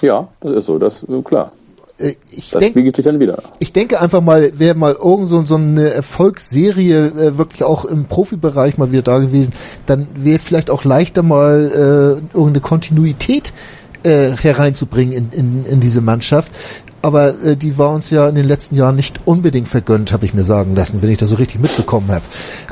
Ja, 0.00 0.28
das 0.40 0.52
ist 0.52 0.66
so, 0.66 0.78
das 0.78 1.02
ist 1.02 1.24
klar. 1.24 1.52
Äh, 1.98 2.14
Ich 2.30 2.50
Das 2.50 2.60
denk, 2.60 2.72
spiegelt 2.72 2.96
sich 2.96 3.04
dann 3.04 3.18
wieder. 3.20 3.42
ich 3.58 3.72
denke 3.72 4.00
einfach 4.00 4.20
mal, 4.20 4.58
wäre 4.58 4.74
mal 4.74 4.94
irgend 4.94 5.28
so, 5.28 5.44
so 5.44 5.56
eine 5.56 5.90
Erfolgsserie 5.90 7.06
äh, 7.06 7.38
wirklich 7.38 7.64
auch 7.64 7.84
im 7.84 8.04
Profibereich 8.06 8.78
mal 8.78 8.92
wieder 8.92 9.02
da 9.02 9.18
gewesen, 9.18 9.52
dann 9.86 10.08
wäre 10.14 10.38
vielleicht 10.38 10.70
auch 10.70 10.84
leichter 10.84 11.22
mal 11.22 11.70
äh, 11.72 12.36
irgendeine 12.36 12.60
Kontinuität 12.60 13.52
äh, 14.02 14.30
hereinzubringen 14.30 15.12
in, 15.12 15.30
in, 15.32 15.64
in 15.66 15.80
diese 15.80 16.00
Mannschaft. 16.00 16.52
Aber 17.02 17.40
äh, 17.44 17.56
die 17.56 17.78
war 17.78 17.90
uns 17.90 18.10
ja 18.10 18.28
in 18.28 18.34
den 18.34 18.46
letzten 18.46 18.74
Jahren 18.76 18.96
nicht 18.96 19.20
unbedingt 19.24 19.68
vergönnt, 19.68 20.12
habe 20.12 20.24
ich 20.24 20.34
mir 20.34 20.44
sagen 20.44 20.74
lassen, 20.74 21.00
wenn 21.02 21.10
ich 21.10 21.18
das 21.18 21.30
so 21.30 21.36
richtig 21.36 21.60
mitbekommen 21.60 22.10
habe. 22.10 22.24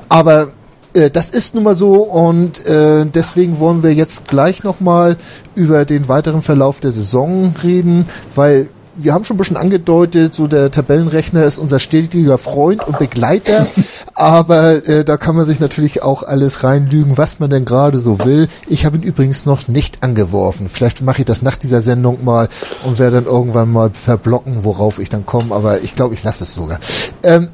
Aber 0.09 0.49
äh, 0.95 1.11
das 1.11 1.31
ist 1.31 1.55
nun 1.55 1.65
mal 1.65 1.77
so 1.77 1.95
und 2.03 2.65
äh, 2.67 3.05
deswegen 3.07 3.59
wollen 3.59 3.83
wir 3.83 3.93
jetzt 3.93 4.27
gleich 4.29 4.65
nochmal 4.65 5.17
über 5.55 5.85
den 5.85 6.09
weiteren 6.09 6.43
Verlauf 6.43 6.81
der 6.81 6.91
Saison 6.93 7.55
reden, 7.63 8.07
weil 8.35 8.69
wir 8.97 9.13
haben 9.13 9.25
schon 9.25 9.37
ein 9.37 9.39
bisschen 9.39 9.57
angedeutet, 9.57 10.35
so 10.35 10.47
der 10.47 10.71
Tabellenrechner 10.71 11.45
ist 11.45 11.59
unser 11.59 11.79
stetiger 11.79 12.39
Freund 12.39 12.87
und 12.87 12.99
Begleiter, 12.99 13.67
aber 14.15 14.87
äh, 14.87 15.05
da 15.05 15.17
kann 15.17 15.37
man 15.37 15.47
sich 15.47 15.61
natürlich 15.61 16.03
auch 16.03 16.23
alles 16.23 16.65
reinlügen, 16.65 17.17
was 17.19 17.39
man 17.39 17.51
denn 17.51 17.65
gerade 17.65 17.99
so 17.99 18.25
will. 18.25 18.49
Ich 18.67 18.85
habe 18.87 18.97
ihn 18.97 19.03
übrigens 19.03 19.47
noch 19.47 19.69
nicht 19.69 20.03
angeworfen. 20.03 20.69
Vielleicht 20.69 21.03
mache 21.03 21.21
ich 21.21 21.25
das 21.25 21.43
nach 21.43 21.57
dieser 21.57 21.81
Sendung 21.81 22.25
mal 22.25 22.49
und 22.85 22.99
werde 22.99 23.17
dann 23.17 23.27
irgendwann 23.27 23.73
mal 23.73 23.91
verblocken, 23.91 24.65
worauf 24.65 24.99
ich 24.99 25.09
dann 25.09 25.27
komme, 25.27 25.55
aber 25.55 25.83
ich 25.83 25.95
glaube, 25.95 26.15
ich 26.15 26.23
lasse 26.23 26.45
es 26.45 26.55
sogar. 26.55 26.79
Ähm, 27.23 27.49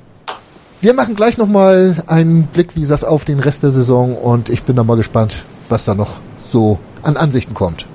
wir 0.81 0.95
machen 0.95 1.15
gleich 1.15 1.39
nochmal 1.39 2.03
einen 2.07 2.45
Blick, 2.45 2.75
wie 2.75 2.81
gesagt, 2.81 3.05
auf 3.05 3.25
den 3.25 3.39
Rest 3.39 3.63
der 3.63 3.71
Saison 3.71 4.17
und 4.17 4.49
ich 4.49 4.65
bin 4.65 4.77
da 4.77 4.85
mal 4.85 4.97
gespannt, 4.97 5.45
was 5.69 5.85
da 5.85 5.95
noch 5.95 6.19
so 6.51 6.79
an 7.03 7.17
Ansichten 7.17 7.55
kommt. 7.55 7.87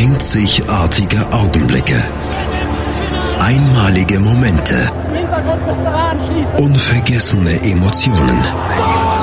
Einzigartige 0.00 1.30
Augenblicke. 1.30 2.02
Einmalige 3.38 4.18
Momente. 4.18 4.90
Unvergessene 6.56 7.60
Emotionen. 7.64 8.38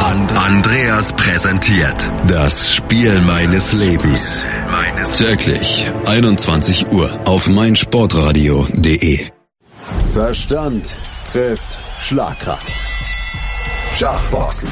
And 0.05 0.31
Andreas 0.37 1.13
präsentiert 1.13 2.11
das 2.27 2.75
Spiel 2.75 3.19
meines 3.21 3.73
Lebens. 3.73 4.45
Täglich 5.17 5.89
21 6.05 6.91
Uhr 6.91 7.09
auf 7.25 7.47
meinsportradio.de. 7.47 9.31
Verstand 10.13 10.85
trifft 11.25 11.75
Schlagkraft. 11.97 12.71
Schachboxen. 13.95 14.69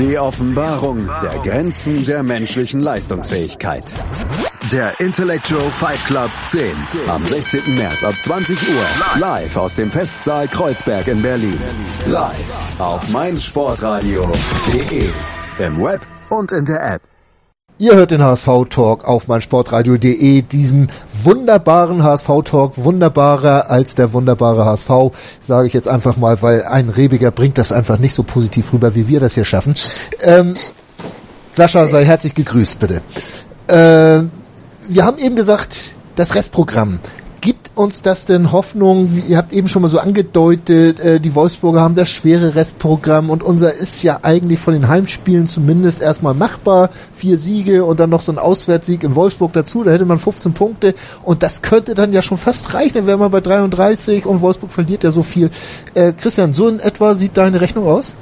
Die 0.00 0.18
Offenbarung 0.18 1.08
der 1.22 1.38
Grenzen 1.44 2.04
der 2.04 2.24
menschlichen 2.24 2.80
Leistungsfähigkeit. 2.80 3.84
Der 4.72 4.98
Intellectual 4.98 5.70
Fight 5.70 6.04
Club 6.06 6.28
10. 6.50 6.74
Am 7.06 7.24
16. 7.24 7.74
März 7.76 8.02
ab 8.02 8.14
20 8.20 8.58
Uhr. 8.68 9.20
Live 9.20 9.56
aus 9.56 9.76
dem 9.76 9.88
Festsaal 9.88 10.48
Kreuzberg 10.48 11.06
in 11.06 11.22
Berlin. 11.22 11.60
Live 12.06 12.80
auf 12.80 13.08
meinsportradio.de. 13.10 15.08
Im 15.64 15.80
Web 15.80 16.00
und 16.30 16.50
in 16.50 16.64
der 16.64 16.94
App. 16.94 17.02
Ihr 17.78 17.94
hört 17.94 18.10
den 18.10 18.24
HSV-Talk 18.24 19.06
auf 19.06 19.28
meinsportradio.de, 19.28 20.42
diesen 20.42 20.90
wunderbaren 21.12 22.02
HSV-Talk, 22.02 22.76
wunderbarer 22.76 23.70
als 23.70 23.94
der 23.94 24.12
wunderbare 24.12 24.64
HSV, 24.64 24.90
sage 25.46 25.68
ich 25.68 25.74
jetzt 25.74 25.86
einfach 25.86 26.16
mal, 26.16 26.42
weil 26.42 26.64
ein 26.64 26.88
Rebiger 26.88 27.30
bringt 27.30 27.58
das 27.58 27.70
einfach 27.70 27.98
nicht 27.98 28.14
so 28.14 28.24
positiv 28.24 28.72
rüber, 28.72 28.96
wie 28.96 29.06
wir 29.06 29.20
das 29.20 29.34
hier 29.34 29.44
schaffen. 29.44 29.74
Ähm, 30.22 30.54
Sascha, 31.52 31.86
sei 31.86 32.04
herzlich 32.04 32.34
gegrüßt, 32.34 32.80
bitte. 32.80 33.00
Ähm, 33.68 34.30
wir 34.88 35.04
haben 35.04 35.18
eben 35.18 35.36
gesagt, 35.36 35.94
das 36.16 36.34
Restprogramm. 36.34 36.98
Gibt 37.40 37.70
uns 37.76 38.02
das 38.02 38.26
denn 38.26 38.50
Hoffnung? 38.50 39.06
Ihr 39.28 39.36
habt 39.36 39.52
eben 39.52 39.68
schon 39.68 39.82
mal 39.82 39.88
so 39.88 40.00
angedeutet, 40.00 40.98
äh, 40.98 41.20
die 41.20 41.34
Wolfsburger 41.34 41.80
haben 41.80 41.94
das 41.94 42.08
schwere 42.08 42.56
Restprogramm 42.56 43.30
und 43.30 43.42
unser 43.42 43.72
ist 43.72 44.02
ja 44.02 44.18
eigentlich 44.22 44.58
von 44.58 44.74
den 44.74 44.88
Heimspielen 44.88 45.46
zumindest 45.46 46.02
erstmal 46.02 46.34
machbar. 46.34 46.90
Vier 47.12 47.38
Siege 47.38 47.84
und 47.84 48.00
dann 48.00 48.10
noch 48.10 48.22
so 48.22 48.32
ein 48.32 48.38
Auswärtssieg 48.38 49.04
in 49.04 49.14
Wolfsburg 49.14 49.52
dazu, 49.52 49.84
da 49.84 49.92
hätte 49.92 50.06
man 50.06 50.18
15 50.18 50.54
Punkte 50.54 50.94
und 51.22 51.42
das 51.42 51.62
könnte 51.62 51.94
dann 51.94 52.12
ja 52.12 52.22
schon 52.22 52.38
fast 52.38 52.74
reichen, 52.74 52.94
dann 52.94 53.06
wäre 53.06 53.18
man 53.18 53.30
bei 53.30 53.40
33 53.40 54.26
und 54.26 54.40
Wolfsburg 54.40 54.72
verliert 54.72 55.04
ja 55.04 55.12
so 55.12 55.22
viel. 55.22 55.50
Äh, 55.94 56.14
Christian, 56.14 56.52
so 56.52 56.68
in 56.68 56.80
etwa 56.80 57.14
sieht 57.14 57.36
deine 57.36 57.60
Rechnung 57.60 57.86
aus? 57.86 58.14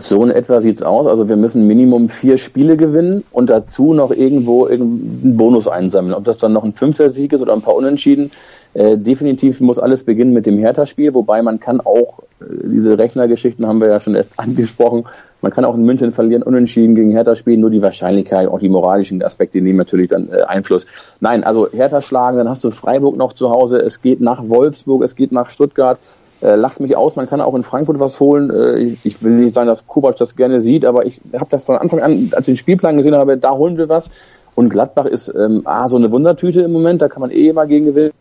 So 0.00 0.22
in 0.24 0.30
etwa 0.30 0.60
sieht's 0.60 0.82
aus. 0.82 1.06
Also 1.06 1.28
wir 1.28 1.36
müssen 1.36 1.66
Minimum 1.66 2.08
vier 2.08 2.38
Spiele 2.38 2.76
gewinnen 2.76 3.24
und 3.32 3.48
dazu 3.48 3.94
noch 3.94 4.10
irgendwo 4.10 4.66
irgendeinen 4.66 5.36
Bonus 5.36 5.68
einsammeln. 5.68 6.14
Ob 6.14 6.24
das 6.24 6.38
dann 6.38 6.52
noch 6.52 6.64
ein 6.64 6.74
fünfter 6.74 7.10
Sieg 7.10 7.32
ist 7.32 7.40
oder 7.40 7.52
ein 7.52 7.62
paar 7.62 7.76
Unentschieden. 7.76 8.30
Äh, 8.76 8.98
definitiv 8.98 9.60
muss 9.60 9.78
alles 9.78 10.04
beginnen 10.04 10.34
mit 10.34 10.44
dem 10.44 10.58
Hertha-Spiel, 10.58 11.14
wobei 11.14 11.40
man 11.40 11.60
kann 11.60 11.80
auch, 11.80 12.18
äh, 12.40 12.44
diese 12.64 12.98
Rechnergeschichten 12.98 13.66
haben 13.66 13.80
wir 13.80 13.88
ja 13.88 14.00
schon 14.00 14.14
erst 14.14 14.28
angesprochen, 14.36 15.06
man 15.40 15.50
kann 15.50 15.64
auch 15.64 15.74
in 15.74 15.84
München 15.86 16.12
verlieren, 16.12 16.42
unentschieden 16.42 16.94
gegen 16.94 17.10
Hertha 17.10 17.36
spielen, 17.36 17.60
nur 17.60 17.70
die 17.70 17.80
Wahrscheinlichkeit, 17.80 18.48
auch 18.48 18.58
die 18.58 18.68
moralischen 18.68 19.22
Aspekte 19.22 19.62
nehmen 19.62 19.78
natürlich 19.78 20.10
dann 20.10 20.28
äh, 20.30 20.42
Einfluss. 20.42 20.84
Nein, 21.20 21.42
also 21.42 21.70
Hertha 21.72 22.02
schlagen, 22.02 22.36
dann 22.36 22.50
hast 22.50 22.64
du 22.64 22.70
Freiburg 22.70 23.16
noch 23.16 23.32
zu 23.32 23.48
Hause, 23.48 23.78
es 23.78 24.02
geht 24.02 24.20
nach 24.20 24.46
Wolfsburg, 24.46 25.02
es 25.04 25.16
geht 25.16 25.32
nach 25.32 25.48
Stuttgart, 25.48 25.98
lacht 26.40 26.80
mich 26.80 26.96
aus, 26.96 27.16
man 27.16 27.28
kann 27.28 27.40
auch 27.40 27.54
in 27.54 27.62
Frankfurt 27.62 27.98
was 27.98 28.20
holen. 28.20 28.50
Äh, 28.50 28.96
ich, 29.02 29.22
will 29.22 29.32
nicht 29.32 29.54
sagen, 29.54 29.68
dass 29.68 29.86
Kovac 29.86 30.16
das 30.16 30.36
gerne 30.36 30.60
sieht, 30.60 30.84
aber 30.84 31.06
ich 31.06 31.20
habe 31.32 31.46
das 31.50 31.64
von 31.64 31.76
Anfang 31.76 32.00
an, 32.00 32.30
als 32.32 32.46
ich 32.48 32.54
den 32.54 32.56
Spielplan 32.58 32.96
gesehen 32.96 33.14
habe, 33.14 33.36
da 33.36 33.52
holen 33.52 33.78
wir 33.78 33.88
was. 33.88 34.10
Und 34.54 34.70
Gladbach 34.70 35.06
ist 35.06 35.32
ähm, 35.34 35.62
A, 35.64 35.88
so 35.88 35.96
eine 35.96 36.10
Wundertüte 36.10 36.62
im 36.62 36.72
Moment, 36.72 37.02
da 37.02 37.08
kann 37.08 37.20
man 37.20 37.30
eh 37.30 37.48
immer 37.48 37.66
gegen 37.66 37.86
gewinnen. 37.86 38.12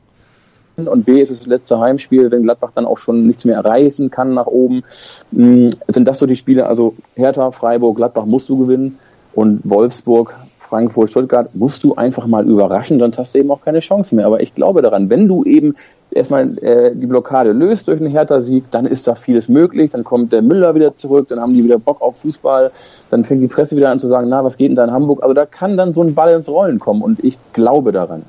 Und 0.77 1.05
B 1.05 1.21
ist 1.21 1.29
es 1.29 1.39
das 1.39 1.47
letzte 1.47 1.79
Heimspiel, 1.79 2.29
wenn 2.31 2.43
Gladbach 2.43 2.71
dann 2.75 2.85
auch 2.85 2.97
schon 2.97 3.25
nichts 3.25 3.45
mehr 3.45 3.55
erreichen 3.55 4.11
kann 4.11 4.33
nach 4.33 4.47
oben. 4.47 4.83
Mh, 5.31 5.71
sind 5.87 6.05
das 6.05 6.19
so 6.19 6.25
die 6.25 6.35
Spiele, 6.35 6.67
also 6.67 6.95
Hertha, 7.15 7.51
Freiburg, 7.51 7.95
Gladbach 7.95 8.25
musst 8.25 8.49
du 8.49 8.57
gewinnen 8.57 8.97
und 9.33 9.61
Wolfsburg, 9.63 10.35
Frankfurt, 10.59 11.11
Stuttgart 11.11 11.53
musst 11.53 11.83
du 11.83 11.95
einfach 11.95 12.27
mal 12.27 12.45
überraschen, 12.45 12.99
sonst 12.99 13.17
hast 13.17 13.35
du 13.35 13.39
eben 13.39 13.51
auch 13.51 13.61
keine 13.61 13.79
Chance 13.79 14.15
mehr. 14.15 14.25
Aber 14.25 14.41
ich 14.41 14.55
glaube 14.55 14.81
daran, 14.81 15.09
wenn 15.09 15.27
du 15.27 15.43
eben 15.43 15.75
erstmal 16.15 16.57
äh, 16.59 16.95
die 16.95 17.05
Blockade 17.05 17.51
löst 17.51 17.87
durch 17.87 17.99
einen 17.99 18.09
Hertha-Sieg, 18.09 18.71
dann 18.71 18.85
ist 18.85 19.05
da 19.05 19.15
vieles 19.15 19.49
möglich, 19.49 19.91
dann 19.91 20.03
kommt 20.03 20.31
der 20.31 20.41
Müller 20.41 20.73
wieder 20.73 20.95
zurück, 20.95 21.27
dann 21.29 21.39
haben 21.39 21.53
die 21.53 21.63
wieder 21.63 21.77
Bock 21.77 22.01
auf 22.01 22.19
Fußball, 22.21 22.71
dann 23.11 23.25
fängt 23.25 23.41
die 23.41 23.47
Presse 23.47 23.75
wieder 23.75 23.89
an 23.89 23.99
zu 23.99 24.07
sagen, 24.07 24.29
na, 24.29 24.43
was 24.43 24.57
geht 24.57 24.69
denn 24.69 24.75
da 24.75 24.85
in 24.85 24.91
Hamburg? 24.91 25.21
Also 25.21 25.33
da 25.33 25.45
kann 25.45 25.77
dann 25.77 25.93
so 25.93 26.01
ein 26.01 26.15
Ball 26.15 26.33
ins 26.33 26.47
Rollen 26.47 26.79
kommen 26.79 27.01
und 27.01 27.23
ich 27.23 27.37
glaube 27.53 27.91
daran. 27.91 28.23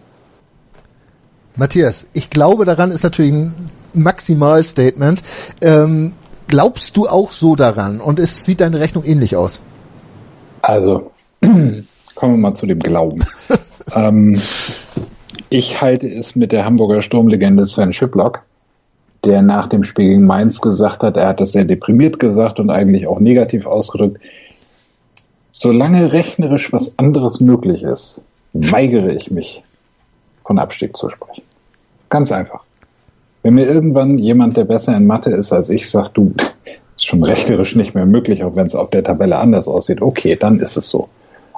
Matthias, 1.54 2.08
ich 2.12 2.28
glaube 2.28 2.64
daran 2.64 2.90
ist 2.90 3.04
natürlich 3.04 3.32
ein 3.32 3.54
Maximalstatement. 3.94 5.22
Ähm, 5.62 6.12
glaubst 6.48 6.96
du 6.96 7.08
auch 7.08 7.32
so 7.32 7.54
daran 7.56 8.00
und 8.00 8.18
es 8.18 8.44
sieht 8.44 8.60
deine 8.60 8.80
Rechnung 8.80 9.04
ähnlich 9.04 9.36
aus? 9.36 9.62
Also, 10.60 11.12
kommen 11.40 11.84
wir 12.18 12.36
mal 12.36 12.54
zu 12.54 12.66
dem 12.66 12.80
Glauben. 12.80 13.24
ähm, 13.94 14.38
ich 15.50 15.80
halte 15.80 16.08
es 16.08 16.36
mit 16.36 16.52
der 16.52 16.64
Hamburger 16.64 17.02
Sturmlegende 17.02 17.64
Sven 17.64 17.92
Schiplock, 17.92 18.42
der 19.24 19.42
nach 19.42 19.68
dem 19.68 19.84
Spiel 19.84 20.10
gegen 20.10 20.26
Mainz 20.26 20.60
gesagt 20.60 21.02
hat, 21.02 21.16
er 21.16 21.28
hat 21.28 21.40
das 21.40 21.52
sehr 21.52 21.64
deprimiert 21.64 22.18
gesagt 22.18 22.60
und 22.60 22.70
eigentlich 22.70 23.06
auch 23.06 23.20
negativ 23.20 23.66
ausgedrückt. 23.66 24.20
Solange 25.52 26.12
rechnerisch 26.12 26.72
was 26.72 26.98
anderes 26.98 27.40
möglich 27.40 27.82
ist, 27.82 28.20
weigere 28.52 29.12
ich 29.12 29.30
mich, 29.30 29.62
von 30.44 30.58
Abstieg 30.58 30.96
zu 30.96 31.08
sprechen. 31.08 31.42
Ganz 32.08 32.30
einfach. 32.30 32.62
Wenn 33.42 33.54
mir 33.54 33.66
irgendwann 33.66 34.18
jemand, 34.18 34.56
der 34.56 34.64
besser 34.64 34.96
in 34.96 35.06
Mathe 35.06 35.30
ist 35.30 35.52
als 35.52 35.70
ich, 35.70 35.90
sagt, 35.90 36.16
du, 36.16 36.34
ist 36.96 37.06
schon 37.06 37.22
rechnerisch 37.22 37.76
nicht 37.76 37.94
mehr 37.94 38.06
möglich, 38.06 38.42
auch 38.44 38.56
wenn 38.56 38.66
es 38.66 38.74
auf 38.74 38.90
der 38.90 39.04
Tabelle 39.04 39.38
anders 39.38 39.68
aussieht, 39.68 40.02
okay, 40.02 40.36
dann 40.36 40.60
ist 40.60 40.76
es 40.76 40.90
so. 40.90 41.08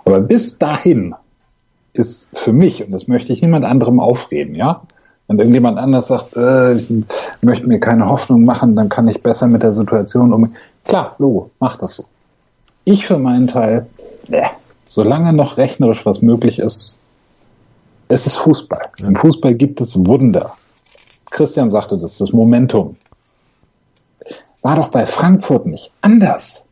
Aber 0.04 0.20
bis 0.20 0.58
dahin 0.58 1.14
ist 1.98 2.28
für 2.32 2.52
mich, 2.52 2.84
und 2.84 2.92
das 2.92 3.08
möchte 3.08 3.32
ich 3.32 3.42
niemand 3.42 3.64
anderem 3.64 4.00
aufreden, 4.00 4.54
ja, 4.54 4.82
wenn 5.26 5.38
irgendjemand 5.38 5.78
anders 5.78 6.06
sagt, 6.06 6.36
äh, 6.36 6.74
ich 6.74 6.90
möchte 7.42 7.66
mir 7.66 7.80
keine 7.80 8.08
Hoffnung 8.08 8.44
machen, 8.44 8.76
dann 8.76 8.88
kann 8.88 9.08
ich 9.08 9.22
besser 9.22 9.46
mit 9.46 9.62
der 9.62 9.72
Situation 9.72 10.32
umgehen. 10.32 10.56
Klar, 10.84 11.16
Logo, 11.18 11.50
mach 11.60 11.76
das 11.76 11.96
so. 11.96 12.04
ich 12.84 13.06
für 13.06 13.18
meinen 13.18 13.48
Teil, 13.48 13.86
äh, 14.30 14.46
solange 14.86 15.34
noch 15.34 15.58
rechnerisch 15.58 16.06
was 16.06 16.22
möglich 16.22 16.58
ist, 16.58 16.96
es 18.08 18.26
ist 18.26 18.38
Fußball. 18.38 18.88
Im 19.00 19.16
Fußball 19.16 19.54
gibt 19.54 19.82
es 19.82 20.06
Wunder. 20.06 20.54
Christian 21.30 21.70
sagte 21.70 21.98
das, 21.98 22.16
das 22.16 22.32
Momentum. 22.32 22.96
War 24.62 24.76
doch 24.76 24.88
bei 24.88 25.04
Frankfurt 25.04 25.66
nicht 25.66 25.90
anders. 26.00 26.64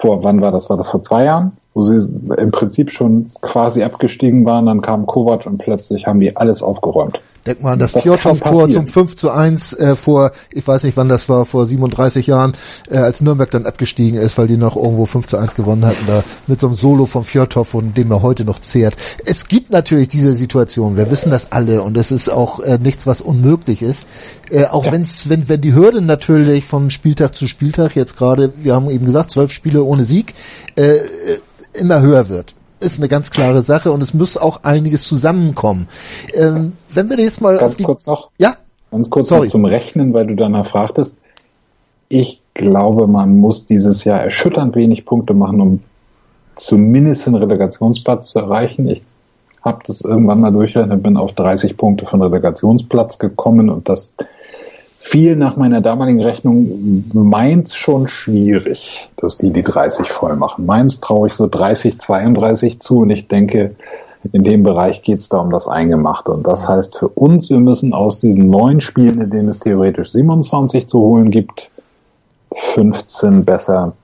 Vor, 0.00 0.24
wann 0.24 0.40
war 0.40 0.50
das? 0.50 0.70
War 0.70 0.78
das 0.78 0.88
vor 0.88 1.02
zwei 1.02 1.24
Jahren? 1.24 1.52
Wo 1.74 1.82
sie 1.82 1.98
im 2.38 2.50
Prinzip 2.50 2.90
schon 2.90 3.28
quasi 3.42 3.82
abgestiegen 3.82 4.46
waren, 4.46 4.64
dann 4.64 4.80
kam 4.80 5.04
Kovac 5.04 5.44
und 5.46 5.58
plötzlich 5.58 6.06
haben 6.06 6.20
die 6.20 6.34
alles 6.34 6.62
aufgeräumt. 6.62 7.20
Denk 7.46 7.62
mal 7.62 7.72
an 7.72 7.78
das, 7.78 7.92
das 7.92 8.02
Fjordhoff-Tor 8.02 8.68
zum 8.68 8.86
5 8.86 9.16
zu 9.16 9.30
1 9.30 9.72
äh, 9.74 9.96
vor, 9.96 10.32
ich 10.52 10.66
weiß 10.66 10.84
nicht 10.84 10.96
wann 10.96 11.08
das 11.08 11.28
war, 11.28 11.46
vor 11.46 11.66
37 11.66 12.26
Jahren, 12.26 12.52
äh, 12.90 12.98
als 12.98 13.22
Nürnberg 13.22 13.50
dann 13.50 13.64
abgestiegen 13.64 14.18
ist, 14.18 14.36
weil 14.36 14.46
die 14.46 14.58
noch 14.58 14.76
irgendwo 14.76 15.06
5 15.06 15.26
zu 15.26 15.38
1 15.38 15.54
gewonnen 15.54 15.86
hatten, 15.86 16.06
da 16.06 16.22
mit 16.46 16.60
so 16.60 16.66
einem 16.66 16.76
Solo 16.76 17.06
vom 17.06 17.24
Fjordhoff 17.24 17.72
und 17.72 17.96
dem 17.96 18.10
er 18.10 18.20
heute 18.20 18.44
noch 18.44 18.58
zehrt. 18.58 18.96
Es 19.24 19.48
gibt 19.48 19.70
natürlich 19.70 20.08
diese 20.08 20.34
Situation, 20.34 20.96
wir 20.96 21.10
wissen 21.10 21.30
das 21.30 21.52
alle 21.52 21.80
und 21.80 21.96
es 21.96 22.10
ist 22.10 22.28
auch 22.28 22.60
äh, 22.60 22.78
nichts, 22.78 23.06
was 23.06 23.22
unmöglich 23.22 23.80
ist. 23.80 24.06
Äh, 24.50 24.66
auch 24.66 24.84
ja. 24.84 24.92
wenn's, 24.92 25.30
wenn, 25.30 25.48
wenn 25.48 25.62
die 25.62 25.74
Hürde 25.74 26.02
natürlich 26.02 26.66
von 26.66 26.90
Spieltag 26.90 27.34
zu 27.34 27.48
Spieltag 27.48 27.96
jetzt 27.96 28.18
gerade, 28.18 28.52
wir 28.56 28.74
haben 28.74 28.90
eben 28.90 29.06
gesagt, 29.06 29.30
zwölf 29.30 29.50
Spiele 29.50 29.82
ohne 29.82 30.04
Sieg, 30.04 30.34
äh, 30.76 30.98
immer 31.72 32.00
höher 32.02 32.28
wird 32.28 32.54
ist 32.80 32.98
eine 32.98 33.08
ganz 33.08 33.30
klare 33.30 33.62
Sache 33.62 33.92
und 33.92 34.02
es 34.02 34.14
muss 34.14 34.36
auch 34.36 34.64
einiges 34.64 35.04
zusammenkommen. 35.04 35.88
Ähm, 36.34 36.72
wenn 36.88 37.08
wir 37.10 37.18
jetzt 37.18 37.40
mal 37.40 37.58
ganz 37.58 37.72
auf 37.72 37.76
die, 37.76 37.84
kurz 37.84 38.06
noch, 38.06 38.30
ja, 38.38 38.54
ganz 38.90 39.10
kurz 39.10 39.30
noch 39.30 39.46
zum 39.46 39.64
Rechnen, 39.64 40.12
weil 40.12 40.26
du 40.26 40.34
danach 40.34 40.66
fragtest. 40.66 41.18
Ich 42.08 42.40
glaube, 42.54 43.06
man 43.06 43.36
muss 43.36 43.66
dieses 43.66 44.04
Jahr 44.04 44.20
erschütternd 44.20 44.74
wenig 44.74 45.06
Punkte 45.06 45.32
machen, 45.32 45.60
um 45.60 45.80
zumindest 46.56 47.26
den 47.26 47.36
Relegationsplatz 47.36 48.32
zu 48.32 48.40
erreichen. 48.40 48.88
Ich 48.88 49.02
habe 49.62 49.82
das 49.86 50.00
irgendwann 50.00 50.40
mal 50.40 50.50
durchgerechnet, 50.50 51.02
bin 51.02 51.16
auf 51.16 51.32
30 51.32 51.76
Punkte 51.76 52.06
von 52.06 52.22
Relegationsplatz 52.22 53.18
gekommen 53.18 53.70
und 53.70 53.88
das 53.88 54.16
fiel 55.02 55.34
nach 55.34 55.56
meiner 55.56 55.80
damaligen 55.80 56.20
Rechnung 56.20 57.04
Mainz 57.14 57.74
schon 57.74 58.06
schwierig, 58.06 59.08
dass 59.16 59.38
die 59.38 59.50
die 59.50 59.62
30 59.62 60.10
voll 60.10 60.36
machen. 60.36 60.66
Mainz 60.66 61.00
traue 61.00 61.28
ich 61.28 61.34
so 61.34 61.48
30, 61.48 61.98
32 61.98 62.80
zu 62.80 62.98
und 62.98 63.10
ich 63.10 63.26
denke, 63.26 63.74
in 64.32 64.44
dem 64.44 64.62
Bereich 64.62 65.02
geht 65.02 65.20
es 65.20 65.30
da 65.30 65.38
um 65.38 65.50
das 65.50 65.66
Eingemachte. 65.66 66.32
Und 66.32 66.46
das 66.46 66.68
heißt 66.68 66.98
für 66.98 67.08
uns, 67.08 67.48
wir 67.48 67.60
müssen 67.60 67.94
aus 67.94 68.18
diesen 68.18 68.50
neun 68.50 68.82
Spielen, 68.82 69.22
in 69.22 69.30
denen 69.30 69.48
es 69.48 69.58
theoretisch 69.58 70.12
27 70.12 70.86
zu 70.86 71.00
holen 71.00 71.30
gibt, 71.30 71.70
15 72.52 73.46
besser 73.46 73.94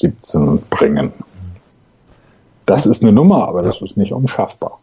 17 0.00 0.58
bringen. 0.68 1.12
Das 2.66 2.86
ist 2.86 3.04
eine 3.04 3.12
Nummer, 3.12 3.46
aber 3.46 3.62
das 3.62 3.80
ist 3.80 3.96
nicht 3.96 4.12
unschaffbar. 4.12 4.80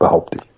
Behaupte 0.00 0.38
ich. 0.38 0.49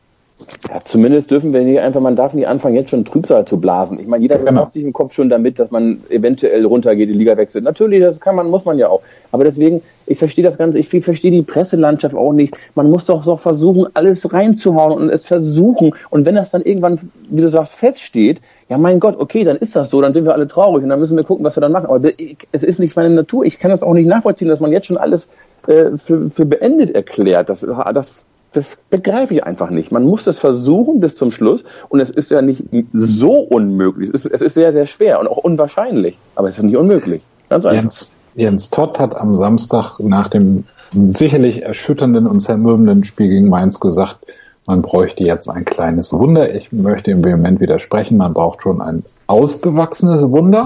Ja, 0.68 0.80
zumindest 0.84 1.30
dürfen 1.30 1.52
wir 1.52 1.62
nicht 1.62 1.80
einfach, 1.80 2.00
man 2.00 2.16
darf 2.16 2.34
nicht 2.34 2.46
anfangen, 2.46 2.74
jetzt 2.74 2.90
schon 2.90 3.04
Trübsal 3.04 3.44
zu 3.44 3.58
blasen. 3.58 3.98
Ich 4.00 4.06
meine, 4.06 4.22
jeder 4.22 4.38
genau. 4.38 4.52
befasst 4.52 4.72
sich 4.72 4.84
im 4.84 4.92
Kopf 4.92 5.12
schon 5.14 5.28
damit, 5.28 5.58
dass 5.58 5.70
man 5.70 6.00
eventuell 6.10 6.64
runtergeht, 6.64 7.08
die 7.08 7.14
Liga 7.14 7.36
wechselt. 7.36 7.64
Natürlich, 7.64 8.00
das 8.00 8.20
kann 8.20 8.36
man, 8.36 8.48
muss 8.48 8.64
man 8.64 8.78
ja 8.78 8.88
auch. 8.88 9.02
Aber 9.30 9.44
deswegen, 9.44 9.82
ich 10.06 10.18
verstehe 10.18 10.44
das 10.44 10.58
Ganze, 10.58 10.78
ich 10.78 10.88
verstehe 10.88 11.30
die 11.30 11.42
Presselandschaft 11.42 12.14
auch 12.14 12.32
nicht. 12.32 12.54
Man 12.74 12.90
muss 12.90 13.06
doch 13.06 13.24
so 13.24 13.36
versuchen, 13.36 13.86
alles 13.94 14.32
reinzuhauen 14.32 14.92
und 14.92 15.10
es 15.10 15.26
versuchen. 15.26 15.94
Und 16.10 16.26
wenn 16.26 16.34
das 16.34 16.50
dann 16.50 16.62
irgendwann, 16.62 16.98
wie 17.28 17.40
du 17.40 17.48
sagst, 17.48 17.74
feststeht, 17.74 18.40
ja 18.68 18.78
mein 18.78 19.00
Gott, 19.00 19.18
okay, 19.18 19.44
dann 19.44 19.56
ist 19.56 19.76
das 19.76 19.90
so, 19.90 20.00
dann 20.00 20.14
sind 20.14 20.24
wir 20.24 20.34
alle 20.34 20.48
traurig 20.48 20.82
und 20.82 20.88
dann 20.88 21.00
müssen 21.00 21.16
wir 21.16 21.24
gucken, 21.24 21.44
was 21.44 21.56
wir 21.56 21.60
dann 21.60 21.72
machen. 21.72 21.86
Aber 21.86 22.10
es 22.52 22.62
ist 22.62 22.78
nicht 22.78 22.96
meine 22.96 23.10
Natur. 23.10 23.44
Ich 23.44 23.58
kann 23.58 23.70
das 23.70 23.82
auch 23.82 23.94
nicht 23.94 24.06
nachvollziehen, 24.06 24.48
dass 24.48 24.60
man 24.60 24.72
jetzt 24.72 24.86
schon 24.86 24.96
alles 24.98 25.28
äh, 25.66 25.96
für, 25.96 26.30
für 26.30 26.44
beendet 26.44 26.90
erklärt. 26.94 27.48
Das, 27.48 27.60
das 27.60 28.12
das 28.52 28.76
begreife 28.90 29.34
ich 29.34 29.44
einfach 29.44 29.70
nicht. 29.70 29.92
Man 29.92 30.04
muss 30.04 30.24
das 30.24 30.38
versuchen 30.38 31.00
bis 31.00 31.16
zum 31.16 31.30
Schluss 31.30 31.64
und 31.88 32.00
es 32.00 32.10
ist 32.10 32.30
ja 32.30 32.42
nicht 32.42 32.64
so 32.92 33.32
unmöglich. 33.34 34.10
Es 34.12 34.24
ist, 34.24 34.32
es 34.32 34.42
ist 34.42 34.54
sehr, 34.54 34.72
sehr 34.72 34.86
schwer 34.86 35.20
und 35.20 35.28
auch 35.28 35.38
unwahrscheinlich, 35.38 36.16
aber 36.34 36.48
es 36.48 36.58
ist 36.58 36.64
nicht 36.64 36.76
unmöglich. 36.76 37.22
Ganz 37.48 37.64
einfach. 37.64 37.82
Jens, 37.82 38.16
Jens 38.34 38.70
Todd 38.70 38.98
hat 38.98 39.14
am 39.16 39.34
Samstag 39.34 39.98
nach 40.00 40.28
dem 40.28 40.64
sicherlich 41.12 41.62
erschütternden 41.62 42.26
und 42.26 42.40
zermürbenden 42.40 43.04
Spiel 43.04 43.28
gegen 43.28 43.48
Mainz 43.48 43.80
gesagt, 43.80 44.18
man 44.66 44.82
bräuchte 44.82 45.24
jetzt 45.24 45.48
ein 45.48 45.64
kleines 45.64 46.12
Wunder. 46.12 46.54
Ich 46.54 46.70
möchte 46.72 47.10
im 47.10 47.24
Vehement 47.24 47.60
widersprechen, 47.60 48.16
man 48.16 48.32
braucht 48.32 48.62
schon 48.62 48.80
ein 48.80 49.04
ausgewachsenes 49.26 50.22
Wunder. 50.30 50.64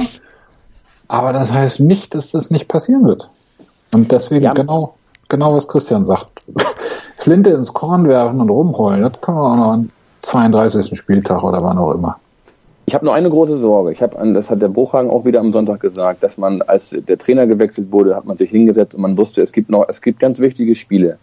Aber 1.09 1.33
das 1.33 1.53
heißt 1.53 1.81
nicht, 1.81 2.15
dass 2.15 2.33
das 2.33 2.51
nicht 2.51 2.69
passieren 2.69 3.05
wird. 3.07 3.31
Und 3.95 4.13
deswegen 4.13 4.45
ja. 4.45 4.53
genau, 4.53 4.97
genau 5.29 5.55
was 5.55 5.69
Christian 5.69 6.05
sagt. 6.05 6.27
Flinte 7.27 7.51
ins 7.51 7.73
Korn 7.73 8.07
werfen 8.07 8.41
und 8.41 8.51
rumheulen, 8.51 9.03
das 9.03 9.21
kann 9.21 9.35
man 9.35 9.45
auch 9.45 9.57
noch 9.57 9.73
am 9.73 9.91
32. 10.23 10.97
Spieltag 10.97 11.43
oder 11.43 11.61
wann 11.61 11.77
auch 11.77 11.93
immer. 11.93 12.21
Ich 12.85 12.95
habe 12.95 13.05
nur 13.05 13.15
eine 13.15 13.29
große 13.29 13.59
Sorge. 13.59 13.93
Ich 13.93 14.01
habe, 14.01 14.33
das 14.33 14.49
hat 14.49 14.63
der 14.63 14.69
Bruchhagen 14.69 15.11
auch 15.11 15.25
wieder 15.25 15.41
am 15.41 15.51
Sonntag 15.51 15.81
gesagt, 15.81 16.23
dass 16.23 16.39
man, 16.39 16.63
als 16.63 16.91
der 16.91 17.19
Trainer 17.19 17.49
gewechselt 17.49 17.91
wurde, 17.91 18.15
hat 18.15 18.27
man 18.27 18.37
sich 18.37 18.51
hingesetzt 18.51 18.95
und 18.95 19.01
man 19.01 19.19
wusste, 19.19 19.43
es 19.43 19.51
gibt 19.51 19.71
noch, 19.71 19.89
es 19.89 20.03
gibt 20.03 20.21
ganz 20.21 20.39
wichtige 20.39 20.77
Spiele. 20.77 21.19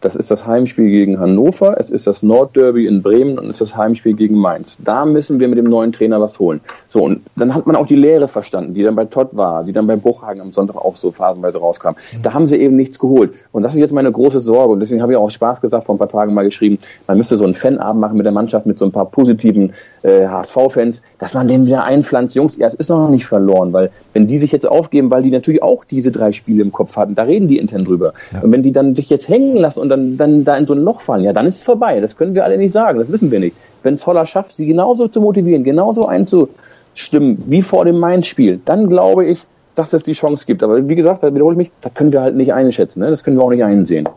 Das 0.00 0.14
ist 0.14 0.30
das 0.30 0.46
Heimspiel 0.46 0.90
gegen 0.90 1.18
Hannover, 1.18 1.76
es 1.78 1.90
ist 1.90 2.06
das 2.06 2.22
Nordderby 2.22 2.86
in 2.86 3.02
Bremen 3.02 3.36
und 3.36 3.46
es 3.46 3.60
ist 3.60 3.72
das 3.72 3.76
Heimspiel 3.76 4.14
gegen 4.14 4.36
Mainz. 4.36 4.76
Da 4.78 5.04
müssen 5.04 5.40
wir 5.40 5.48
mit 5.48 5.58
dem 5.58 5.64
neuen 5.64 5.92
Trainer 5.92 6.20
was 6.20 6.38
holen. 6.38 6.60
So, 6.86 7.02
und 7.02 7.22
dann 7.34 7.52
hat 7.52 7.66
man 7.66 7.74
auch 7.74 7.86
die 7.86 7.96
Lehre 7.96 8.28
verstanden, 8.28 8.74
die 8.74 8.84
dann 8.84 8.94
bei 8.94 9.06
Todd 9.06 9.30
war, 9.32 9.64
die 9.64 9.72
dann 9.72 9.88
bei 9.88 9.96
Bruchhagen 9.96 10.40
am 10.40 10.52
Sonntag 10.52 10.76
auch 10.76 10.96
so 10.96 11.10
phasenweise 11.10 11.58
rauskam. 11.58 11.96
Da 12.22 12.32
haben 12.32 12.46
sie 12.46 12.56
eben 12.56 12.76
nichts 12.76 12.98
geholt. 12.98 13.34
Und 13.50 13.64
das 13.64 13.74
ist 13.74 13.80
jetzt 13.80 13.92
meine 13.92 14.12
große 14.12 14.38
Sorge. 14.38 14.74
Und 14.74 14.80
deswegen 14.80 15.02
habe 15.02 15.12
ich 15.12 15.18
auch 15.18 15.30
Spaß 15.30 15.60
gesagt, 15.60 15.86
vor 15.86 15.96
ein 15.96 15.98
paar 15.98 16.08
Tagen 16.08 16.32
mal 16.32 16.44
geschrieben, 16.44 16.78
man 17.08 17.16
müsste 17.16 17.36
so 17.36 17.44
einen 17.44 17.54
Fanabend 17.54 18.00
machen 18.00 18.16
mit 18.16 18.24
der 18.24 18.32
Mannschaft, 18.32 18.66
mit 18.66 18.78
so 18.78 18.84
ein 18.84 18.92
paar 18.92 19.06
positiven 19.06 19.72
äh, 20.02 20.26
HSV-Fans, 20.28 21.02
dass 21.18 21.34
man 21.34 21.48
denen 21.48 21.66
wieder 21.66 21.82
einpflanzt, 21.84 22.36
Jungs, 22.36 22.56
ja, 22.56 22.68
es 22.68 22.74
ist 22.74 22.88
noch 22.88 23.08
nicht 23.08 23.26
verloren, 23.26 23.72
weil 23.72 23.90
wenn 24.12 24.26
die 24.26 24.38
sich 24.38 24.52
jetzt 24.52 24.66
aufgeben, 24.66 25.10
weil 25.10 25.22
die 25.22 25.30
natürlich 25.30 25.62
auch 25.62 25.84
diese 25.84 26.12
drei 26.12 26.32
Spiele 26.32 26.62
im 26.62 26.72
Kopf 26.72 26.96
hatten, 26.96 27.14
da 27.14 27.22
reden 27.22 27.48
die 27.48 27.58
intern 27.58 27.84
drüber. 27.84 28.12
Ja. 28.32 28.42
Und 28.42 28.52
wenn 28.52 28.62
die 28.62 28.72
dann 28.72 28.94
sich 28.94 29.10
jetzt 29.10 29.28
hängen 29.28 29.56
lassen 29.56 29.80
und 29.80 29.87
dann, 29.88 30.16
dann 30.16 30.44
da 30.44 30.56
in 30.56 30.66
so 30.66 30.74
ein 30.74 30.80
Loch 30.80 31.00
fallen, 31.00 31.24
ja, 31.24 31.32
dann 31.32 31.46
ist 31.46 31.56
es 31.56 31.62
vorbei. 31.62 32.00
Das 32.00 32.16
können 32.16 32.34
wir 32.34 32.44
alle 32.44 32.58
nicht 32.58 32.72
sagen, 32.72 32.98
das 32.98 33.10
wissen 33.10 33.30
wir 33.30 33.40
nicht. 33.40 33.56
Wenn 33.82 33.98
Zoller 33.98 34.26
schafft, 34.26 34.56
sie 34.56 34.66
genauso 34.66 35.08
zu 35.08 35.20
motivieren, 35.20 35.64
genauso 35.64 36.06
einzustimmen 36.06 37.44
wie 37.46 37.62
vor 37.62 37.84
dem 37.84 37.98
Mainz-Spiel, 37.98 38.60
dann 38.64 38.88
glaube 38.88 39.24
ich, 39.26 39.40
dass 39.74 39.92
es 39.92 40.02
die 40.02 40.12
Chance 40.12 40.44
gibt. 40.46 40.62
Aber 40.62 40.88
wie 40.88 40.94
gesagt, 40.96 41.22
da 41.22 41.32
wiederhole 41.32 41.54
ich 41.54 41.58
mich, 41.58 41.70
das 41.80 41.94
können 41.94 42.12
wir 42.12 42.20
halt 42.20 42.34
nicht 42.34 42.52
einschätzen, 42.52 43.00
ne? 43.00 43.10
das 43.10 43.22
können 43.22 43.36
wir 43.36 43.44
auch 43.44 43.50
nicht 43.50 43.64
einsehen. 43.64 44.08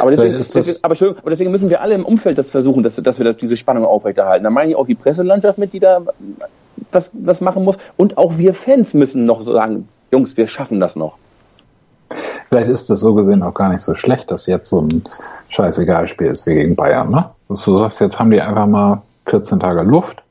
Aber 0.00 0.10
deswegen, 0.10 0.34
deswegen, 0.34 0.78
aber, 0.82 0.94
aber 0.94 1.30
deswegen, 1.30 1.50
müssen 1.50 1.70
wir 1.70 1.80
alle 1.80 1.94
im 1.94 2.04
Umfeld 2.04 2.38
das 2.38 2.50
versuchen, 2.50 2.82
dass, 2.82 2.96
dass 2.96 3.18
wir 3.18 3.24
das, 3.24 3.36
diese 3.36 3.56
Spannung 3.56 3.84
aufrechterhalten. 3.84 4.44
Da 4.44 4.50
meine 4.50 4.70
ich 4.70 4.76
auch 4.76 4.86
die 4.86 4.94
Presselandschaft 4.94 5.58
mit, 5.58 5.72
die 5.72 5.80
da 5.80 6.02
was, 6.90 7.10
was 7.12 7.40
machen 7.40 7.64
muss. 7.64 7.76
Und 7.96 8.16
auch 8.16 8.38
wir 8.38 8.54
Fans 8.54 8.94
müssen 8.94 9.26
noch 9.26 9.42
sagen, 9.42 9.88
Jungs, 10.10 10.36
wir 10.36 10.46
schaffen 10.46 10.80
das 10.80 10.96
noch. 10.96 11.18
Vielleicht 12.48 12.68
ist 12.68 12.90
das 12.90 13.00
so 13.00 13.14
gesehen 13.14 13.42
auch 13.42 13.54
gar 13.54 13.70
nicht 13.70 13.80
so 13.80 13.94
schlecht, 13.94 14.30
dass 14.30 14.46
jetzt 14.46 14.68
so 14.68 14.80
ein 14.82 15.04
Scheißegal-Spiel 15.48 16.28
ist 16.28 16.46
wie 16.46 16.54
gegen 16.54 16.76
Bayern. 16.76 17.10
Ne? 17.10 17.24
Dass 17.48 17.64
du 17.64 17.76
sagst, 17.78 18.00
jetzt 18.00 18.18
haben 18.18 18.30
die 18.30 18.40
einfach 18.40 18.66
mal 18.66 19.02
14 19.26 19.60
Tage 19.60 19.82
Luft 19.82 20.22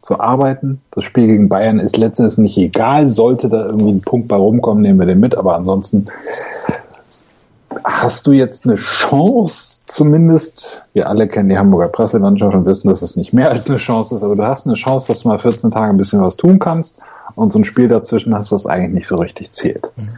zu 0.00 0.18
arbeiten. 0.20 0.80
Das 0.92 1.04
Spiel 1.04 1.26
gegen 1.26 1.48
Bayern 1.48 1.78
ist 1.78 1.96
letztendlich 1.96 2.38
nicht 2.38 2.58
egal. 2.58 3.08
Sollte 3.08 3.48
da 3.48 3.66
irgendwie 3.66 3.90
ein 3.90 4.00
Punkt 4.00 4.28
bei 4.28 4.36
rumkommen, 4.36 4.82
nehmen 4.82 4.98
wir 4.98 5.06
den 5.06 5.20
mit. 5.20 5.36
Aber 5.36 5.54
ansonsten 5.54 6.06
hast 7.84 8.26
du 8.26 8.32
jetzt 8.32 8.64
eine 8.64 8.76
Chance, 8.76 9.80
zumindest, 9.86 10.82
wir 10.92 11.08
alle 11.08 11.28
kennen 11.28 11.48
die 11.48 11.58
Hamburger 11.58 11.88
Presselandschaft 11.88 12.54
und 12.54 12.66
wissen, 12.66 12.88
dass 12.88 13.02
es 13.02 13.16
nicht 13.16 13.32
mehr 13.32 13.50
als 13.50 13.68
eine 13.68 13.78
Chance 13.78 14.16
ist, 14.16 14.22
aber 14.22 14.36
du 14.36 14.46
hast 14.46 14.66
eine 14.66 14.76
Chance, 14.76 15.06
dass 15.08 15.20
du 15.20 15.28
mal 15.28 15.38
14 15.38 15.70
Tage 15.70 15.90
ein 15.90 15.96
bisschen 15.96 16.20
was 16.20 16.36
tun 16.36 16.58
kannst 16.58 17.02
und 17.34 17.52
so 17.52 17.58
ein 17.58 17.64
Spiel 17.64 17.88
dazwischen 17.88 18.34
hast, 18.34 18.52
was 18.52 18.66
eigentlich 18.66 18.94
nicht 18.94 19.08
so 19.08 19.16
richtig 19.16 19.52
zählt. 19.52 19.90
Mhm. 19.96 20.10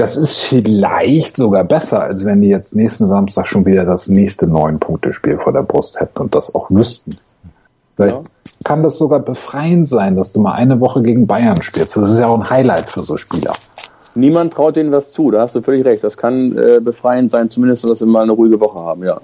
Das 0.00 0.16
ist 0.16 0.40
vielleicht 0.40 1.36
sogar 1.36 1.62
besser, 1.62 2.00
als 2.00 2.24
wenn 2.24 2.40
die 2.40 2.48
jetzt 2.48 2.74
nächsten 2.74 3.06
Samstag 3.06 3.46
schon 3.46 3.66
wieder 3.66 3.84
das 3.84 4.08
nächste 4.08 4.46
Neun-Punkte-Spiel 4.46 5.36
vor 5.36 5.52
der 5.52 5.62
Brust 5.62 6.00
hätten 6.00 6.20
und 6.20 6.34
das 6.34 6.54
auch 6.54 6.70
wüssten. 6.70 7.18
Vielleicht 7.96 8.16
ja. 8.16 8.22
kann 8.64 8.82
das 8.82 8.96
sogar 8.96 9.20
befreiend 9.20 9.86
sein, 9.86 10.16
dass 10.16 10.32
du 10.32 10.40
mal 10.40 10.54
eine 10.54 10.80
Woche 10.80 11.02
gegen 11.02 11.26
Bayern 11.26 11.60
spielst. 11.60 11.98
Das 11.98 12.08
ist 12.08 12.16
ja 12.16 12.28
auch 12.28 12.40
ein 12.40 12.48
Highlight 12.48 12.88
für 12.88 13.00
so 13.00 13.18
Spieler. 13.18 13.52
Niemand 14.14 14.54
traut 14.54 14.76
denen 14.76 14.90
was 14.90 15.12
zu, 15.12 15.30
da 15.30 15.42
hast 15.42 15.54
du 15.54 15.60
völlig 15.60 15.84
recht. 15.84 16.02
Das 16.02 16.16
kann 16.16 16.56
äh, 16.56 16.80
befreiend 16.80 17.30
sein, 17.30 17.50
zumindest, 17.50 17.84
dass 17.84 17.98
sie 17.98 18.06
mal 18.06 18.22
eine 18.22 18.32
ruhige 18.32 18.58
Woche 18.58 18.78
haben, 18.78 19.04
ja. 19.04 19.20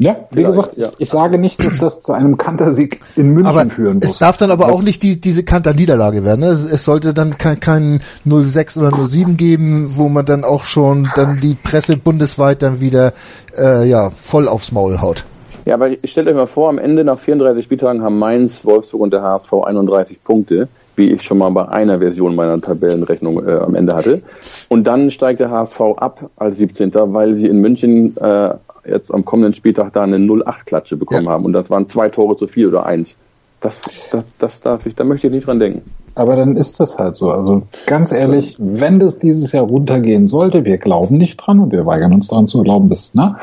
Ja, 0.00 0.16
wie 0.30 0.44
gesagt, 0.44 0.78
ja. 0.78 0.88
ich 0.96 1.10
sage 1.10 1.36
nicht, 1.36 1.62
dass 1.62 1.76
das 1.78 2.00
zu 2.00 2.12
einem 2.12 2.38
Kantersieg 2.38 3.02
in 3.16 3.34
München 3.34 3.46
aber 3.46 3.68
führen 3.68 3.96
muss. 3.96 4.04
Es 4.04 4.18
darf 4.18 4.38
dann 4.38 4.50
aber 4.50 4.64
das 4.64 4.74
auch 4.74 4.82
nicht 4.82 5.02
die, 5.02 5.20
diese 5.20 5.44
Kanter-Niederlage 5.44 6.24
werden. 6.24 6.40
Ne? 6.40 6.46
Es, 6.46 6.64
es, 6.64 6.86
sollte 6.86 7.12
dann 7.12 7.36
kein, 7.36 7.60
kein 7.60 8.00
06 8.24 8.78
oder 8.78 9.06
07 9.06 9.36
geben, 9.36 9.88
wo 9.90 10.08
man 10.08 10.24
dann 10.24 10.42
auch 10.42 10.64
schon 10.64 11.10
dann 11.16 11.38
die 11.38 11.54
Presse 11.54 11.98
bundesweit 11.98 12.62
dann 12.62 12.80
wieder 12.80 13.12
äh, 13.58 13.86
ja 13.86 14.08
voll 14.08 14.48
aufs 14.48 14.72
Maul 14.72 15.02
haut. 15.02 15.26
Ja, 15.66 15.74
aber 15.74 15.90
stellt 16.04 16.28
euch 16.28 16.34
mal 16.34 16.46
vor, 16.46 16.70
am 16.70 16.78
Ende 16.78 17.04
nach 17.04 17.18
34 17.18 17.62
Spieltagen 17.62 18.02
haben 18.02 18.18
Mainz, 18.18 18.64
Wolfsburg 18.64 19.02
und 19.02 19.12
der 19.12 19.20
HSV 19.20 19.52
31 19.52 20.24
Punkte 20.24 20.68
wie 20.96 21.12
ich 21.12 21.22
schon 21.22 21.38
mal 21.38 21.50
bei 21.50 21.66
einer 21.66 21.98
Version 21.98 22.34
meiner 22.34 22.60
Tabellenrechnung 22.60 23.46
äh, 23.46 23.52
am 23.52 23.74
Ende 23.74 23.94
hatte. 23.94 24.22
Und 24.68 24.84
dann 24.84 25.10
steigt 25.10 25.40
der 25.40 25.50
HSV 25.50 25.80
ab 25.96 26.28
als 26.36 26.58
17. 26.58 26.92
weil 26.94 27.36
sie 27.36 27.46
in 27.46 27.60
München 27.60 28.16
äh, 28.18 28.54
jetzt 28.86 29.12
am 29.12 29.24
kommenden 29.24 29.54
Spieltag 29.54 29.92
da 29.92 30.02
eine 30.02 30.16
0-8-Klatsche 30.16 30.96
bekommen 30.96 31.24
ja. 31.24 31.30
haben. 31.30 31.44
Und 31.44 31.52
das 31.52 31.70
waren 31.70 31.88
zwei 31.88 32.08
Tore 32.08 32.36
zu 32.36 32.46
viel 32.46 32.68
oder 32.68 32.86
eins. 32.86 33.16
Das, 33.60 33.80
das, 34.10 34.24
das 34.38 34.60
darf 34.60 34.86
ich, 34.86 34.94
da 34.94 35.04
möchte 35.04 35.26
ich 35.26 35.32
nicht 35.32 35.46
dran 35.46 35.60
denken. 35.60 35.82
Aber 36.14 36.36
dann 36.36 36.56
ist 36.56 36.80
das 36.80 36.98
halt 36.98 37.14
so. 37.14 37.30
Also 37.30 37.62
ganz 37.86 38.10
ehrlich, 38.10 38.56
wenn 38.58 38.98
das 38.98 39.18
dieses 39.18 39.52
Jahr 39.52 39.64
runtergehen 39.64 40.28
sollte, 40.28 40.64
wir 40.64 40.78
glauben 40.78 41.18
nicht 41.18 41.36
dran 41.36 41.60
und 41.60 41.72
wir 41.72 41.86
weigern 41.86 42.12
uns 42.12 42.28
daran 42.28 42.46
zu 42.46 42.62
glauben, 42.62 42.88
dass, 42.88 43.14
ne? 43.14 43.36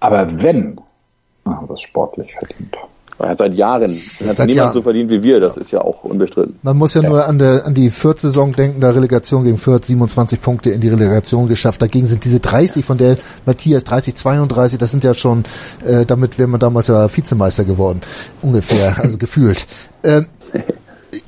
Aber 0.00 0.42
wenn, 0.42 0.78
haben 1.46 1.68
wir 1.68 1.74
es 1.74 1.80
sportlich 1.80 2.34
verdient. 2.34 2.76
Er 3.18 3.28
hat 3.28 3.38
seit 3.38 3.54
Jahren. 3.54 3.96
Das 4.18 4.28
hat 4.28 4.38
niemand 4.38 4.54
Jahren. 4.54 4.72
so 4.72 4.82
verdient 4.82 5.10
wie 5.10 5.22
wir, 5.22 5.38
das 5.38 5.56
ist 5.56 5.70
ja 5.70 5.80
auch 5.80 6.02
unbestritten. 6.02 6.58
Man 6.62 6.76
muss 6.76 6.94
ja, 6.94 7.02
ja. 7.02 7.08
nur 7.08 7.26
an, 7.26 7.38
der, 7.38 7.64
an 7.64 7.74
die 7.74 7.90
Fürth-Saison 7.90 8.52
denken, 8.52 8.80
da 8.80 8.90
Relegation 8.90 9.44
gegen 9.44 9.56
Fürth, 9.56 9.84
27 9.84 10.40
Punkte 10.40 10.70
in 10.70 10.80
die 10.80 10.88
Relegation 10.88 11.46
geschafft. 11.46 11.80
Dagegen 11.80 12.06
sind 12.08 12.24
diese 12.24 12.40
30, 12.40 12.84
von 12.84 12.98
der 12.98 13.16
Matthias 13.46 13.84
30, 13.84 14.16
32, 14.16 14.78
das 14.78 14.90
sind 14.90 15.04
ja 15.04 15.14
schon, 15.14 15.44
äh, 15.86 16.04
damit 16.04 16.38
wäre 16.38 16.48
man 16.48 16.58
damals 16.58 16.88
ja 16.88 17.08
Vizemeister 17.14 17.64
geworden. 17.64 18.00
Ungefähr, 18.42 18.96
also 19.00 19.16
gefühlt. 19.18 19.66
Ähm, 20.02 20.26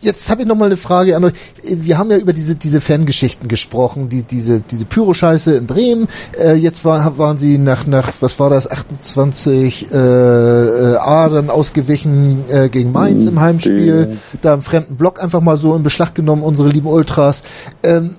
jetzt 0.01 0.31
habe 0.31 0.43
ich 0.43 0.49
noch 0.49 0.57
mal 0.57 0.67
eine 0.67 0.77
Frage 0.77 1.17
an 1.17 1.25
euch. 1.25 1.33
Wir 1.63 1.99
haben 1.99 2.11
ja 2.11 2.17
über 2.17 2.33
diese 2.33 2.55
diese 2.55 2.81
Fangeschichten 2.81 3.49
gesprochen, 3.49 4.09
die 4.09 4.23
diese 4.23 4.61
diese 4.61 4.85
Pyro-Scheiße 4.85 5.57
in 5.57 5.67
Bremen. 5.67 6.09
Äh, 6.39 6.55
jetzt 6.55 6.85
war, 6.85 7.19
waren 7.19 7.39
sie 7.39 7.59
nach 7.59 7.87
nach 7.87 8.13
was 8.21 8.39
war 8.39 8.51
das 8.51 8.71
28 8.71 9.93
äh, 9.93 9.97
äh, 9.97 10.97
A 10.97 11.29
dann 11.29 11.51
ausgewichen 11.51 12.45
äh, 12.49 12.69
gegen 12.69 12.93
Mainz 12.93 13.27
im 13.27 13.41
Heimspiel. 13.41 14.19
Da 14.43 14.55
im 14.55 14.63
fremden 14.63 14.97
Block 14.97 15.23
einfach 15.23 15.41
mal 15.41 15.57
so 15.57 15.75
in 15.75 15.83
Beschlag 15.83 16.15
genommen 16.15 16.43
unsere 16.43 16.69
lieben 16.69 16.89
Ultras. 16.89 17.43
Ähm, 17.83 18.17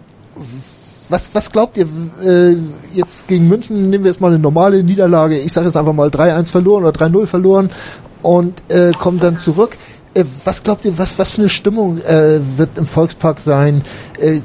was, 1.10 1.34
was 1.34 1.52
glaubt 1.52 1.78
ihr, 1.78 1.88
äh, 2.24 2.58
jetzt 2.94 3.28
gegen 3.28 3.48
München 3.48 3.90
nehmen 3.90 4.04
wir 4.04 4.12
jetzt 4.12 4.20
mal 4.20 4.28
eine 4.28 4.40
normale 4.40 4.84
Niederlage, 4.84 5.38
ich 5.38 5.54
sage 5.54 5.68
jetzt 5.68 5.78
einfach 5.78 5.94
mal 5.94 6.10
3-1 6.10 6.48
verloren 6.48 6.84
oder 6.84 7.06
3-0 7.06 7.28
verloren 7.28 7.70
und 8.22 8.62
äh, 8.70 8.92
kommen 8.92 9.20
dann 9.20 9.38
zurück. 9.38 9.78
Äh, 10.14 10.24
was 10.44 10.64
glaubt 10.64 10.86
ihr, 10.86 10.98
was, 10.98 11.18
was 11.20 11.32
für 11.32 11.42
eine 11.42 11.50
Stimmung 11.50 12.00
äh, 12.00 12.40
wird 12.58 12.78
im 12.78 12.86
Volkspark 12.86 13.40
sein? 13.40 13.84
Äh, 14.20 14.42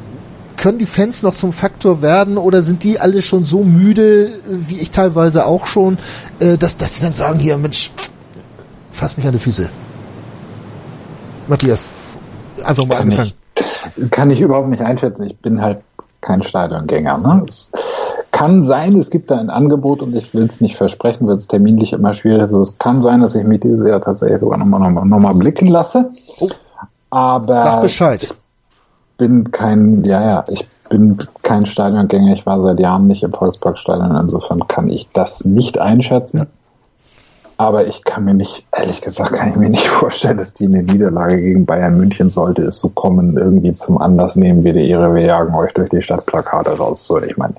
können 0.56 0.78
die 0.78 0.86
Fans 0.86 1.22
noch 1.22 1.34
zum 1.34 1.52
Faktor 1.52 2.02
werden 2.02 2.38
oder 2.38 2.62
sind 2.62 2.84
die 2.84 3.00
alle 3.00 3.20
schon 3.22 3.44
so 3.44 3.64
müde, 3.64 4.30
wie 4.46 4.78
ich 4.78 4.90
teilweise 4.92 5.46
auch 5.46 5.66
schon, 5.66 5.98
äh, 6.38 6.56
dass, 6.56 6.76
dass 6.76 6.96
sie 6.96 7.02
dann 7.02 7.14
sagen, 7.14 7.40
hier, 7.40 7.58
Mensch, 7.58 7.90
fass 8.92 9.16
mich 9.16 9.26
an 9.26 9.32
die 9.32 9.38
Füße. 9.38 9.68
Matthias, 11.48 11.86
einfach 12.64 12.86
mal 12.86 12.94
kann 12.94 13.02
angefangen. 13.02 13.32
Ich, 13.96 14.10
kann 14.10 14.30
ich 14.30 14.40
überhaupt 14.40 14.68
nicht 14.68 14.82
einschätzen. 14.82 15.26
Ich 15.26 15.36
bin 15.38 15.60
halt 15.60 15.80
kein 16.20 16.42
Stadiongänger. 16.42 17.18
Ne? 17.18 17.46
Es, 17.48 17.72
kann 18.32 18.64
sein, 18.64 18.98
es 18.98 19.10
gibt 19.10 19.30
da 19.30 19.38
ein 19.38 19.50
Angebot 19.50 20.02
und 20.02 20.16
ich 20.16 20.34
will 20.34 20.44
es 20.44 20.60
nicht 20.60 20.76
versprechen, 20.76 21.28
wird 21.28 21.38
es 21.38 21.46
terminlich 21.46 21.92
immer 21.92 22.14
schwierig. 22.14 22.42
Also 22.42 22.60
es 22.60 22.78
kann 22.78 23.00
sein, 23.02 23.20
dass 23.20 23.34
ich 23.34 23.44
mich 23.44 23.60
dieses 23.60 23.86
Jahr 23.86 24.00
tatsächlich 24.00 24.40
sogar 24.40 24.58
nochmal 24.58 24.80
noch 24.80 24.90
mal, 24.90 25.04
noch 25.04 25.18
mal 25.18 25.34
blicken 25.34 25.68
lasse. 25.68 26.10
Oh. 26.40 26.48
Aber 27.10 27.56
Sag 27.56 27.82
Bescheid. 27.82 28.22
ich 28.24 28.32
bin 29.18 29.50
kein, 29.52 30.02
ja, 30.04 30.22
ja, 30.24 30.44
ich 30.48 30.66
bin 30.88 31.18
kein 31.42 31.66
Stadiongänger. 31.66 32.32
Ich 32.32 32.46
war 32.46 32.60
seit 32.60 32.80
Jahren 32.80 33.06
nicht 33.06 33.22
im 33.22 33.32
Volksparkstadion. 33.32 34.16
Insofern 34.16 34.66
kann 34.66 34.88
ich 34.88 35.08
das 35.12 35.44
nicht 35.44 35.78
einschätzen. 35.78 36.38
Ja. 36.38 36.46
Aber 37.58 37.86
ich 37.86 38.02
kann 38.02 38.24
mir 38.24 38.34
nicht, 38.34 38.66
ehrlich 38.76 39.02
gesagt, 39.02 39.34
kann 39.34 39.50
ich 39.50 39.56
mir 39.56 39.68
nicht 39.68 39.86
vorstellen, 40.00 40.38
dass 40.38 40.54
die 40.54 40.64
eine 40.64 40.82
Niederlage 40.82 41.36
gegen 41.36 41.66
Bayern 41.66 41.96
München 41.96 42.30
sollte 42.30 42.62
es 42.62 42.80
so 42.80 42.88
kommen, 42.88 43.36
irgendwie 43.36 43.74
zum 43.74 43.98
Anlass 43.98 44.36
nehmen, 44.36 44.64
wie 44.64 44.72
die 44.72 44.88
Ehre, 44.88 45.14
wir 45.14 45.24
jagen 45.24 45.54
euch 45.54 45.72
durch 45.74 45.90
die 45.90 46.02
Stadtplakate 46.02 46.76
raus. 46.78 47.04
So, 47.04 47.18
ich 47.18 47.36
meine, 47.36 47.54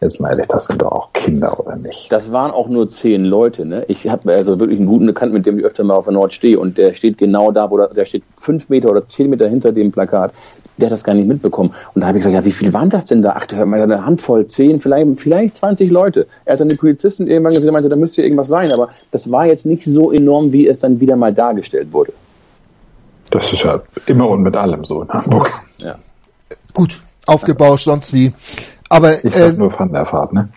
Jetzt 0.00 0.20
meine 0.20 0.40
ich, 0.40 0.46
das 0.46 0.66
sind 0.66 0.80
doch 0.80 0.92
auch 0.92 1.12
Kinder, 1.12 1.58
oder 1.58 1.76
nicht? 1.76 2.12
Das 2.12 2.30
waren 2.30 2.52
auch 2.52 2.68
nur 2.68 2.90
zehn 2.90 3.24
Leute. 3.24 3.64
Ne? 3.64 3.84
Ich 3.88 4.08
habe 4.08 4.32
also 4.32 4.60
wirklich 4.60 4.78
einen 4.78 4.88
guten 4.88 5.06
Bekannten, 5.06 5.34
mit 5.34 5.44
dem 5.44 5.58
ich 5.58 5.64
öfter 5.64 5.82
mal 5.82 5.94
auf 5.94 6.04
der 6.04 6.14
Nord 6.14 6.32
stehe. 6.32 6.58
Und 6.60 6.78
der 6.78 6.94
steht 6.94 7.18
genau 7.18 7.50
da, 7.50 7.68
wo 7.70 7.76
der, 7.76 7.88
der 7.88 8.04
steht 8.04 8.22
fünf 8.36 8.68
Meter 8.68 8.90
oder 8.90 9.08
zehn 9.08 9.28
Meter 9.28 9.48
hinter 9.48 9.72
dem 9.72 9.90
Plakat. 9.90 10.32
Der 10.76 10.86
hat 10.86 10.92
das 10.92 11.02
gar 11.02 11.14
nicht 11.14 11.26
mitbekommen. 11.26 11.74
Und 11.94 12.02
da 12.02 12.06
habe 12.06 12.18
ich 12.18 12.24
gesagt, 12.24 12.34
ja, 12.34 12.44
wie 12.44 12.52
viel 12.52 12.72
waren 12.72 12.90
das 12.90 13.06
denn 13.06 13.22
da? 13.22 13.34
Ach, 13.36 13.46
da 13.46 13.56
hört 13.56 13.66
man 13.66 13.80
eine 13.80 14.04
Handvoll, 14.04 14.46
zehn, 14.46 14.80
vielleicht, 14.80 15.18
vielleicht 15.18 15.56
20 15.56 15.90
Leute. 15.90 16.28
Er 16.44 16.52
hat 16.52 16.60
dann 16.60 16.68
den 16.68 16.78
Polizisten 16.78 17.26
irgendwann 17.26 17.54
gesagt, 17.54 17.66
er 17.66 17.72
meinte, 17.72 17.88
da 17.88 17.96
müsste 17.96 18.22
irgendwas 18.22 18.46
sein. 18.46 18.70
Aber 18.70 18.90
das 19.10 19.32
war 19.32 19.46
jetzt 19.46 19.66
nicht 19.66 19.84
so 19.84 20.12
enorm, 20.12 20.52
wie 20.52 20.68
es 20.68 20.78
dann 20.78 21.00
wieder 21.00 21.16
mal 21.16 21.34
dargestellt 21.34 21.92
wurde. 21.92 22.12
Das 23.30 23.52
ist 23.52 23.64
ja 23.64 23.82
immer 24.06 24.28
und 24.30 24.42
mit 24.42 24.56
allem 24.56 24.84
so 24.84 25.02
in 25.02 25.08
Hamburg. 25.08 25.50
Ja. 25.82 25.96
Gut, 26.72 27.00
aufgebauscht, 27.26 27.84
sonst 27.84 28.12
wie. 28.14 28.32
Aber 28.88 29.24
ich 29.24 29.36
äh, 29.36 29.52
nur 29.52 29.70
von 29.70 29.92
der 29.92 30.04
Fahrt, 30.04 30.32
ne? 30.32 30.48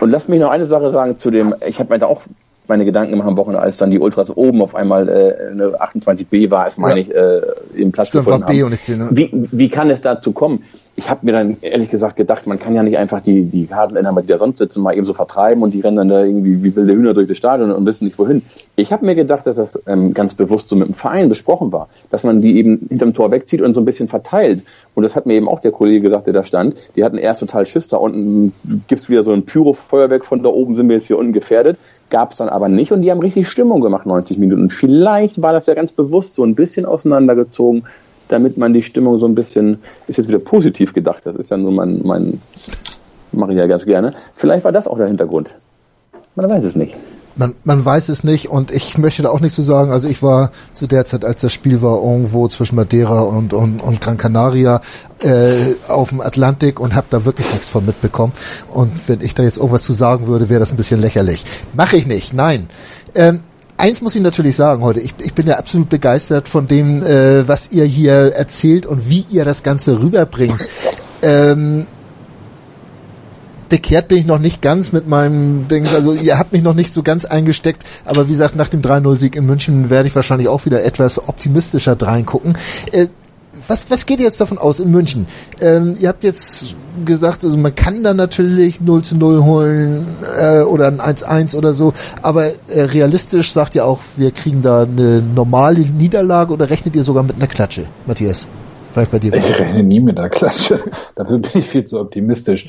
Und 0.00 0.10
lass 0.10 0.28
mich 0.28 0.40
noch 0.40 0.50
eine 0.50 0.66
Sache 0.66 0.90
sagen 0.92 1.18
zu 1.18 1.30
dem, 1.30 1.54
ich 1.66 1.78
habe 1.78 1.92
mir 1.92 1.98
da 1.98 2.06
auch 2.06 2.22
meine 2.68 2.84
Gedanken 2.84 3.12
gemacht 3.12 3.28
am 3.28 3.36
Wochenende, 3.36 3.62
als 3.62 3.78
dann 3.78 3.90
die 3.90 3.98
Ultras 3.98 4.30
oben 4.30 4.62
auf 4.62 4.74
einmal 4.74 5.08
äh, 5.08 5.50
eine 5.50 5.68
28b 5.68 6.50
war, 6.50 6.66
es 6.66 6.76
meine 6.76 7.00
ja. 7.00 7.06
ich, 7.06 7.14
äh, 7.14 7.80
im 7.80 7.92
Platz 7.92 8.08
Stimmt, 8.08 8.26
gefunden 8.26 8.42
war 8.42 8.48
B 8.48 8.58
haben. 8.58 8.66
Und 8.66 8.72
ich 8.74 8.82
zähle, 8.82 8.98
ne? 8.98 9.08
wie, 9.12 9.30
wie 9.32 9.68
kann 9.68 9.90
es 9.90 10.02
dazu 10.02 10.32
kommen? 10.32 10.64
Ich 10.98 11.08
habe 11.08 11.24
mir 11.24 11.30
dann 11.30 11.58
ehrlich 11.60 11.90
gesagt 11.90 12.16
gedacht, 12.16 12.48
man 12.48 12.58
kann 12.58 12.74
ja 12.74 12.82
nicht 12.82 12.98
einfach 12.98 13.20
die, 13.20 13.44
die 13.44 13.66
Karteninhaber, 13.66 14.20
die 14.20 14.26
da 14.26 14.36
sonst 14.36 14.58
sitzen, 14.58 14.82
mal 14.82 14.96
eben 14.96 15.06
so 15.06 15.14
vertreiben 15.14 15.62
und 15.62 15.70
die 15.70 15.80
rennen 15.80 15.96
dann 15.96 16.08
da 16.08 16.24
irgendwie 16.24 16.60
wie 16.64 16.74
wilde 16.74 16.92
Hühner 16.92 17.14
durch 17.14 17.28
das 17.28 17.36
Stadion 17.36 17.70
und 17.70 17.86
wissen 17.86 18.04
nicht 18.04 18.18
wohin. 18.18 18.42
Ich 18.74 18.92
habe 18.92 19.06
mir 19.06 19.14
gedacht, 19.14 19.46
dass 19.46 19.56
das 19.56 19.80
ähm, 19.86 20.12
ganz 20.12 20.34
bewusst 20.34 20.68
so 20.68 20.74
mit 20.74 20.88
dem 20.88 20.94
Verein 20.94 21.28
besprochen 21.28 21.70
war, 21.70 21.88
dass 22.10 22.24
man 22.24 22.40
die 22.40 22.58
eben 22.58 22.88
hinterm 22.88 23.14
Tor 23.14 23.30
wegzieht 23.30 23.62
und 23.62 23.74
so 23.74 23.80
ein 23.80 23.84
bisschen 23.84 24.08
verteilt. 24.08 24.64
Und 24.96 25.04
das 25.04 25.14
hat 25.14 25.24
mir 25.24 25.34
eben 25.34 25.48
auch 25.48 25.60
der 25.60 25.70
Kollege 25.70 26.00
gesagt, 26.00 26.26
der 26.26 26.34
da 26.34 26.42
stand. 26.42 26.74
Die 26.96 27.04
hatten 27.04 27.16
erst 27.16 27.38
total 27.38 27.64
Schiss, 27.64 27.86
da 27.86 27.98
unten 27.98 28.52
gibt's 28.88 29.08
wieder 29.08 29.22
so 29.22 29.30
ein 29.30 29.44
Pyro-Feuerwerk, 29.44 30.24
von 30.24 30.42
da 30.42 30.48
oben 30.48 30.74
sind 30.74 30.88
wir 30.88 30.96
jetzt 30.96 31.06
hier 31.06 31.18
unten 31.18 31.32
gefährdet. 31.32 31.78
Gab 32.10 32.32
es 32.32 32.38
dann 32.38 32.48
aber 32.48 32.68
nicht 32.68 32.90
und 32.90 33.02
die 33.02 33.12
haben 33.12 33.20
richtig 33.20 33.48
Stimmung 33.48 33.82
gemacht, 33.82 34.04
90 34.04 34.36
Minuten. 34.38 34.68
Vielleicht 34.68 35.40
war 35.40 35.52
das 35.52 35.66
ja 35.66 35.74
ganz 35.74 35.92
bewusst 35.92 36.34
so 36.34 36.42
ein 36.42 36.56
bisschen 36.56 36.86
auseinandergezogen, 36.86 37.84
damit 38.28 38.56
man 38.56 38.72
die 38.72 38.82
Stimmung 38.82 39.18
so 39.18 39.26
ein 39.26 39.34
bisschen, 39.34 39.78
ist 40.06 40.18
jetzt 40.18 40.28
wieder 40.28 40.38
positiv 40.38 40.94
gedacht, 40.94 41.22
das 41.24 41.36
ist 41.36 41.50
ja 41.50 41.56
nur 41.56 41.72
mein, 41.72 42.00
mein 42.04 42.40
mache 43.32 43.52
ich 43.52 43.58
ja 43.58 43.66
ganz 43.66 43.84
gerne. 43.84 44.14
Vielleicht 44.34 44.64
war 44.64 44.72
das 44.72 44.86
auch 44.86 44.96
der 44.96 45.06
Hintergrund. 45.06 45.50
Man 46.34 46.48
weiß 46.48 46.64
es 46.64 46.76
nicht. 46.76 46.94
Man, 47.36 47.54
man 47.62 47.84
weiß 47.84 48.08
es 48.08 48.24
nicht 48.24 48.48
und 48.48 48.72
ich 48.72 48.98
möchte 48.98 49.22
da 49.22 49.30
auch 49.30 49.38
nichts 49.38 49.54
zu 49.54 49.62
sagen. 49.62 49.92
Also 49.92 50.08
ich 50.08 50.24
war 50.24 50.50
zu 50.72 50.88
der 50.88 51.04
Zeit, 51.04 51.24
als 51.24 51.40
das 51.40 51.52
Spiel 51.52 51.82
war, 51.82 52.02
irgendwo 52.02 52.48
zwischen 52.48 52.74
Madeira 52.74 53.20
und, 53.20 53.52
und, 53.52 53.80
und 53.80 54.00
Gran 54.00 54.16
Canaria 54.16 54.80
äh, 55.20 55.74
auf 55.86 56.08
dem 56.08 56.20
Atlantik 56.20 56.80
und 56.80 56.96
habe 56.96 57.06
da 57.10 57.24
wirklich 57.24 57.48
nichts 57.52 57.70
von 57.70 57.86
mitbekommen. 57.86 58.32
Und 58.72 59.08
wenn 59.08 59.20
ich 59.20 59.36
da 59.36 59.44
jetzt 59.44 59.58
irgendwas 59.58 59.84
zu 59.84 59.92
sagen 59.92 60.26
würde, 60.26 60.48
wäre 60.48 60.58
das 60.58 60.72
ein 60.72 60.76
bisschen 60.76 61.00
lächerlich. 61.00 61.44
Mache 61.74 61.96
ich 61.96 62.08
nicht, 62.08 62.34
nein. 62.34 62.68
Ähm, 63.14 63.44
eins 63.78 64.00
muss 64.00 64.14
ich 64.14 64.22
natürlich 64.22 64.56
sagen 64.56 64.82
heute. 64.82 65.00
Ich, 65.00 65.14
ich 65.18 65.34
bin 65.34 65.46
ja 65.46 65.56
absolut 65.56 65.88
begeistert 65.88 66.48
von 66.48 66.66
dem, 66.66 67.02
äh, 67.02 67.48
was 67.48 67.70
ihr 67.72 67.84
hier 67.84 68.34
erzählt 68.34 68.84
und 68.84 69.08
wie 69.08 69.24
ihr 69.30 69.44
das 69.44 69.62
Ganze 69.62 70.00
rüberbringt. 70.00 70.60
Ähm, 71.22 71.86
bekehrt 73.68 74.08
bin 74.08 74.18
ich 74.18 74.26
noch 74.26 74.38
nicht 74.38 74.62
ganz 74.62 74.92
mit 74.92 75.08
meinem 75.08 75.68
Ding. 75.68 75.86
Also 75.88 76.12
ihr 76.12 76.38
habt 76.38 76.52
mich 76.52 76.62
noch 76.62 76.74
nicht 76.74 76.92
so 76.92 77.02
ganz 77.02 77.24
eingesteckt, 77.24 77.84
aber 78.04 78.26
wie 78.26 78.32
gesagt, 78.32 78.56
nach 78.56 78.68
dem 78.68 78.82
3-0-Sieg 78.82 79.36
in 79.36 79.46
München 79.46 79.90
werde 79.90 80.08
ich 80.08 80.14
wahrscheinlich 80.14 80.48
auch 80.48 80.64
wieder 80.64 80.84
etwas 80.84 81.28
optimistischer 81.28 81.96
reingucken. 82.00 82.56
Äh, 82.92 83.08
was, 83.66 83.90
was 83.90 84.06
geht 84.06 84.20
jetzt 84.20 84.40
davon 84.40 84.58
aus 84.58 84.80
in 84.80 84.90
München? 84.90 85.26
Ähm, 85.60 85.96
ihr 86.00 86.08
habt 86.08 86.24
jetzt 86.24 86.76
gesagt, 87.04 87.44
also 87.44 87.56
man 87.56 87.74
kann 87.74 88.02
da 88.02 88.14
natürlich 88.14 88.80
0 88.80 89.02
zu 89.02 89.16
0 89.16 89.42
holen 89.44 90.06
äh, 90.38 90.60
oder 90.60 90.88
ein 90.88 91.00
1-1 91.00 91.56
oder 91.56 91.74
so, 91.74 91.92
aber 92.22 92.46
äh, 92.46 92.82
realistisch 92.82 93.52
sagt 93.52 93.74
ihr 93.74 93.84
auch, 93.84 94.00
wir 94.16 94.30
kriegen 94.30 94.62
da 94.62 94.82
eine 94.82 95.22
normale 95.22 95.80
Niederlage 95.80 96.52
oder 96.52 96.70
rechnet 96.70 96.96
ihr 96.96 97.04
sogar 97.04 97.22
mit 97.22 97.36
einer 97.36 97.46
Klatsche, 97.46 97.84
Matthias? 98.06 98.46
Vielleicht 98.90 99.10
bei 99.10 99.18
dir. 99.18 99.34
Ich 99.34 99.58
rechne 99.58 99.82
nie 99.82 100.00
mit 100.00 100.18
einer 100.18 100.30
Klatsche. 100.30 100.80
Dafür 101.14 101.38
bin 101.38 101.50
ich 101.54 101.68
viel 101.68 101.84
zu 101.84 102.00
optimistisch. 102.00 102.66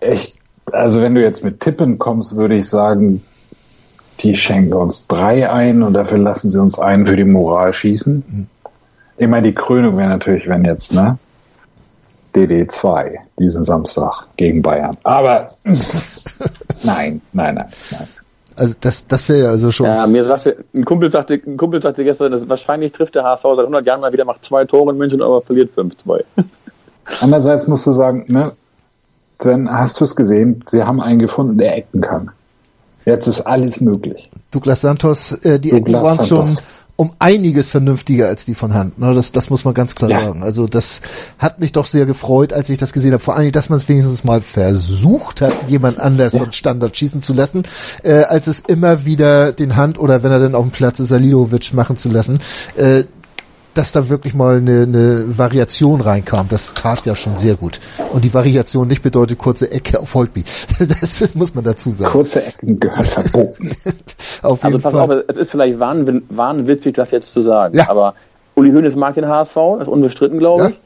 Echt, 0.00 0.34
also 0.70 1.00
wenn 1.00 1.14
du 1.14 1.22
jetzt 1.22 1.42
mit 1.42 1.60
Tippen 1.60 1.98
kommst, 1.98 2.36
würde 2.36 2.56
ich 2.56 2.68
sagen, 2.68 3.22
die 4.20 4.36
schenken 4.36 4.74
uns 4.74 5.06
drei 5.06 5.50
ein 5.50 5.82
und 5.82 5.94
dafür 5.94 6.18
lassen 6.18 6.50
sie 6.50 6.60
uns 6.60 6.78
einen 6.78 7.06
für 7.06 7.16
die 7.16 7.24
Moral 7.24 7.72
schießen. 7.72 8.24
Mhm. 8.26 8.46
Ich 9.20 9.28
meine, 9.28 9.48
die 9.48 9.54
Krönung 9.54 9.98
wäre 9.98 10.08
natürlich, 10.08 10.48
wenn 10.48 10.64
jetzt, 10.64 10.94
ne? 10.94 11.18
DD2 12.34 13.18
diesen 13.38 13.64
Samstag 13.64 14.26
gegen 14.38 14.62
Bayern. 14.62 14.96
Aber 15.02 15.46
nein, 16.82 17.20
nein, 17.34 17.54
nein, 17.54 17.66
nein. 17.90 18.08
Also 18.56 18.74
das, 18.80 19.06
das 19.06 19.28
wäre 19.28 19.40
ja 19.42 19.50
also 19.50 19.70
schon. 19.70 19.86
Ja, 19.86 20.06
mir 20.06 20.24
sagte, 20.24 20.64
ein 20.74 20.86
Kumpel 20.86 21.12
sagte, 21.12 21.34
ein 21.34 21.58
Kumpel 21.58 21.82
sagte 21.82 22.02
gestern, 22.02 22.32
dass 22.32 22.48
wahrscheinlich 22.48 22.92
trifft 22.92 23.14
der 23.14 23.24
HSV 23.24 23.42
seit 23.42 23.58
100 23.58 23.84
Jahren 23.86 24.00
mal 24.00 24.12
wieder, 24.12 24.24
macht 24.24 24.42
zwei 24.42 24.64
Tore 24.64 24.92
in 24.92 24.96
München, 24.96 25.20
aber 25.20 25.42
verliert 25.42 25.70
5-2. 25.76 26.24
Andererseits 27.20 27.66
musst 27.66 27.86
du 27.86 27.92
sagen, 27.92 28.24
ne, 28.28 28.52
Sven, 29.38 29.70
hast 29.70 30.00
du 30.00 30.04
es 30.04 30.16
gesehen? 30.16 30.64
Sie 30.66 30.82
haben 30.82 31.00
einen 31.00 31.18
gefunden, 31.18 31.58
der 31.58 31.76
ecken 31.76 32.00
kann. 32.00 32.30
Jetzt 33.04 33.26
ist 33.26 33.42
alles 33.42 33.82
möglich. 33.82 34.30
Douglas 34.50 34.80
Santos, 34.80 35.32
äh, 35.44 35.60
die 35.60 35.70
Douglas 35.70 35.80
Ecken 35.80 36.02
waren 36.02 36.24
Santos. 36.24 36.54
schon 36.54 36.64
um 37.00 37.12
einiges 37.18 37.70
vernünftiger 37.70 38.28
als 38.28 38.44
die 38.44 38.54
von 38.54 38.74
Hand. 38.74 38.98
Ne? 38.98 39.14
Das, 39.14 39.32
das 39.32 39.48
muss 39.48 39.64
man 39.64 39.72
ganz 39.72 39.94
klar 39.94 40.10
ja. 40.10 40.20
sagen. 40.20 40.42
Also 40.42 40.66
das 40.66 41.00
hat 41.38 41.58
mich 41.58 41.72
doch 41.72 41.86
sehr 41.86 42.04
gefreut, 42.04 42.52
als 42.52 42.68
ich 42.68 42.76
das 42.76 42.92
gesehen 42.92 43.12
habe. 43.12 43.22
Vor 43.22 43.36
allem, 43.36 43.52
dass 43.52 43.70
man 43.70 43.78
es 43.78 43.88
wenigstens 43.88 44.22
mal 44.22 44.42
versucht 44.42 45.40
hat, 45.40 45.54
jemand 45.66 45.98
anders 45.98 46.34
ja. 46.34 46.40
so 46.40 46.50
Standard 46.50 46.94
schießen 46.94 47.22
zu 47.22 47.32
lassen, 47.32 47.62
äh, 48.02 48.24
als 48.24 48.48
es 48.48 48.60
immer 48.60 49.06
wieder 49.06 49.52
den 49.52 49.76
Hand 49.76 49.98
oder 49.98 50.22
wenn 50.22 50.30
er 50.30 50.40
dann 50.40 50.54
auf 50.54 50.62
dem 50.62 50.72
Platz 50.72 51.00
ist, 51.00 51.08
Salilovic 51.08 51.72
machen 51.72 51.96
zu 51.96 52.10
lassen. 52.10 52.38
Äh, 52.76 53.04
dass 53.74 53.92
da 53.92 54.08
wirklich 54.08 54.34
mal 54.34 54.56
eine, 54.56 54.82
eine 54.82 55.38
Variation 55.38 56.00
reinkam. 56.00 56.48
Das 56.48 56.74
tat 56.74 57.06
ja 57.06 57.14
schon 57.14 57.36
sehr 57.36 57.54
gut. 57.54 57.80
Und 58.12 58.24
die 58.24 58.34
Variation 58.34 58.88
nicht 58.88 59.02
bedeutet 59.02 59.38
kurze 59.38 59.70
Ecke 59.70 59.98
auf 60.00 60.14
Holtby. 60.14 60.44
Das, 61.00 61.18
das 61.18 61.34
muss 61.34 61.54
man 61.54 61.64
dazu 61.64 61.90
sagen. 61.90 62.10
Kurze 62.10 62.44
Ecken 62.44 62.80
gehört 62.80 63.06
verboten. 63.06 63.70
auf 64.42 64.62
jeden 64.62 64.74
also 64.74 64.78
pass 64.78 64.92
Fall. 64.92 65.18
auf, 65.20 65.24
es 65.28 65.36
ist 65.36 65.50
vielleicht 65.50 65.78
wahn, 65.78 66.22
wahnwitzig, 66.28 66.94
das 66.94 67.10
jetzt 67.10 67.32
zu 67.32 67.40
sagen. 67.40 67.76
Ja. 67.76 67.88
Aber 67.88 68.14
Uli 68.54 68.72
Hoeneß 68.72 68.96
mag 68.96 69.14
den 69.14 69.26
HSV, 69.26 69.54
das 69.54 69.82
ist 69.82 69.88
unbestritten, 69.88 70.38
glaube 70.38 70.62
ja. 70.62 70.68
ich. 70.70 70.80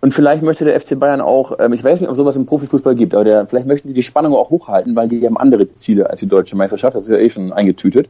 Und 0.00 0.14
vielleicht 0.14 0.42
möchte 0.42 0.64
der 0.64 0.80
FC 0.80 0.98
Bayern 0.98 1.20
auch, 1.20 1.58
ähm, 1.58 1.72
ich 1.72 1.82
weiß 1.82 2.00
nicht, 2.00 2.08
ob 2.08 2.16
sowas 2.16 2.36
im 2.36 2.46
Profifußball 2.46 2.94
gibt, 2.94 3.14
aber 3.14 3.24
der, 3.24 3.46
vielleicht 3.46 3.66
möchten 3.66 3.88
die 3.88 3.94
die 3.94 4.02
Spannung 4.02 4.34
auch 4.34 4.50
hochhalten, 4.50 4.94
weil 4.94 5.08
die 5.08 5.24
haben 5.26 5.36
andere 5.36 5.66
Ziele 5.78 6.08
als 6.08 6.20
die 6.20 6.26
deutsche 6.26 6.56
Meisterschaft. 6.56 6.96
Das 6.96 7.04
ist 7.04 7.10
ja 7.10 7.16
eh 7.16 7.30
schon 7.30 7.52
eingetütet. 7.52 8.08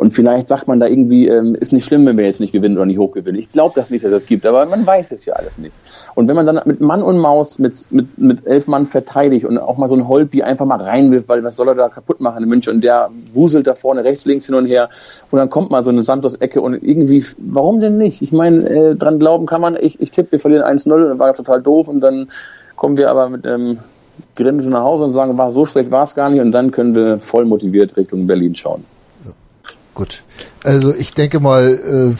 Und 0.00 0.14
vielleicht 0.14 0.48
sagt 0.48 0.66
man 0.66 0.80
da 0.80 0.86
irgendwie, 0.86 1.28
ähm, 1.28 1.54
ist 1.54 1.74
nicht 1.74 1.84
schlimm, 1.84 2.06
wenn 2.06 2.16
wir 2.16 2.24
jetzt 2.24 2.40
nicht 2.40 2.54
gewinnen 2.54 2.78
oder 2.78 2.86
nicht 2.86 2.96
hochgewinnen. 2.96 3.38
Ich 3.38 3.52
glaube 3.52 3.74
das 3.74 3.90
nicht, 3.90 4.02
dass 4.02 4.12
es 4.12 4.22
das 4.22 4.26
gibt, 4.26 4.46
aber 4.46 4.64
man 4.64 4.86
weiß 4.86 5.12
es 5.12 5.26
ja 5.26 5.34
alles 5.34 5.58
nicht. 5.58 5.74
Und 6.14 6.26
wenn 6.26 6.36
man 6.36 6.46
dann 6.46 6.58
mit 6.64 6.80
Mann 6.80 7.02
und 7.02 7.18
Maus 7.18 7.58
mit, 7.58 7.84
mit, 7.92 8.16
mit 8.16 8.46
elf 8.46 8.66
Mann 8.66 8.86
verteidigt 8.86 9.44
und 9.44 9.58
auch 9.58 9.76
mal 9.76 9.90
so 9.90 9.94
ein 9.94 10.08
Holpi 10.08 10.42
einfach 10.42 10.64
mal 10.64 10.80
reinwirft, 10.80 11.28
weil 11.28 11.44
was 11.44 11.54
soll 11.54 11.68
er 11.68 11.74
da 11.74 11.90
kaputt 11.90 12.18
machen 12.18 12.42
in 12.42 12.48
München 12.48 12.72
und 12.72 12.80
der 12.82 13.10
wuselt 13.34 13.66
da 13.66 13.74
vorne 13.74 14.02
rechts, 14.02 14.24
links 14.24 14.46
hin 14.46 14.54
und 14.54 14.64
her 14.64 14.88
und 15.30 15.38
dann 15.38 15.50
kommt 15.50 15.70
mal 15.70 15.84
so 15.84 15.90
eine 15.90 16.02
Santos-Ecke 16.02 16.62
und 16.62 16.82
irgendwie, 16.82 17.22
warum 17.36 17.80
denn 17.80 17.98
nicht? 17.98 18.22
Ich 18.22 18.32
meine, 18.32 18.70
äh, 18.70 18.94
dran 18.94 19.18
glauben 19.18 19.44
kann 19.44 19.60
man, 19.60 19.76
ich, 19.78 20.00
ich 20.00 20.12
tippe, 20.12 20.32
wir 20.32 20.40
verlieren 20.40 20.64
1-0 20.64 21.10
und 21.10 21.18
war 21.18 21.34
total 21.34 21.60
doof 21.60 21.88
und 21.88 22.00
dann 22.00 22.30
kommen 22.74 22.96
wir 22.96 23.10
aber 23.10 23.28
mit 23.28 23.46
einem 23.46 23.72
ähm, 23.72 23.78
Grinsen 24.34 24.70
nach 24.70 24.82
Hause 24.82 25.04
und 25.04 25.12
sagen, 25.12 25.36
war 25.36 25.52
so 25.52 25.66
schlecht 25.66 25.90
war 25.90 26.04
es 26.04 26.14
gar 26.14 26.30
nicht 26.30 26.40
und 26.40 26.52
dann 26.52 26.70
können 26.70 26.94
wir 26.94 27.18
voll 27.18 27.44
motiviert 27.44 27.98
Richtung 27.98 28.26
Berlin 28.26 28.54
schauen. 28.54 28.82
Gut. 30.00 30.22
Also 30.64 30.94
ich 30.94 31.12
denke 31.12 31.40
mal, 31.40 31.74
äh, 32.14 32.16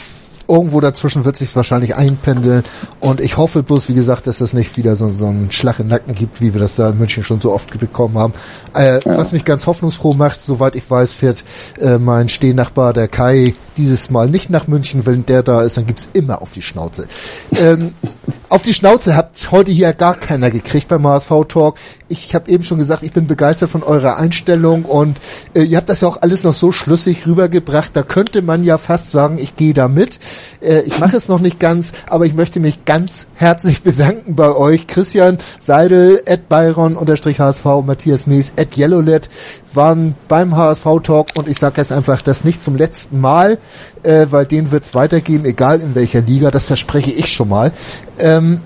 irgendwo 0.50 0.80
dazwischen 0.80 1.24
wird 1.24 1.36
sich 1.36 1.54
wahrscheinlich 1.54 1.94
einpendeln 1.94 2.64
und 2.98 3.20
ich 3.20 3.36
hoffe 3.36 3.62
bloß, 3.62 3.88
wie 3.88 3.94
gesagt, 3.94 4.26
dass 4.26 4.38
das 4.38 4.52
nicht 4.52 4.76
wieder 4.76 4.96
so, 4.96 5.10
so 5.12 5.26
einen 5.26 5.50
Schlag 5.50 5.78
im 5.78 5.88
Nacken 5.88 6.14
gibt, 6.14 6.40
wie 6.40 6.52
wir 6.52 6.60
das 6.60 6.76
da 6.76 6.90
in 6.90 6.98
München 6.98 7.22
schon 7.22 7.40
so 7.40 7.52
oft 7.52 7.78
bekommen 7.78 8.18
haben. 8.18 8.34
Äh, 8.74 9.00
ja. 9.04 9.18
Was 9.18 9.32
mich 9.32 9.44
ganz 9.44 9.66
hoffnungsfroh 9.66 10.14
macht, 10.14 10.42
soweit 10.42 10.76
ich 10.76 10.90
weiß, 10.90 11.12
fährt 11.12 11.44
äh, 11.80 11.98
mein 11.98 12.28
Stehnachbar, 12.28 12.92
der 12.92 13.08
Kai, 13.08 13.54
dieses 13.76 14.10
Mal 14.10 14.28
nicht 14.28 14.50
nach 14.50 14.66
München. 14.66 15.06
Wenn 15.06 15.24
der 15.24 15.42
da 15.42 15.62
ist, 15.62 15.76
dann 15.76 15.86
gibt's 15.86 16.10
immer 16.12 16.42
auf 16.42 16.52
die 16.52 16.62
Schnauze. 16.62 17.06
Ähm, 17.52 17.92
auf 18.48 18.62
die 18.62 18.74
Schnauze 18.74 19.16
habt 19.16 19.50
heute 19.52 19.70
hier 19.70 19.92
gar 19.92 20.14
keiner 20.14 20.50
gekriegt 20.50 20.88
beim 20.88 21.06
HSV 21.06 21.30
Talk. 21.48 21.76
Ich 22.08 22.34
habe 22.34 22.50
eben 22.50 22.64
schon 22.64 22.78
gesagt, 22.78 23.02
ich 23.02 23.12
bin 23.12 23.26
begeistert 23.26 23.70
von 23.70 23.82
eurer 23.82 24.16
Einstellung 24.16 24.84
und 24.84 25.18
äh, 25.54 25.62
ihr 25.62 25.76
habt 25.76 25.88
das 25.88 26.00
ja 26.00 26.08
auch 26.08 26.20
alles 26.20 26.44
noch 26.44 26.54
so 26.54 26.72
schlüssig 26.72 27.26
rübergebracht. 27.26 27.90
Da 27.94 28.02
könnte 28.02 28.42
man 28.42 28.64
ja 28.64 28.78
fast 28.78 29.10
sagen, 29.10 29.38
ich 29.38 29.56
gehe 29.56 29.74
da 29.74 29.88
mit. 29.88 30.18
Äh, 30.60 30.82
ich 30.82 30.98
mache 30.98 31.16
es 31.16 31.28
noch 31.28 31.40
nicht 31.40 31.60
ganz, 31.60 31.92
aber 32.08 32.26
ich 32.26 32.34
möchte 32.34 32.60
mich 32.60 32.84
ganz 32.84 33.26
herzlich 33.34 33.82
bedanken 33.84 34.34
bei 34.34 34.54
euch. 34.54 34.86
Christian 34.86 35.38
Seidel, 35.58 36.22
Ed 36.24 36.48
Byron, 36.48 36.96
unterstrich 36.96 37.40
HSV, 37.40 37.64
Matthias 37.84 38.26
Mees, 38.26 38.52
Ed 38.56 38.76
Yellowlet 38.76 39.30
waren 39.72 40.14
beim 40.28 40.56
HSV 40.56 40.84
Talk 41.02 41.28
und 41.36 41.48
ich 41.48 41.58
sage 41.58 41.80
jetzt 41.80 41.92
einfach 41.92 42.22
das 42.22 42.44
nicht 42.44 42.62
zum 42.62 42.76
letzten 42.76 43.20
Mal, 43.20 43.58
äh, 44.02 44.26
weil 44.30 44.46
den 44.46 44.70
wird's 44.70 44.94
weitergeben, 44.94 45.44
egal 45.44 45.80
in 45.80 45.94
welcher 45.94 46.22
Liga, 46.22 46.50
das 46.50 46.64
verspreche 46.64 47.12
ich 47.12 47.32
schon 47.32 47.48
mal. 47.48 47.72
Ähm, 48.18 48.60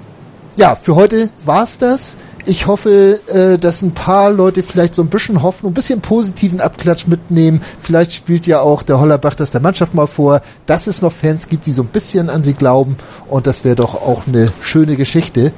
ja, 0.56 0.76
für 0.76 0.94
heute 0.94 1.30
war's 1.44 1.78
das. 1.78 2.16
Ich 2.46 2.66
hoffe, 2.66 3.20
äh, 3.28 3.58
dass 3.58 3.80
ein 3.80 3.94
paar 3.94 4.30
Leute 4.30 4.62
vielleicht 4.62 4.94
so 4.94 5.02
ein 5.02 5.08
bisschen 5.08 5.42
Hoffnung, 5.42 5.72
ein 5.72 5.74
bisschen 5.74 6.02
positiven 6.02 6.60
Abklatsch 6.60 7.06
mitnehmen. 7.06 7.62
Vielleicht 7.78 8.12
spielt 8.12 8.46
ja 8.46 8.60
auch 8.60 8.82
der 8.82 9.00
Hollerbach 9.00 9.34
das 9.34 9.50
der 9.50 9.62
Mannschaft 9.62 9.94
mal 9.94 10.06
vor, 10.06 10.42
dass 10.66 10.86
es 10.86 11.00
noch 11.00 11.12
Fans 11.12 11.48
gibt, 11.48 11.64
die 11.64 11.72
so 11.72 11.82
ein 11.82 11.88
bisschen 11.88 12.28
an 12.28 12.42
sie 12.42 12.52
glauben. 12.52 12.96
Und 13.30 13.46
das 13.46 13.64
wäre 13.64 13.76
doch 13.76 13.94
auch 13.94 14.26
eine 14.26 14.52
schöne 14.60 14.96
Geschichte. 14.96 15.52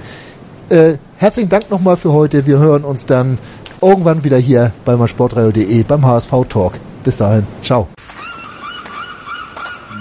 Äh, 0.68 0.94
herzlichen 1.16 1.48
Dank 1.48 1.70
nochmal 1.70 1.96
für 1.96 2.12
heute. 2.12 2.46
Wir 2.46 2.58
hören 2.58 2.84
uns 2.84 3.04
dann 3.04 3.38
irgendwann 3.80 4.22
wieder 4.22 4.38
hier 4.38 4.72
bei 4.84 4.96
meinsportradio.de 4.96 5.82
beim 5.82 6.06
HSV 6.06 6.30
Talk. 6.48 6.74
Bis 7.02 7.16
dahin. 7.16 7.46
Ciao. 7.62 7.88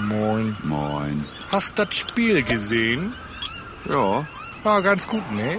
Moin. 0.08 0.56
Moin. 0.62 1.24
Hast 1.50 1.76
das 1.80 1.94
Spiel 1.96 2.44
gesehen? 2.44 3.12
Ja. 3.90 4.24
War 4.62 4.82
ganz 4.82 5.06
gut, 5.06 5.22
ne? 5.32 5.58